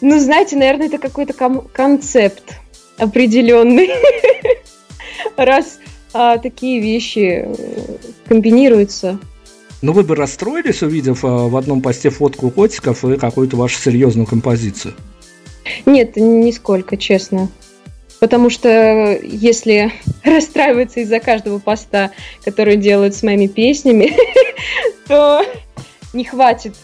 Ну, 0.00 0.18
знаете, 0.18 0.56
наверное, 0.56 0.88
это 0.88 0.98
какой-то 0.98 1.32
концепт 1.72 2.58
определенный. 2.98 3.88
Раз 5.36 5.78
а, 6.12 6.38
такие 6.38 6.80
вещи 6.80 7.44
э, 7.44 7.54
комбинируются. 8.28 9.18
Но 9.82 9.92
вы 9.92 10.02
бы 10.02 10.14
расстроились, 10.14 10.82
увидев 10.82 11.24
а, 11.24 11.48
в 11.48 11.56
одном 11.56 11.82
посте 11.82 12.10
фотку 12.10 12.50
котиков 12.50 13.04
и 13.04 13.16
какую-то 13.16 13.56
вашу 13.56 13.80
серьезную 13.80 14.26
композицию? 14.26 14.94
Нет, 15.86 16.16
нисколько, 16.16 16.96
честно. 16.96 17.48
Потому 18.20 18.50
что 18.50 19.18
если 19.22 19.92
расстраиваться 20.24 21.00
из-за 21.00 21.20
каждого 21.20 21.58
поста, 21.58 22.10
который 22.44 22.76
делают 22.76 23.14
с 23.14 23.22
моими 23.22 23.46
песнями, 23.46 24.12
то 25.08 25.42
не 26.12 26.24
хватит 26.24 26.74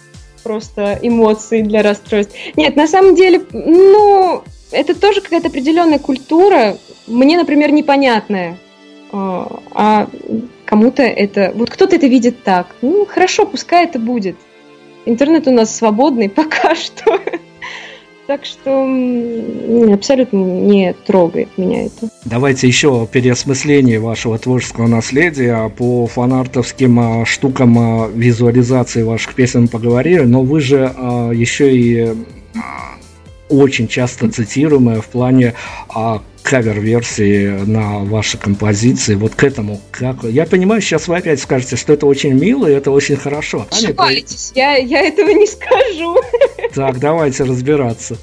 просто 0.43 0.99
эмоций 1.03 1.63
для 1.63 1.83
расстройств. 1.83 2.35
Нет, 2.57 2.77
на 2.77 2.87
самом 2.87 3.15
деле, 3.15 3.43
ну, 3.53 4.43
это 4.71 4.99
тоже 4.99 5.21
какая-то 5.21 5.49
определенная 5.49 5.99
культура, 5.99 6.77
мне, 7.07 7.37
например, 7.37 7.73
непонятная. 7.73 8.59
А, 9.13 9.61
а 9.73 10.09
кому-то 10.65 11.03
это... 11.03 11.53
Вот 11.55 11.71
кто-то 11.71 11.97
это 11.97 12.07
видит 12.07 12.43
так. 12.45 12.69
Ну, 12.81 13.05
хорошо, 13.07 13.45
пускай 13.47 13.85
это 13.85 13.99
будет. 13.99 14.37
Интернет 15.07 15.49
у 15.49 15.51
нас 15.51 15.75
свободный 15.75 16.29
пока 16.29 16.75
что. 16.75 17.10
Так 18.31 18.45
что 18.45 18.87
абсолютно 19.93 20.37
не 20.37 20.93
трогает 20.93 21.49
меня 21.59 21.87
это. 21.87 22.09
Давайте 22.25 22.69
еще 22.69 23.09
переосмысление 23.11 23.99
вашего 23.99 24.39
творческого 24.39 24.87
наследия 24.87 25.69
по 25.71 26.07
фанартовским 26.07 27.01
а, 27.01 27.27
штукам 27.27 27.77
а, 27.77 28.07
визуализации 28.07 29.03
ваших 29.03 29.35
песен 29.35 29.67
поговорили, 29.67 30.21
но 30.21 30.43
вы 30.43 30.61
же 30.61 30.93
а, 30.97 31.33
еще 31.33 31.77
и 31.77 32.15
очень 33.49 33.89
часто 33.89 34.31
цитируемая 34.31 35.01
в 35.01 35.07
плане 35.07 35.55
а, 35.89 36.23
кавер-версии 36.43 37.65
на 37.67 38.01
ваши 38.01 38.39
композиции. 38.39 39.15
Вот 39.15 39.35
к 39.35 39.45
этому 39.45 39.81
как... 39.91 40.25
Я 40.25 40.47
понимаю, 40.47 40.81
сейчас 40.81 41.09
вы 41.09 41.17
опять 41.17 41.41
скажете, 41.41 41.77
что 41.77 41.93
это 41.93 42.07
очень 42.07 42.33
мило 42.33 42.67
и 42.67 42.73
это 42.73 42.91
очень 42.91 43.17
хорошо. 43.17 43.67
Ошибаетесь, 43.71 44.53
я, 44.55 44.77
я 44.77 45.03
этого 45.03 45.31
не 45.31 45.47
скажу. 45.47 46.17
Так, 46.75 46.99
давайте 46.99 47.45
разбираться. 47.45 48.17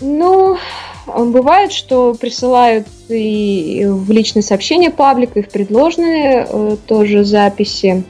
Ну, 0.00 0.58
бывает, 1.06 1.72
что 1.72 2.14
присылают 2.14 2.86
и 3.08 3.84
в 3.88 4.10
личные 4.10 4.42
сообщения 4.42 4.90
паблика, 4.90 5.40
и 5.40 5.42
в 5.42 5.48
предложенные 5.48 6.46
э, 6.48 6.76
тоже 6.86 7.24
записи 7.24 8.04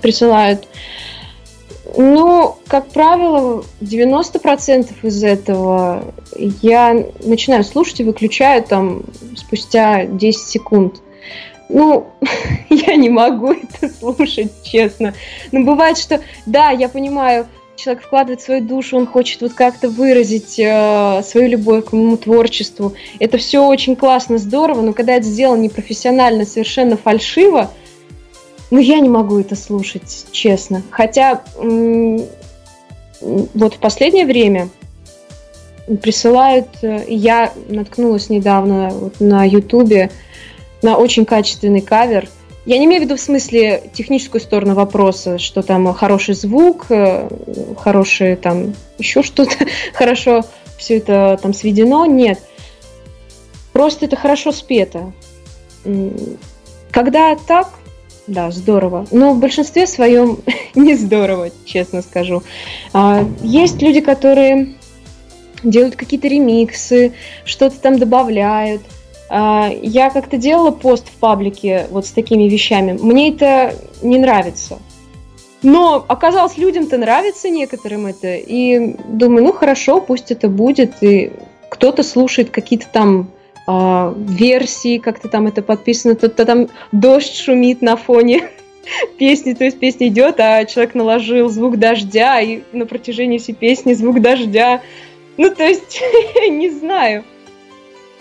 присылают. 0.00 0.66
Ну, 1.96 2.56
как 2.66 2.88
правило, 2.88 3.64
90% 3.80 4.94
из 5.02 5.22
этого 5.22 6.14
я 6.36 7.04
начинаю 7.24 7.62
слушать 7.62 8.00
и 8.00 8.04
выключаю 8.04 8.62
там 8.62 9.02
спустя 9.36 10.04
10 10.04 10.40
секунд. 10.40 11.00
Ну, 11.68 12.08
я 12.70 12.96
не 12.96 13.10
могу 13.10 13.52
это 13.52 13.88
слушать, 13.92 14.52
честно. 14.64 15.14
Но 15.52 15.64
бывает, 15.64 15.96
что, 15.96 16.20
да, 16.46 16.70
я 16.70 16.88
понимаю, 16.88 17.46
человек 17.76 18.04
вкладывает 18.04 18.40
свою 18.40 18.62
душу, 18.62 18.96
он 18.96 19.06
хочет 19.06 19.42
вот 19.42 19.54
как-то 19.54 19.88
выразить 19.88 20.58
э, 20.58 21.22
свою 21.22 21.48
любовь 21.48 21.86
к 21.86 21.92
моему 21.92 22.16
творчеству. 22.16 22.94
Это 23.18 23.38
все 23.38 23.64
очень 23.64 23.96
классно, 23.96 24.38
здорово, 24.38 24.82
но 24.82 24.92
когда 24.92 25.14
это 25.14 25.26
сделано 25.26 25.62
непрофессионально, 25.62 26.44
совершенно 26.44 26.96
фальшиво, 26.96 27.70
ну, 28.70 28.78
я 28.78 29.00
не 29.00 29.08
могу 29.08 29.38
это 29.38 29.56
слушать, 29.56 30.26
честно. 30.32 30.82
Хотя 30.90 31.42
вот 33.20 33.74
в 33.74 33.78
последнее 33.78 34.26
время 34.26 34.68
присылают, 36.02 36.68
э, 36.82 37.04
я 37.08 37.52
наткнулась 37.68 38.30
недавно 38.30 38.88
вот 38.90 39.20
на 39.20 39.44
Ютубе 39.44 40.10
на 40.82 40.96
очень 40.96 41.24
качественный 41.24 41.80
кавер. 41.80 42.28
Я 42.66 42.78
не 42.78 42.86
имею 42.86 43.02
в 43.02 43.04
виду 43.04 43.16
в 43.16 43.20
смысле 43.20 43.90
техническую 43.92 44.40
сторону 44.40 44.74
вопроса, 44.74 45.38
что 45.38 45.62
там 45.62 45.92
хороший 45.92 46.34
звук, 46.34 46.86
э, 46.88 47.28
хороший 47.78 48.36
там 48.36 48.74
еще 48.98 49.22
что-то, 49.22 49.54
хорошо 49.94 50.42
все 50.78 50.98
это 50.98 51.38
там 51.40 51.54
сведено. 51.54 52.06
Нет. 52.06 52.40
Просто 53.72 54.06
это 54.06 54.16
хорошо 54.16 54.52
спето. 54.52 55.12
Когда 56.90 57.36
так, 57.36 57.68
да, 58.26 58.50
здорово. 58.50 59.06
Но 59.10 59.34
в 59.34 59.38
большинстве 59.38 59.86
своем 59.86 60.38
не 60.74 60.94
здорово, 60.94 61.50
честно 61.64 62.02
скажу. 62.02 62.42
А, 62.92 63.24
есть 63.42 63.82
люди, 63.82 64.00
которые 64.00 64.74
делают 65.62 65.96
какие-то 65.96 66.28
ремиксы, 66.28 67.12
что-то 67.44 67.78
там 67.80 67.98
добавляют. 67.98 68.82
А, 69.28 69.70
я 69.82 70.10
как-то 70.10 70.36
делала 70.36 70.70
пост 70.70 71.08
в 71.08 71.12
паблике 71.12 71.86
вот 71.90 72.06
с 72.06 72.10
такими 72.10 72.44
вещами. 72.44 72.98
Мне 73.00 73.30
это 73.30 73.74
не 74.02 74.18
нравится. 74.18 74.78
Но 75.62 76.04
оказалось, 76.08 76.58
людям-то 76.58 76.98
нравится 76.98 77.48
некоторым 77.48 78.06
это. 78.06 78.34
И 78.34 78.96
думаю, 79.08 79.44
ну 79.44 79.52
хорошо, 79.52 80.00
пусть 80.00 80.30
это 80.30 80.48
будет. 80.48 81.02
И 81.02 81.32
кто-то 81.70 82.02
слушает 82.02 82.50
какие-то 82.50 82.86
там 82.92 83.30
э, 83.66 84.14
версии, 84.16 84.98
как-то 84.98 85.28
там 85.28 85.46
это 85.46 85.62
подписано, 85.62 86.14
то, 86.14 86.28
то 86.28 86.44
там 86.44 86.68
дождь 86.92 87.34
шумит 87.34 87.82
на 87.82 87.96
фоне 87.96 88.48
песни, 89.18 89.54
то 89.54 89.64
есть 89.64 89.78
песня 89.78 90.08
идет, 90.08 90.40
а 90.40 90.64
человек 90.64 90.94
наложил 90.94 91.48
звук 91.48 91.78
дождя, 91.78 92.40
и 92.40 92.62
на 92.72 92.86
протяжении 92.86 93.38
всей 93.38 93.54
песни 93.54 93.94
звук 93.94 94.20
дождя. 94.20 94.80
Ну, 95.36 95.50
то 95.50 95.64
есть, 95.64 96.00
не 96.48 96.70
знаю. 96.70 97.24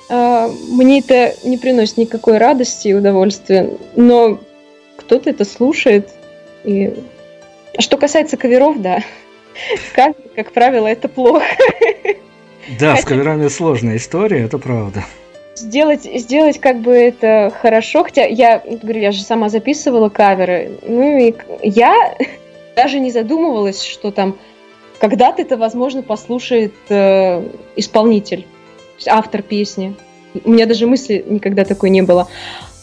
А, 0.09 0.49
мне 0.69 0.99
это 0.99 1.35
не 1.43 1.57
приносит 1.57 1.97
никакой 1.97 2.37
радости 2.37 2.89
и 2.89 2.93
удовольствия, 2.93 3.77
но 3.95 4.39
кто-то 4.97 5.29
это 5.29 5.45
слушает. 5.45 6.09
И... 6.63 6.93
А 7.75 7.81
что 7.81 7.97
касается 7.97 8.37
каверов, 8.37 8.81
да, 8.81 9.03
как, 9.95 10.15
как 10.35 10.51
правило, 10.51 10.87
это 10.87 11.07
плохо. 11.07 11.45
Да, 12.79 12.91
Хотя... 12.91 13.01
с 13.01 13.05
каверами 13.05 13.47
сложная 13.47 13.97
история, 13.97 14.43
это 14.43 14.57
правда 14.57 15.03
сделать, 15.55 16.03
сделать 16.03 16.59
как 16.59 16.79
бы 16.79 16.91
это 16.91 17.51
хорошо, 17.61 18.03
хотя 18.03 18.25
я 18.25 18.59
говорю, 18.59 19.01
я 19.01 19.11
же 19.11 19.21
сама 19.21 19.49
записывала 19.49 20.09
каверы, 20.09 20.79
ну 20.81 21.17
и 21.17 21.33
я 21.61 22.15
даже 22.75 22.99
не 22.99 23.11
задумывалась, 23.11 23.83
что 23.83 24.11
там 24.11 24.37
когда-то 24.99 25.41
это, 25.41 25.57
возможно, 25.57 26.01
послушает 26.01 26.73
э, 26.89 27.45
исполнитель, 27.75 28.47
автор 29.07 29.41
песни. 29.41 29.95
У 30.45 30.51
меня 30.51 30.65
даже 30.65 30.87
мысли 30.87 31.23
никогда 31.27 31.65
такой 31.65 31.89
не 31.89 32.01
было. 32.01 32.27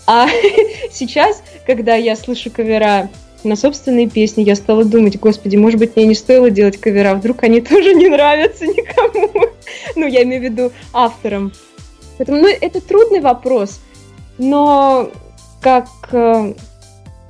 А 0.06 0.28
сейчас, 0.90 1.42
когда 1.66 1.94
я 1.94 2.16
слышу 2.16 2.50
кавера 2.50 3.08
на 3.42 3.56
собственные 3.56 4.08
песни, 4.08 4.42
я 4.42 4.54
стала 4.54 4.84
думать, 4.84 5.18
господи, 5.18 5.56
может 5.56 5.78
быть, 5.78 5.96
мне 5.96 6.04
не 6.04 6.14
стоило 6.14 6.50
делать 6.50 6.78
кавера, 6.78 7.14
вдруг 7.14 7.42
они 7.42 7.60
тоже 7.62 7.94
не 7.94 8.08
нравятся 8.08 8.66
никому. 8.66 9.46
ну, 9.96 10.06
я 10.06 10.22
имею 10.22 10.42
в 10.42 10.44
виду 10.44 10.72
авторам. 10.92 11.52
Поэтому 12.20 12.42
ну, 12.42 12.48
это 12.48 12.82
трудный 12.82 13.20
вопрос, 13.20 13.80
но 14.36 15.10
как 15.62 15.88
э, 16.12 16.52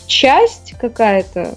часть 0.08 0.74
какая-то 0.80 1.54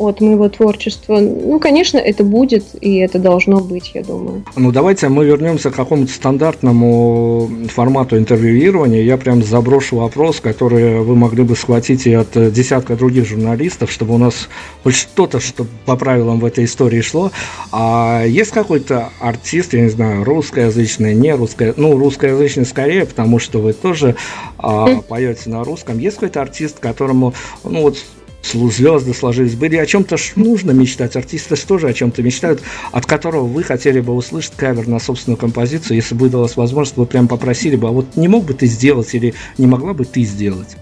от 0.00 0.20
моего 0.20 0.48
творчества. 0.48 1.20
Ну, 1.20 1.58
конечно, 1.60 1.98
это 1.98 2.24
будет, 2.24 2.64
и 2.80 2.96
это 2.96 3.18
должно 3.18 3.60
быть, 3.60 3.92
я 3.94 4.02
думаю. 4.02 4.44
Ну, 4.56 4.72
давайте 4.72 5.08
мы 5.08 5.24
вернемся 5.24 5.70
к 5.70 5.74
какому-то 5.74 6.12
стандартному 6.12 7.50
формату 7.68 8.16
интервьюирования. 8.16 9.02
Я 9.02 9.16
прям 9.16 9.42
заброшу 9.42 9.96
вопрос, 9.96 10.40
который 10.40 11.00
вы 11.00 11.14
могли 11.16 11.44
бы 11.44 11.54
схватить 11.54 12.06
и 12.06 12.14
от 12.14 12.30
десятка 12.52 12.96
других 12.96 13.26
журналистов, 13.26 13.92
чтобы 13.92 14.14
у 14.14 14.18
нас 14.18 14.48
хоть 14.82 14.94
что-то, 14.94 15.40
что 15.40 15.66
по 15.84 15.96
правилам 15.96 16.40
в 16.40 16.44
этой 16.44 16.64
истории 16.64 17.02
шло. 17.02 17.30
А 17.70 18.24
есть 18.24 18.52
какой-то 18.52 19.10
артист, 19.20 19.74
я 19.74 19.82
не 19.82 19.90
знаю, 19.90 20.24
русскоязычный, 20.24 21.14
не 21.14 21.34
русское, 21.34 21.74
ну, 21.76 21.98
русскоязычный 21.98 22.64
скорее, 22.64 23.04
потому 23.04 23.38
что 23.38 23.60
вы 23.60 23.74
тоже 23.74 24.16
а, 24.58 25.00
поете 25.02 25.50
на 25.50 25.62
русском. 25.62 25.98
Есть 25.98 26.16
какой-то 26.16 26.40
артист, 26.40 26.78
которому, 26.78 27.34
ну, 27.64 27.82
вот 27.82 27.98
звезды 28.42 29.14
сложились, 29.14 29.54
были 29.54 29.76
о 29.76 29.86
чем-то 29.86 30.16
нужно 30.36 30.72
мечтать, 30.72 31.16
артисты 31.16 31.56
тоже 31.56 31.88
о 31.88 31.92
чем-то 31.92 32.22
мечтают, 32.22 32.62
от 32.92 33.06
которого 33.06 33.44
вы 33.44 33.62
хотели 33.62 34.00
бы 34.00 34.14
услышать 34.14 34.52
кавер 34.56 34.88
на 34.88 34.98
собственную 34.98 35.38
композицию, 35.38 35.96
если 35.96 36.14
бы 36.14 36.26
удалась 36.26 36.56
возможность, 36.56 36.96
вы 36.96 37.06
прям 37.06 37.28
попросили 37.28 37.76
бы, 37.76 37.88
а 37.88 37.90
вот 37.90 38.16
не 38.16 38.28
мог 38.28 38.44
бы 38.44 38.54
ты 38.54 38.66
сделать 38.66 39.14
или 39.14 39.34
не 39.58 39.66
могла 39.66 39.92
бы 39.92 40.04
ты 40.04 40.22
сделать? 40.22 40.76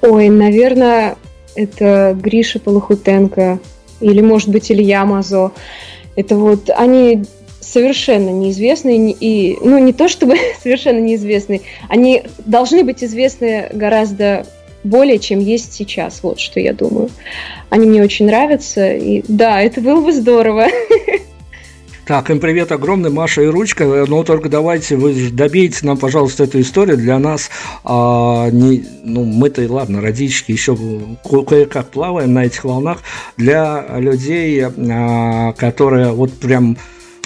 Ой, 0.00 0.28
наверное, 0.30 1.16
это 1.54 2.16
Гриша 2.20 2.58
Полохутенко 2.58 3.58
или, 4.00 4.20
может 4.22 4.48
быть, 4.48 4.72
Илья 4.72 5.04
Мазо. 5.04 5.52
Это 6.16 6.36
вот 6.36 6.70
они 6.70 7.24
совершенно 7.60 8.30
неизвестные 8.30 9.12
и 9.12 9.56
ну 9.60 9.78
не 9.78 9.92
то 9.92 10.08
чтобы 10.08 10.36
совершенно 10.62 10.98
неизвестные, 10.98 11.60
они 11.88 12.24
должны 12.44 12.82
быть 12.82 13.04
известны 13.04 13.68
гораздо 13.72 14.46
более, 14.84 15.18
чем 15.18 15.38
есть 15.40 15.72
сейчас. 15.72 16.20
Вот 16.22 16.38
что 16.40 16.60
я 16.60 16.72
думаю. 16.72 17.10
Они 17.68 17.86
мне 17.86 18.02
очень 18.02 18.26
нравятся. 18.26 18.92
И 18.94 19.22
да, 19.28 19.60
это 19.60 19.80
было 19.80 20.00
бы 20.00 20.12
здорово. 20.12 20.66
Так, 22.06 22.28
им 22.28 22.40
привет 22.40 22.72
огромный, 22.72 23.08
Маша 23.08 23.42
и 23.42 23.46
Ручка. 23.46 23.84
Но 23.84 24.24
только 24.24 24.48
давайте 24.48 24.96
вы 24.96 25.30
добейте 25.30 25.86
нам, 25.86 25.96
пожалуйста, 25.96 26.42
эту 26.42 26.60
историю. 26.60 26.96
Для 26.96 27.20
нас, 27.20 27.50
а, 27.84 28.50
не, 28.50 28.84
ну, 29.04 29.22
мы-то, 29.22 29.64
ладно, 29.72 30.00
родички 30.00 30.50
еще 30.50 30.76
кое-как 31.22 31.90
плаваем 31.90 32.34
на 32.34 32.46
этих 32.46 32.64
волнах. 32.64 32.98
Для 33.36 33.86
людей, 33.96 34.60
а, 34.64 35.52
которые 35.52 36.10
вот 36.10 36.32
прям 36.32 36.76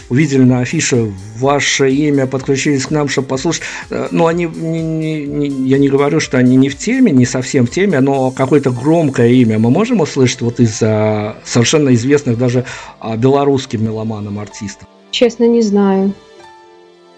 увидели 0.09 0.43
на 0.43 0.61
афише 0.61 1.13
ваше 1.39 1.91
имя, 1.91 2.27
подключились 2.27 2.87
к 2.87 2.91
нам, 2.91 3.09
чтобы 3.09 3.29
послушать. 3.29 3.63
Э, 3.91 4.09
ну, 4.11 4.27
они, 4.27 4.47
не, 4.47 4.83
не, 4.83 5.27
не, 5.27 5.69
я 5.69 5.79
не 5.79 5.89
говорю, 5.89 6.21
что 6.21 6.39
они 6.39 6.57
не 6.57 6.69
в 6.69 6.77
теме, 6.77 7.13
не 7.13 7.27
совсем 7.27 7.67
в 7.67 7.71
теме, 7.71 8.01
но 8.01 8.31
какое-то 8.31 8.71
громкое 8.71 9.29
имя 9.29 9.59
мы 9.59 9.71
можем 9.71 10.01
услышать 10.01 10.43
вот 10.43 10.61
из 10.61 10.77
совершенно 10.77 11.95
известных 11.95 12.39
даже 12.39 12.65
а, 13.01 13.17
белорусским 13.17 13.85
меломанам 13.85 14.39
артистов? 14.39 14.89
Честно, 15.11 15.45
не 15.45 15.63
знаю. 15.63 16.13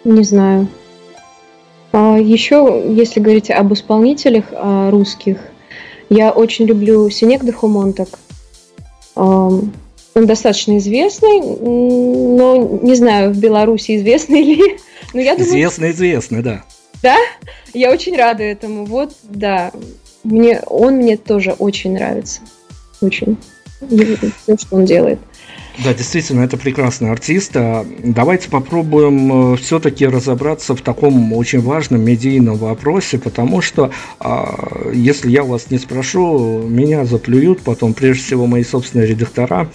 Не 0.04 0.22
знаю. 0.22 0.68
А, 1.92 2.18
еще, 2.18 2.84
если 2.94 3.20
говорить 3.20 3.50
об 3.50 3.72
исполнителях 3.72 4.44
а, 4.52 4.90
русских, 4.90 5.38
я 6.10 6.30
очень 6.30 6.66
люблю 6.66 7.08
Синек 7.10 7.42
Дехумонтак. 7.42 8.08
Он 9.14 9.72
достаточно 10.24 10.78
известный, 10.78 11.40
но 11.40 12.80
не 12.82 12.94
знаю, 12.94 13.32
в 13.32 13.38
Беларуси 13.38 13.96
известный 13.96 14.42
ли. 14.42 14.78
Но 15.12 15.20
я 15.20 15.34
думаю, 15.34 15.50
известный, 15.50 15.90
известный, 15.90 16.42
да. 16.42 16.64
Да? 17.02 17.16
Я 17.74 17.92
очень 17.92 18.16
рада 18.16 18.42
этому. 18.42 18.86
Вот, 18.86 19.14
да. 19.22 19.72
Мне, 20.24 20.60
он 20.66 20.94
мне 20.94 21.16
тоже 21.16 21.52
очень 21.52 21.92
нравится. 21.92 22.40
Очень. 23.00 23.36
Все, 23.80 24.56
что 24.56 24.76
он 24.76 24.84
делает. 24.86 25.18
Да, 25.84 25.92
действительно, 25.92 26.40
это 26.40 26.56
прекрасный 26.56 27.10
артист. 27.10 27.52
А 27.54 27.86
давайте 28.02 28.48
попробуем 28.48 29.54
э, 29.54 29.56
все-таки 29.56 30.06
разобраться 30.06 30.74
в 30.74 30.80
таком 30.80 31.32
очень 31.34 31.60
важном 31.60 32.02
медийном 32.02 32.56
вопросе, 32.56 33.18
потому 33.18 33.60
что 33.60 33.90
а, 34.18 34.90
если 34.92 35.30
я 35.30 35.44
вас 35.44 35.70
не 35.70 35.78
спрошу, 35.78 36.62
меня 36.66 37.04
заплюют 37.04 37.60
потом, 37.60 37.92
прежде 37.92 38.22
всего, 38.22 38.46
мои 38.46 38.64
собственные 38.64 39.08
редактора. 39.08 39.68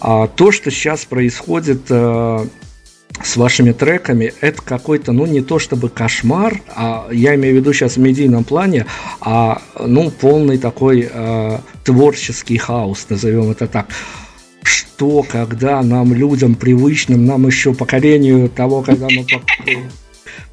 А 0.00 0.26
то, 0.26 0.52
что 0.52 0.70
сейчас 0.70 1.04
происходит 1.04 1.82
э, 1.90 2.46
с 3.22 3.36
вашими 3.36 3.72
треками, 3.72 4.32
это 4.40 4.62
какой-то, 4.62 5.12
ну, 5.12 5.26
не 5.26 5.42
то 5.42 5.58
чтобы 5.58 5.90
кошмар, 5.90 6.60
а 6.74 7.08
я 7.12 7.34
имею 7.34 7.54
в 7.54 7.58
виду 7.58 7.72
сейчас 7.74 7.96
в 7.96 8.00
медийном 8.00 8.44
плане, 8.44 8.86
а, 9.20 9.60
ну, 9.78 10.10
полный 10.10 10.56
такой 10.56 11.08
э, 11.12 11.58
творческий 11.84 12.56
хаос, 12.56 13.06
назовем 13.10 13.50
это 13.50 13.66
так 13.66 13.88
что, 15.02 15.24
когда 15.28 15.82
нам, 15.82 16.14
людям 16.14 16.54
привычным, 16.54 17.26
нам 17.26 17.44
еще 17.48 17.74
поколению 17.74 18.48
того, 18.48 18.82
когда 18.82 19.08
мы 19.10 19.26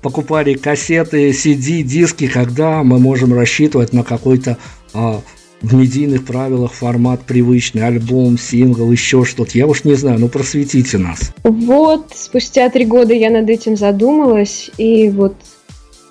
покупали 0.01 0.55
кассеты, 0.55 1.29
CD, 1.29 1.83
диски, 1.83 2.27
когда 2.27 2.81
мы 2.83 2.97
можем 2.97 3.31
рассчитывать 3.31 3.93
на 3.93 4.03
какой-то 4.03 4.57
а, 4.95 5.21
в 5.61 5.75
медийных 5.75 6.25
правилах 6.25 6.73
формат 6.73 7.21
привычный, 7.27 7.85
альбом, 7.85 8.39
сингл, 8.39 8.91
еще 8.91 9.23
что-то. 9.23 9.55
Я 9.55 9.67
уж 9.67 9.83
не 9.83 9.93
знаю, 9.93 10.19
ну 10.19 10.29
просветите 10.29 10.97
нас. 10.97 11.31
Вот, 11.43 12.07
спустя 12.15 12.71
три 12.71 12.85
года 12.85 13.13
я 13.13 13.29
над 13.29 13.51
этим 13.51 13.77
задумалась, 13.77 14.71
и 14.79 15.09
вот 15.09 15.35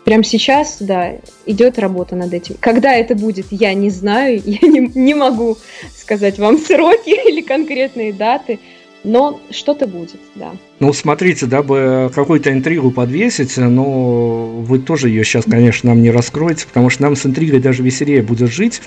прямо 0.08 0.24
сейчас, 0.24 0.78
да, 0.80 1.16
идет 1.44 1.78
работа 1.78 2.16
над 2.16 2.32
этим. 2.32 2.56
Когда 2.60 2.94
это 2.94 3.14
будет, 3.14 3.48
я 3.50 3.74
не 3.74 3.90
знаю, 3.90 4.40
я 4.46 4.66
не, 4.66 4.90
не 4.94 5.14
могу 5.14 5.58
сказать 5.94 6.38
вам 6.38 6.56
сроки 6.66 7.10
или 7.28 7.42
конкретные 7.42 8.14
даты, 8.14 8.58
но 9.04 9.38
что-то 9.50 9.86
будет, 9.86 10.20
да. 10.34 10.52
Ну, 10.80 10.94
смотрите, 10.94 11.44
дабы 11.44 12.10
какую-то 12.14 12.50
интригу 12.50 12.90
подвесить, 12.90 13.58
но 13.58 14.46
вы 14.46 14.78
тоже 14.78 15.10
ее 15.10 15.24
сейчас, 15.24 15.44
конечно, 15.44 15.90
нам 15.90 16.00
не 16.00 16.10
раскроете, 16.10 16.66
потому 16.66 16.88
что 16.88 17.02
нам 17.02 17.14
с 17.14 17.26
интригой 17.26 17.60
даже 17.60 17.82
веселее 17.82 18.22
будет 18.22 18.50
жить. 18.50 18.80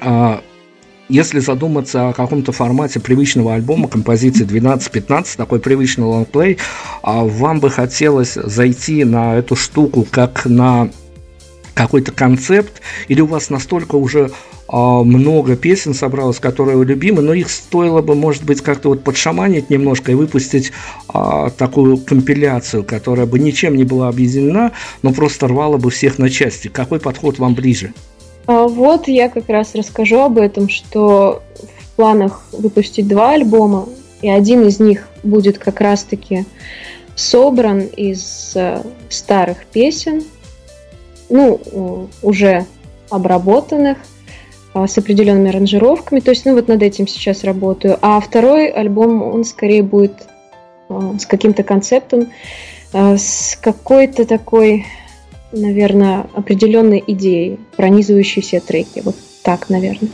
А, 0.00 0.42
если 1.08 1.40
задуматься 1.40 2.08
о 2.08 2.12
каком-то 2.12 2.52
формате 2.52 3.00
привычного 3.00 3.54
альбома, 3.54 3.88
композиции 3.88 4.46
12-15, 4.46 5.36
такой 5.36 5.60
привычный 5.60 6.04
лонгплей, 6.04 6.58
а 7.02 7.24
вам 7.24 7.60
бы 7.60 7.70
хотелось 7.70 8.34
зайти 8.34 9.04
на 9.04 9.36
эту 9.36 9.56
штуку 9.56 10.06
как 10.10 10.46
на 10.46 10.90
какой-то 11.74 12.10
концепт, 12.10 12.80
или 13.08 13.20
у 13.20 13.26
вас 13.26 13.50
настолько 13.50 13.96
уже 13.96 14.30
а, 14.68 15.02
много 15.04 15.56
песен 15.56 15.94
собралось, 15.94 16.40
которые 16.40 16.76
вы 16.76 16.86
любимы, 16.86 17.22
но 17.22 17.34
их 17.34 17.50
стоило 17.50 18.00
бы, 18.00 18.14
может 18.14 18.44
быть, 18.44 18.62
как-то 18.62 18.88
вот 18.88 19.04
подшаманить 19.04 19.68
немножко 19.70 20.12
и 20.12 20.14
выпустить 20.14 20.72
а, 21.08 21.50
такую 21.50 21.98
компиляцию, 21.98 22.82
которая 22.82 23.26
бы 23.26 23.38
ничем 23.38 23.76
не 23.76 23.84
была 23.84 24.08
объединена, 24.08 24.72
но 25.02 25.12
просто 25.12 25.48
рвала 25.48 25.76
бы 25.76 25.90
всех 25.90 26.18
на 26.18 26.30
части. 26.30 26.68
Какой 26.68 26.98
подход 26.98 27.38
вам 27.38 27.54
ближе? 27.54 27.92
А 28.46 28.68
вот 28.68 29.08
я 29.08 29.28
как 29.28 29.48
раз 29.48 29.74
расскажу 29.74 30.20
об 30.20 30.38
этом, 30.38 30.68
что 30.68 31.42
в 31.58 31.96
планах 31.96 32.44
выпустить 32.52 33.08
два 33.08 33.32
альбома, 33.32 33.88
и 34.22 34.30
один 34.30 34.66
из 34.66 34.80
них 34.80 35.08
будет 35.22 35.58
как 35.58 35.80
раз-таки 35.80 36.44
собран 37.14 37.80
из 37.80 38.52
э, 38.54 38.82
старых 39.08 39.66
песен, 39.66 40.22
ну, 41.28 42.08
уже 42.22 42.66
обработанных. 43.10 43.98
а, 44.76 44.86
с 44.86 44.98
определенными 44.98 45.48
аранжировками. 45.48 46.20
То 46.20 46.30
есть, 46.30 46.44
ну 46.44 46.54
вот 46.54 46.68
над 46.68 46.82
этим 46.82 47.06
сейчас 47.06 47.44
работаю. 47.44 47.98
А 48.02 48.20
второй 48.20 48.68
альбом, 48.68 49.22
он 49.22 49.44
скорее 49.44 49.82
будет 49.82 50.12
а, 50.90 51.14
с 51.18 51.24
каким-то 51.24 51.62
концептом, 51.62 52.30
а, 52.92 53.16
с 53.16 53.58
какой-то 53.60 54.26
такой, 54.26 54.84
наверное, 55.52 56.26
определенной 56.34 57.02
идеей, 57.06 57.58
пронизывающей 57.76 58.42
все 58.42 58.60
треки. 58.60 59.02
Вот 59.04 59.16
так, 59.42 59.68
наверное. 59.68 60.10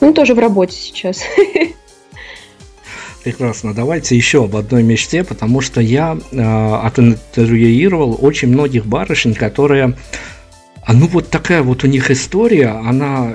Ну, 0.00 0.12
тоже 0.12 0.34
в 0.34 0.38
работе 0.38 0.76
сейчас. 0.76 1.22
Прекрасно. 3.24 3.74
Давайте 3.74 4.16
еще 4.16 4.44
об 4.44 4.56
одной 4.56 4.82
мечте, 4.82 5.24
потому 5.24 5.60
что 5.60 5.80
я 5.80 6.16
э, 6.32 6.40
оtinterвьюировал 6.40 8.18
очень 8.20 8.48
многих 8.48 8.86
барышень, 8.86 9.34
которые 9.34 9.94
а 10.88 10.94
ну 10.94 11.06
вот 11.06 11.28
такая 11.28 11.62
вот 11.62 11.84
у 11.84 11.86
них 11.86 12.10
история, 12.10 12.68
она 12.68 13.34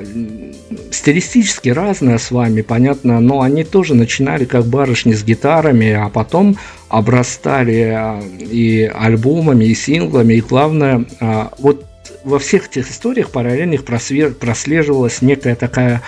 стилистически 0.89 1.69
разная 1.69 2.17
с 2.17 2.31
вами, 2.31 2.61
понятно, 2.61 3.19
но 3.19 3.41
они 3.41 3.63
тоже 3.63 3.93
начинали 3.93 4.45
как 4.45 4.65
барышни 4.65 5.13
с 5.13 5.23
гитарами, 5.23 5.91
а 5.91 6.09
потом 6.09 6.57
обрастали 6.93 7.91
а, 7.91 8.21
и 8.39 8.83
альбомами, 8.83 9.65
и 9.65 9.73
синглами, 9.73 10.35
и 10.35 10.41
главное, 10.41 11.05
а, 11.19 11.51
вот 11.57 11.85
во 12.23 12.37
всех 12.37 12.67
этих 12.67 12.91
историях 12.91 13.31
параллельных 13.31 13.83
прослеживалась 13.83 15.23
некая 15.23 15.55
такая 15.55 16.03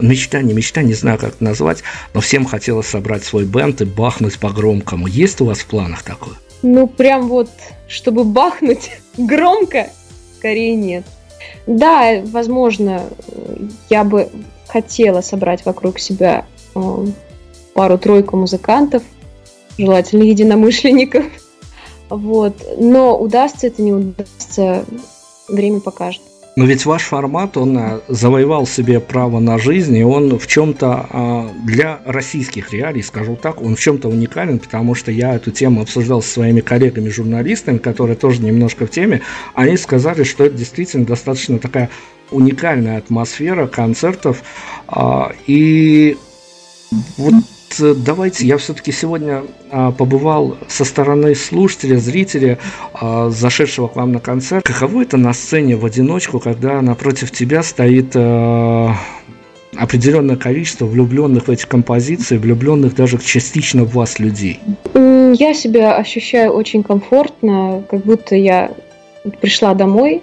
мечта, 0.00 0.42
не 0.42 0.52
мечта, 0.52 0.82
не 0.82 0.94
знаю, 0.94 1.18
как 1.18 1.34
это 1.34 1.44
назвать, 1.44 1.84
но 2.14 2.20
всем 2.20 2.46
хотелось 2.46 2.88
собрать 2.88 3.22
свой 3.22 3.44
бенд 3.44 3.80
и 3.80 3.84
бахнуть 3.84 4.40
по-громкому. 4.40 5.06
Есть 5.06 5.40
у 5.40 5.44
вас 5.44 5.60
в 5.60 5.66
планах 5.66 6.02
такое? 6.02 6.34
Ну, 6.62 6.88
прям 6.88 7.28
вот, 7.28 7.50
чтобы 7.86 8.24
бахнуть 8.24 8.90
громко, 9.16 9.90
скорее 10.38 10.74
нет. 10.74 11.04
Да, 11.68 12.20
возможно, 12.24 13.04
я 13.88 14.02
бы 14.02 14.30
хотела 14.66 15.20
собрать 15.20 15.64
вокруг 15.64 16.00
себя 16.00 16.44
э, 16.74 17.06
пару-тройку 17.74 18.36
музыкантов, 18.36 19.04
желательно 19.78 20.22
единомышленников. 20.22 21.24
Вот. 22.10 22.56
Но 22.78 23.18
удастся 23.18 23.68
это, 23.68 23.82
не 23.82 23.92
удастся, 23.92 24.84
время 25.48 25.80
покажет. 25.80 26.22
Но 26.56 26.66
ведь 26.66 26.86
ваш 26.86 27.02
формат, 27.02 27.56
он 27.56 27.76
э, 27.76 28.00
завоевал 28.06 28.64
себе 28.64 29.00
право 29.00 29.40
на 29.40 29.58
жизнь, 29.58 29.96
и 29.96 30.04
он 30.04 30.38
в 30.38 30.46
чем-то 30.46 31.06
а, 31.10 31.50
для 31.64 31.98
российских 32.04 32.72
реалий, 32.72 33.02
скажу 33.02 33.34
так, 33.34 33.60
он 33.60 33.74
в 33.74 33.80
чем-то 33.80 34.08
уникален, 34.08 34.60
потому 34.60 34.94
что 34.94 35.10
я 35.10 35.34
эту 35.34 35.50
тему 35.50 35.82
обсуждал 35.82 36.22
со 36.22 36.28
своими 36.28 36.60
коллегами-журналистами, 36.60 37.78
которые 37.78 38.14
тоже 38.14 38.40
немножко 38.40 38.86
в 38.86 38.90
теме. 38.90 39.22
Они 39.54 39.76
сказали, 39.76 40.22
что 40.22 40.44
это 40.44 40.56
действительно 40.56 41.04
достаточно 41.04 41.58
такая 41.58 41.90
уникальная 42.30 42.98
атмосфера 42.98 43.66
концертов. 43.66 44.44
А, 44.86 45.32
и 45.48 46.16
вот 47.16 47.34
давайте, 47.78 48.46
я 48.46 48.58
все-таки 48.58 48.92
сегодня 48.92 49.42
а, 49.70 49.92
побывал 49.92 50.56
со 50.68 50.84
стороны 50.84 51.34
слушателя, 51.34 51.96
зрителя, 51.98 52.58
а, 52.92 53.30
зашедшего 53.30 53.88
к 53.88 53.96
вам 53.96 54.12
на 54.12 54.20
концерт. 54.20 54.64
Каково 54.64 55.02
это 55.02 55.16
на 55.16 55.32
сцене 55.32 55.76
в 55.76 55.84
одиночку, 55.84 56.40
когда 56.40 56.80
напротив 56.82 57.30
тебя 57.30 57.62
стоит 57.62 58.12
а, 58.14 58.94
определенное 59.76 60.36
количество 60.36 60.86
влюбленных 60.86 61.48
в 61.48 61.50
эти 61.50 61.66
композиции, 61.66 62.38
влюбленных 62.38 62.94
даже 62.94 63.18
частично 63.18 63.84
в 63.84 63.94
вас 63.94 64.18
людей? 64.18 64.60
Я 64.94 65.54
себя 65.54 65.96
ощущаю 65.96 66.52
очень 66.52 66.82
комфортно, 66.82 67.84
как 67.90 68.04
будто 68.04 68.36
я 68.36 68.70
пришла 69.40 69.74
домой 69.74 70.22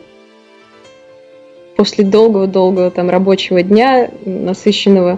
после 1.82 2.04
долгого-долгого 2.04 2.92
там 2.92 3.10
рабочего 3.10 3.64
дня, 3.64 4.12
насыщенного 4.24 5.18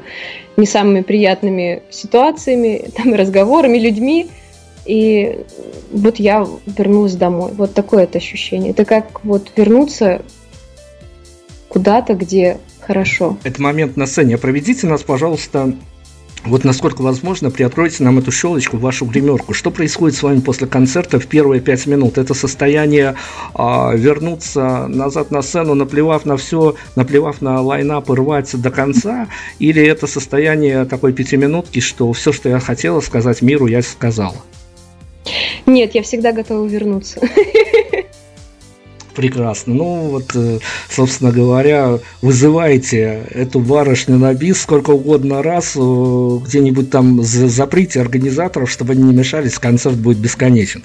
не 0.55 0.65
самыми 0.65 1.01
приятными 1.01 1.83
ситуациями, 1.89 2.85
там, 2.95 3.13
разговорами, 3.13 3.77
людьми. 3.77 4.29
И 4.85 5.41
вот 5.91 6.19
я 6.19 6.47
вернулась 6.65 7.15
домой. 7.15 7.51
Вот 7.57 7.73
такое 7.73 8.05
это 8.05 8.19
ощущение. 8.19 8.71
Это 8.71 8.85
как 8.85 9.25
вот 9.25 9.51
вернуться 9.57 10.21
куда-то, 11.67 12.13
где 12.13 12.59
хорошо. 12.79 13.37
Это 13.43 13.61
момент 13.61 13.97
на 13.97 14.05
сцене. 14.05 14.37
Проведите 14.37 14.87
нас, 14.87 15.03
пожалуйста, 15.03 15.73
вот 16.45 16.63
насколько 16.63 17.01
возможно, 17.01 17.51
приоткройте 17.51 18.03
нам 18.03 18.19
эту 18.19 18.31
щелочку, 18.31 18.77
вашу 18.77 19.05
гримерку. 19.05 19.53
Что 19.53 19.71
происходит 19.71 20.17
с 20.17 20.23
вами 20.23 20.39
после 20.39 20.67
концерта 20.67 21.19
в 21.19 21.27
первые 21.27 21.61
пять 21.61 21.85
минут? 21.85 22.17
Это 22.17 22.33
состояние 22.33 23.15
а, 23.53 23.93
вернуться 23.95 24.87
назад 24.87 25.31
на 25.31 25.41
сцену, 25.41 25.73
наплевав 25.73 26.25
на 26.25 26.37
все, 26.37 26.75
наплевав 26.95 27.41
на 27.41 27.61
лайнап 27.61 28.09
и 28.09 28.13
рвать 28.13 28.49
до 28.59 28.71
конца? 28.71 29.27
Или 29.59 29.85
это 29.85 30.05
состояние 30.07 30.85
такой 30.85 31.13
пятиминутки, 31.13 31.79
что 31.79 32.11
все, 32.13 32.33
что 32.33 32.49
я 32.49 32.59
хотела 32.59 32.99
сказать 32.99 33.41
миру, 33.41 33.67
я 33.67 33.81
сказала? 33.81 34.35
Нет, 35.65 35.95
я 35.95 36.03
всегда 36.03 36.33
готова 36.33 36.67
вернуться. 36.67 37.21
Прекрасно. 39.15 39.75
Ну, 39.75 40.09
вот, 40.09 40.31
э, 40.33 40.59
собственно 40.89 41.31
говоря, 41.31 41.99
вызывайте 42.21 43.23
эту 43.29 43.59
барышню 43.59 44.17
на 44.17 44.33
бис 44.33 44.61
сколько 44.61 44.91
угодно 44.91 45.43
раз, 45.43 45.73
э, 45.75 45.79
где-нибудь 46.45 46.89
там 46.89 47.21
заприте 47.21 48.01
организаторов, 48.01 48.71
чтобы 48.71 48.93
они 48.93 49.03
не 49.03 49.13
мешались, 49.13 49.59
концерт 49.59 49.97
будет 49.97 50.17
бесконечен. 50.17 50.83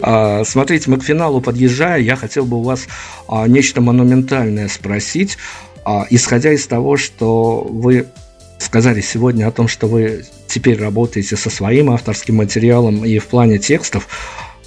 А, 0.00 0.44
смотрите, 0.44 0.90
мы 0.90 0.98
к 0.98 1.04
финалу 1.04 1.40
подъезжая, 1.40 2.00
я 2.00 2.16
хотел 2.16 2.44
бы 2.44 2.58
у 2.58 2.62
вас 2.62 2.86
а, 3.28 3.48
нечто 3.48 3.80
монументальное 3.80 4.68
спросить, 4.68 5.38
а, 5.84 6.06
исходя 6.10 6.52
из 6.52 6.66
того, 6.66 6.98
что 6.98 7.66
вы 7.68 8.06
сказали 8.58 9.00
сегодня 9.00 9.46
о 9.46 9.52
том, 9.52 9.68
что 9.68 9.86
вы 9.86 10.24
теперь 10.46 10.78
работаете 10.78 11.36
со 11.36 11.48
своим 11.48 11.90
авторским 11.90 12.36
материалом 12.36 13.06
и 13.06 13.18
в 13.18 13.26
плане 13.26 13.58
текстов, 13.58 14.06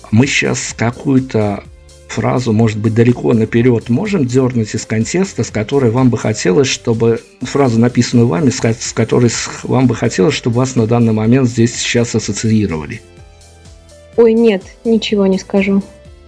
мы 0.09 0.25
сейчас 0.25 0.73
какую-то 0.75 1.63
фразу, 2.07 2.53
может 2.53 2.77
быть, 2.77 2.93
далеко 2.93 3.33
наперед 3.33 3.89
можем 3.89 4.25
дернуть 4.25 4.75
из 4.75 4.85
контекста, 4.85 5.43
с 5.43 5.49
которой 5.49 5.91
вам 5.91 6.09
бы 6.09 6.17
хотелось, 6.17 6.67
чтобы 6.67 7.21
фразу, 7.41 7.79
написанную 7.79 8.27
вами, 8.27 8.49
с 8.49 8.93
которой 8.93 9.31
вам 9.63 9.87
бы 9.87 9.95
хотелось, 9.95 10.35
чтобы 10.35 10.57
вас 10.57 10.75
на 10.75 10.85
данный 10.87 11.13
момент 11.13 11.49
здесь 11.49 11.75
сейчас 11.75 12.15
ассоциировали? 12.15 13.01
Ой, 14.15 14.33
нет, 14.33 14.63
ничего 14.85 15.25
не 15.25 15.39
скажу. 15.39 15.81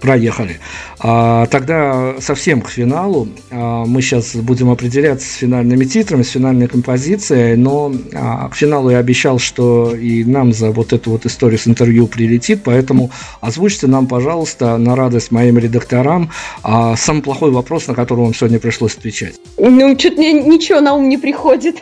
Проехали. 0.06 0.60
А, 1.00 1.48
тогда 1.48 2.14
совсем 2.20 2.62
к 2.62 2.70
финалу. 2.70 3.28
А, 3.50 3.86
мы 3.86 4.04
сейчас 4.04 4.36
будем 4.36 4.70
определяться 4.70 5.28
с 5.28 5.34
финальными 5.34 5.84
титрами, 5.86 6.22
с 6.22 6.30
финальной 6.30 6.68
композицией, 6.68 7.56
но 7.56 7.92
а, 8.14 8.50
к 8.50 8.56
финалу 8.56 8.92
я 8.92 9.00
обещал, 9.00 9.40
что 9.40 9.96
и 9.96 10.24
нам 10.24 10.54
за 10.54 10.70
вот 10.70 10.94
эту 10.94 11.10
вот 11.10 11.26
историю 11.26 11.58
с 11.58 11.68
интервью 11.68 12.06
прилетит, 12.06 12.62
поэтому 12.64 13.10
озвучьте 13.42 13.88
нам, 13.88 14.06
пожалуйста, 14.06 14.78
на 14.78 14.96
радость 14.96 15.32
моим 15.32 15.58
редакторам 15.58 16.30
а, 16.62 16.96
самый 16.96 17.24
плохой 17.24 17.50
вопрос, 17.50 17.88
на 17.88 17.96
который 17.96 18.26
вам 18.26 18.36
сегодня 18.36 18.60
пришлось 18.60 18.96
отвечать. 18.96 19.34
Ну, 19.58 19.98
что-то 19.98 20.18
мне 20.18 20.34
ничего 20.34 20.82
на 20.82 20.94
ум 20.94 21.10
не 21.10 21.18
приходит. 21.18 21.78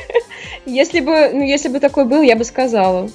Если 0.64 1.00
бы, 1.00 1.30
ну, 1.34 1.42
если 1.42 1.68
бы 1.68 1.80
такой 1.80 2.04
был, 2.06 2.22
я 2.22 2.36
бы 2.36 2.44
сказала. 2.44 3.10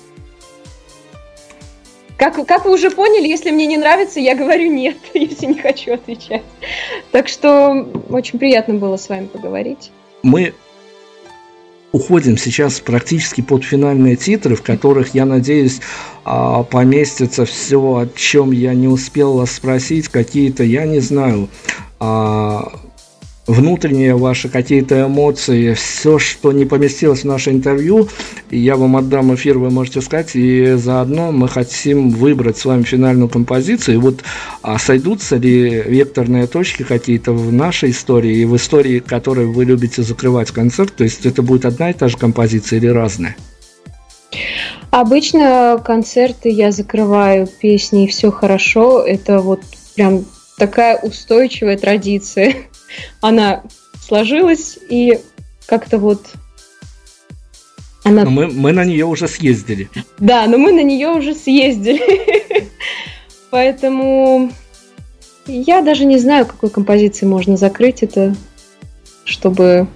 Как, 2.24 2.48
как 2.48 2.64
вы 2.64 2.72
уже 2.72 2.90
поняли, 2.90 3.28
если 3.28 3.52
мне 3.52 3.66
не 3.66 3.76
нравится, 3.76 4.22
я 4.22 4.34
говорю 4.34 4.72
нет, 4.72 4.96
если 5.14 5.48
не 5.48 5.60
хочу 5.60 5.96
отвечать. 5.96 6.44
Так 7.12 7.28
что 7.28 7.86
очень 8.10 8.40
приятно 8.40 8.76
было 8.76 8.96
с 8.96 9.10
вами 9.10 9.26
поговорить. 9.26 9.92
Мы 10.22 10.54
уходим 11.92 12.38
сейчас 12.38 12.80
практически 12.80 13.42
под 13.42 13.66
финальные 13.66 14.16
титры, 14.16 14.56
в 14.56 14.62
которых, 14.62 15.14
я 15.14 15.26
надеюсь, 15.26 15.82
а, 16.24 16.64
поместится 16.64 17.44
все, 17.44 17.78
о 17.78 18.08
чем 18.16 18.54
я 18.54 18.74
не 18.74 18.88
успел 18.88 19.34
вас 19.34 19.52
спросить, 19.52 20.08
какие-то, 20.08 20.64
я 20.64 20.86
не 20.86 21.02
знаю, 21.02 21.50
а, 22.00 22.72
внутренние 23.48 24.16
ваши 24.16 24.50
какие-то 24.50 25.06
эмоции, 25.06 25.74
все, 25.74 26.18
что 26.18 26.52
не 26.52 26.66
поместилось 26.66 27.22
в 27.22 27.26
наше 27.26 27.52
интервью, 27.52 28.08
я 28.50 28.76
вам 28.76 28.96
отдам 28.96 29.34
эфир, 29.36 29.58
вы 29.58 29.70
можете 29.70 30.02
сказать, 30.02 30.36
и 30.36 30.74
заодно 30.74 31.32
мы 31.32 31.50
хотим 31.50 32.10
выбрать 32.10 32.58
с 32.58 32.66
вами 32.66 32.84
финальную 32.84 33.30
композицию, 33.30 33.96
и 33.96 34.00
вот 34.00 34.24
а 34.62 34.80
сойдутся 34.80 35.36
ли 35.36 35.84
векторные 35.86 36.48
точки 36.48 36.84
какие-то 36.84 37.34
в 37.34 37.52
нашей 37.52 37.92
истории 37.92 38.38
и 38.38 38.46
в 38.46 38.56
истории, 38.56 39.00
которой 39.00 39.46
вы 39.46 39.66
любите 39.66 40.04
закрывать 40.04 40.52
концерт, 40.52 40.96
то 40.96 41.04
есть 41.04 41.26
это 41.26 41.42
будет 41.42 41.66
одна 41.66 41.90
и 41.90 41.94
та 41.94 42.08
же 42.08 42.18
композиция 42.18 42.78
или 42.78 42.88
разная? 42.88 43.36
Обычно 44.90 45.82
концерты 45.84 46.50
я 46.50 46.72
закрываю 46.72 47.48
песни 47.48 48.08
«Все 48.08 48.32
хорошо», 48.32 49.04
это 49.04 49.40
вот 49.40 49.60
прям 49.96 50.24
такая 50.58 50.98
устойчивая 50.98 51.78
традиция 51.78 52.54
она 53.22 53.64
сложилась, 54.02 54.78
и 54.90 55.20
как-то 55.66 55.98
вот 55.98 56.22
она... 58.04 58.24
Но 58.24 58.30
мы, 58.30 58.48
мы 58.48 58.72
на 58.74 58.84
нее 58.84 59.06
уже 59.06 59.28
съездили. 59.28 59.90
Да, 60.20 60.46
но 60.48 60.58
мы 60.58 60.74
на 60.74 60.84
нее 60.84 61.10
уже 61.10 61.34
съездили. 61.34 62.70
Поэтому 63.50 64.52
я 65.48 65.82
даже 65.82 66.06
не 66.06 66.18
знаю, 66.18 66.46
какой 66.46 66.70
композиции 66.70 67.26
можно 67.26 67.58
закрыть 67.58 68.04
это, 68.04 68.36
чтобы 69.24 69.88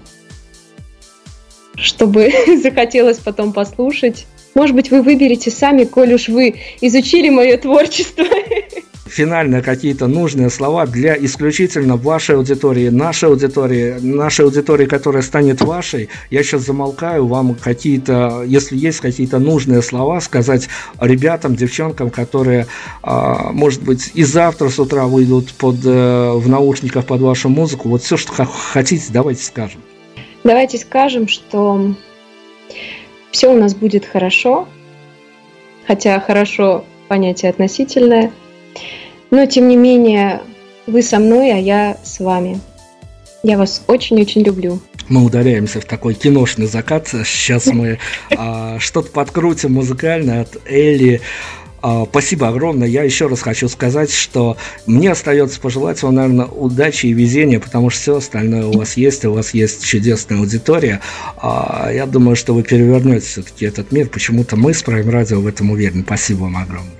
чтобы 1.76 2.32
захотелось 2.64 3.20
потом 3.20 3.54
послушать. 3.54 4.26
Может 4.56 4.76
быть, 4.76 4.90
вы 4.90 5.02
выберете 5.04 5.52
сами, 5.52 5.84
коль 5.84 6.14
уж 6.14 6.30
вы 6.30 6.56
изучили 6.82 7.30
мое 7.30 7.58
творчество. 7.58 8.26
финальные 9.10 9.62
какие-то 9.62 10.08
нужные 10.08 10.50
слова 10.50 10.86
для 10.86 11.18
исключительно 11.18 11.96
вашей 11.96 12.36
аудитории, 12.36 12.90
нашей 12.90 13.30
аудитории, 13.30 13.96
нашей 14.00 14.46
аудитории, 14.46 14.86
которая 14.86 15.22
станет 15.22 15.62
вашей. 15.62 16.10
Я 16.30 16.44
сейчас 16.44 16.64
замолкаю, 16.64 17.28
вам 17.28 17.56
какие-то, 17.56 18.44
если 18.46 18.78
есть 18.78 19.00
какие-то 19.00 19.40
нужные 19.40 19.82
слова, 19.82 20.20
сказать 20.22 20.70
ребятам, 21.00 21.56
девчонкам, 21.56 22.10
которые, 22.10 22.68
а, 23.02 23.52
может 23.52 23.82
быть, 23.84 24.12
и 24.14 24.24
завтра 24.24 24.70
с 24.70 24.80
утра 24.80 25.06
выйдут 25.06 25.54
под, 25.54 25.78
э, 25.86 26.32
в 26.34 26.48
наушниках 26.48 27.06
под 27.06 27.22
вашу 27.22 27.50
музыку. 27.50 27.90
Вот 27.90 28.04
все, 28.04 28.18
что 28.18 28.34
хотите, 28.46 29.06
давайте 29.10 29.44
скажем. 29.44 29.82
Давайте 30.44 30.78
скажем, 30.78 31.28
что 31.28 31.96
все 33.32 33.54
у 33.54 33.60
нас 33.60 33.76
будет 33.76 34.06
хорошо, 34.06 34.68
хотя 35.86 36.20
хорошо 36.20 36.86
понятие 37.08 37.50
относительное– 37.50 38.32
но, 39.32 39.46
тем 39.46 39.68
не 39.68 39.76
менее, 39.76 40.42
вы 40.86 41.02
со 41.02 41.20
мной, 41.20 41.52
а 41.52 41.58
я 41.58 41.98
с 42.04 42.20
вами. 42.20 42.60
Я 43.44 43.58
вас 43.58 43.84
очень-очень 43.88 44.42
люблю. 44.42 44.80
Мы 45.10 45.24
ударяемся 45.24 45.80
в 45.80 45.86
такой 45.86 46.14
киношный 46.14 46.68
закат. 46.68 47.08
Сейчас 47.08 47.68
мы 47.68 48.00
а, 48.38 48.78
что-то 48.80 49.12
подкрутим 49.12 49.74
музыкально 49.74 50.42
от 50.42 50.58
Элли. 50.66 51.22
А, 51.82 52.06
спасибо 52.06 52.48
огромное. 52.50 52.88
Я 52.88 53.04
еще 53.04 53.28
раз 53.28 53.42
хочу 53.42 53.70
сказать, 53.70 54.12
что 54.12 54.58
мне 54.86 55.12
остается 55.12 55.60
пожелать 55.60 56.02
вам, 56.04 56.16
наверное, 56.16 56.46
удачи 56.46 57.08
и 57.08 57.14
везения, 57.14 57.60
потому 57.60 57.90
что 57.90 58.02
все 58.02 58.18
остальное 58.18 58.66
у 58.66 58.78
вас 58.78 58.98
есть, 58.98 59.24
у 59.26 59.34
вас 59.34 59.54
есть 59.54 59.86
чудесная 59.86 60.40
аудитория. 60.40 61.02
А, 61.38 61.90
я 61.94 62.06
думаю, 62.06 62.36
что 62.36 62.54
вы 62.54 62.64
перевернете 62.64 63.26
все-таки 63.26 63.66
этот 63.66 63.92
мир. 63.92 64.10
Почему-то 64.10 64.56
мы 64.56 64.74
с 64.74 64.84
Prime 64.84 65.10
Radio 65.10 65.38
в 65.38 65.48
этом 65.48 65.72
уверены. 65.72 66.04
Спасибо 66.04 66.44
вам 66.44 66.58
огромное. 66.58 66.92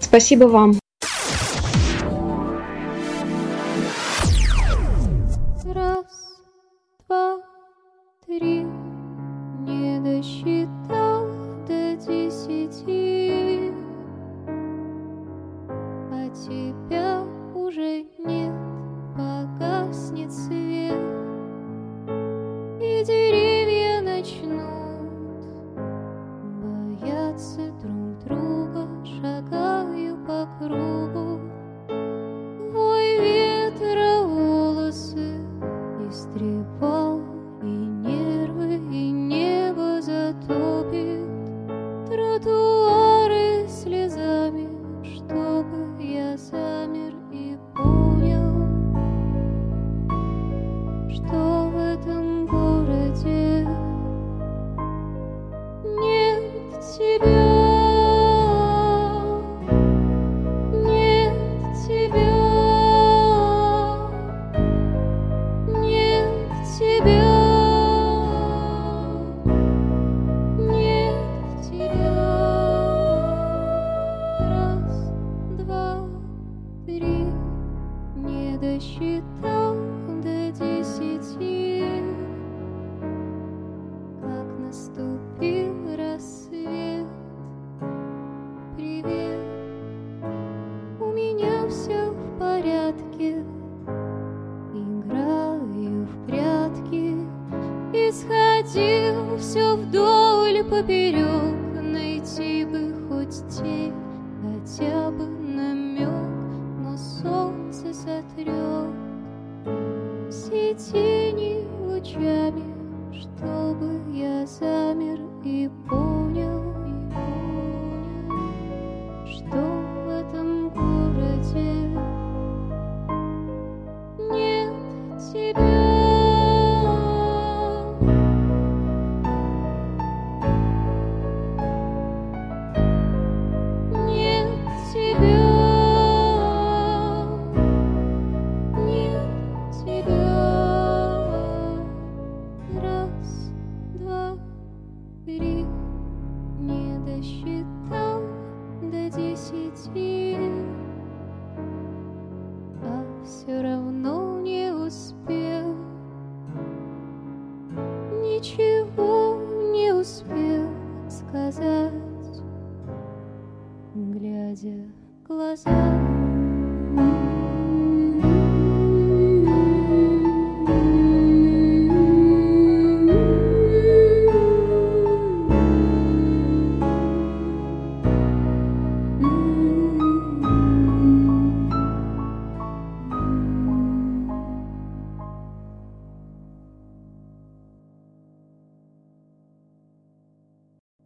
Спасибо 0.00 0.44
вам. 0.44 0.78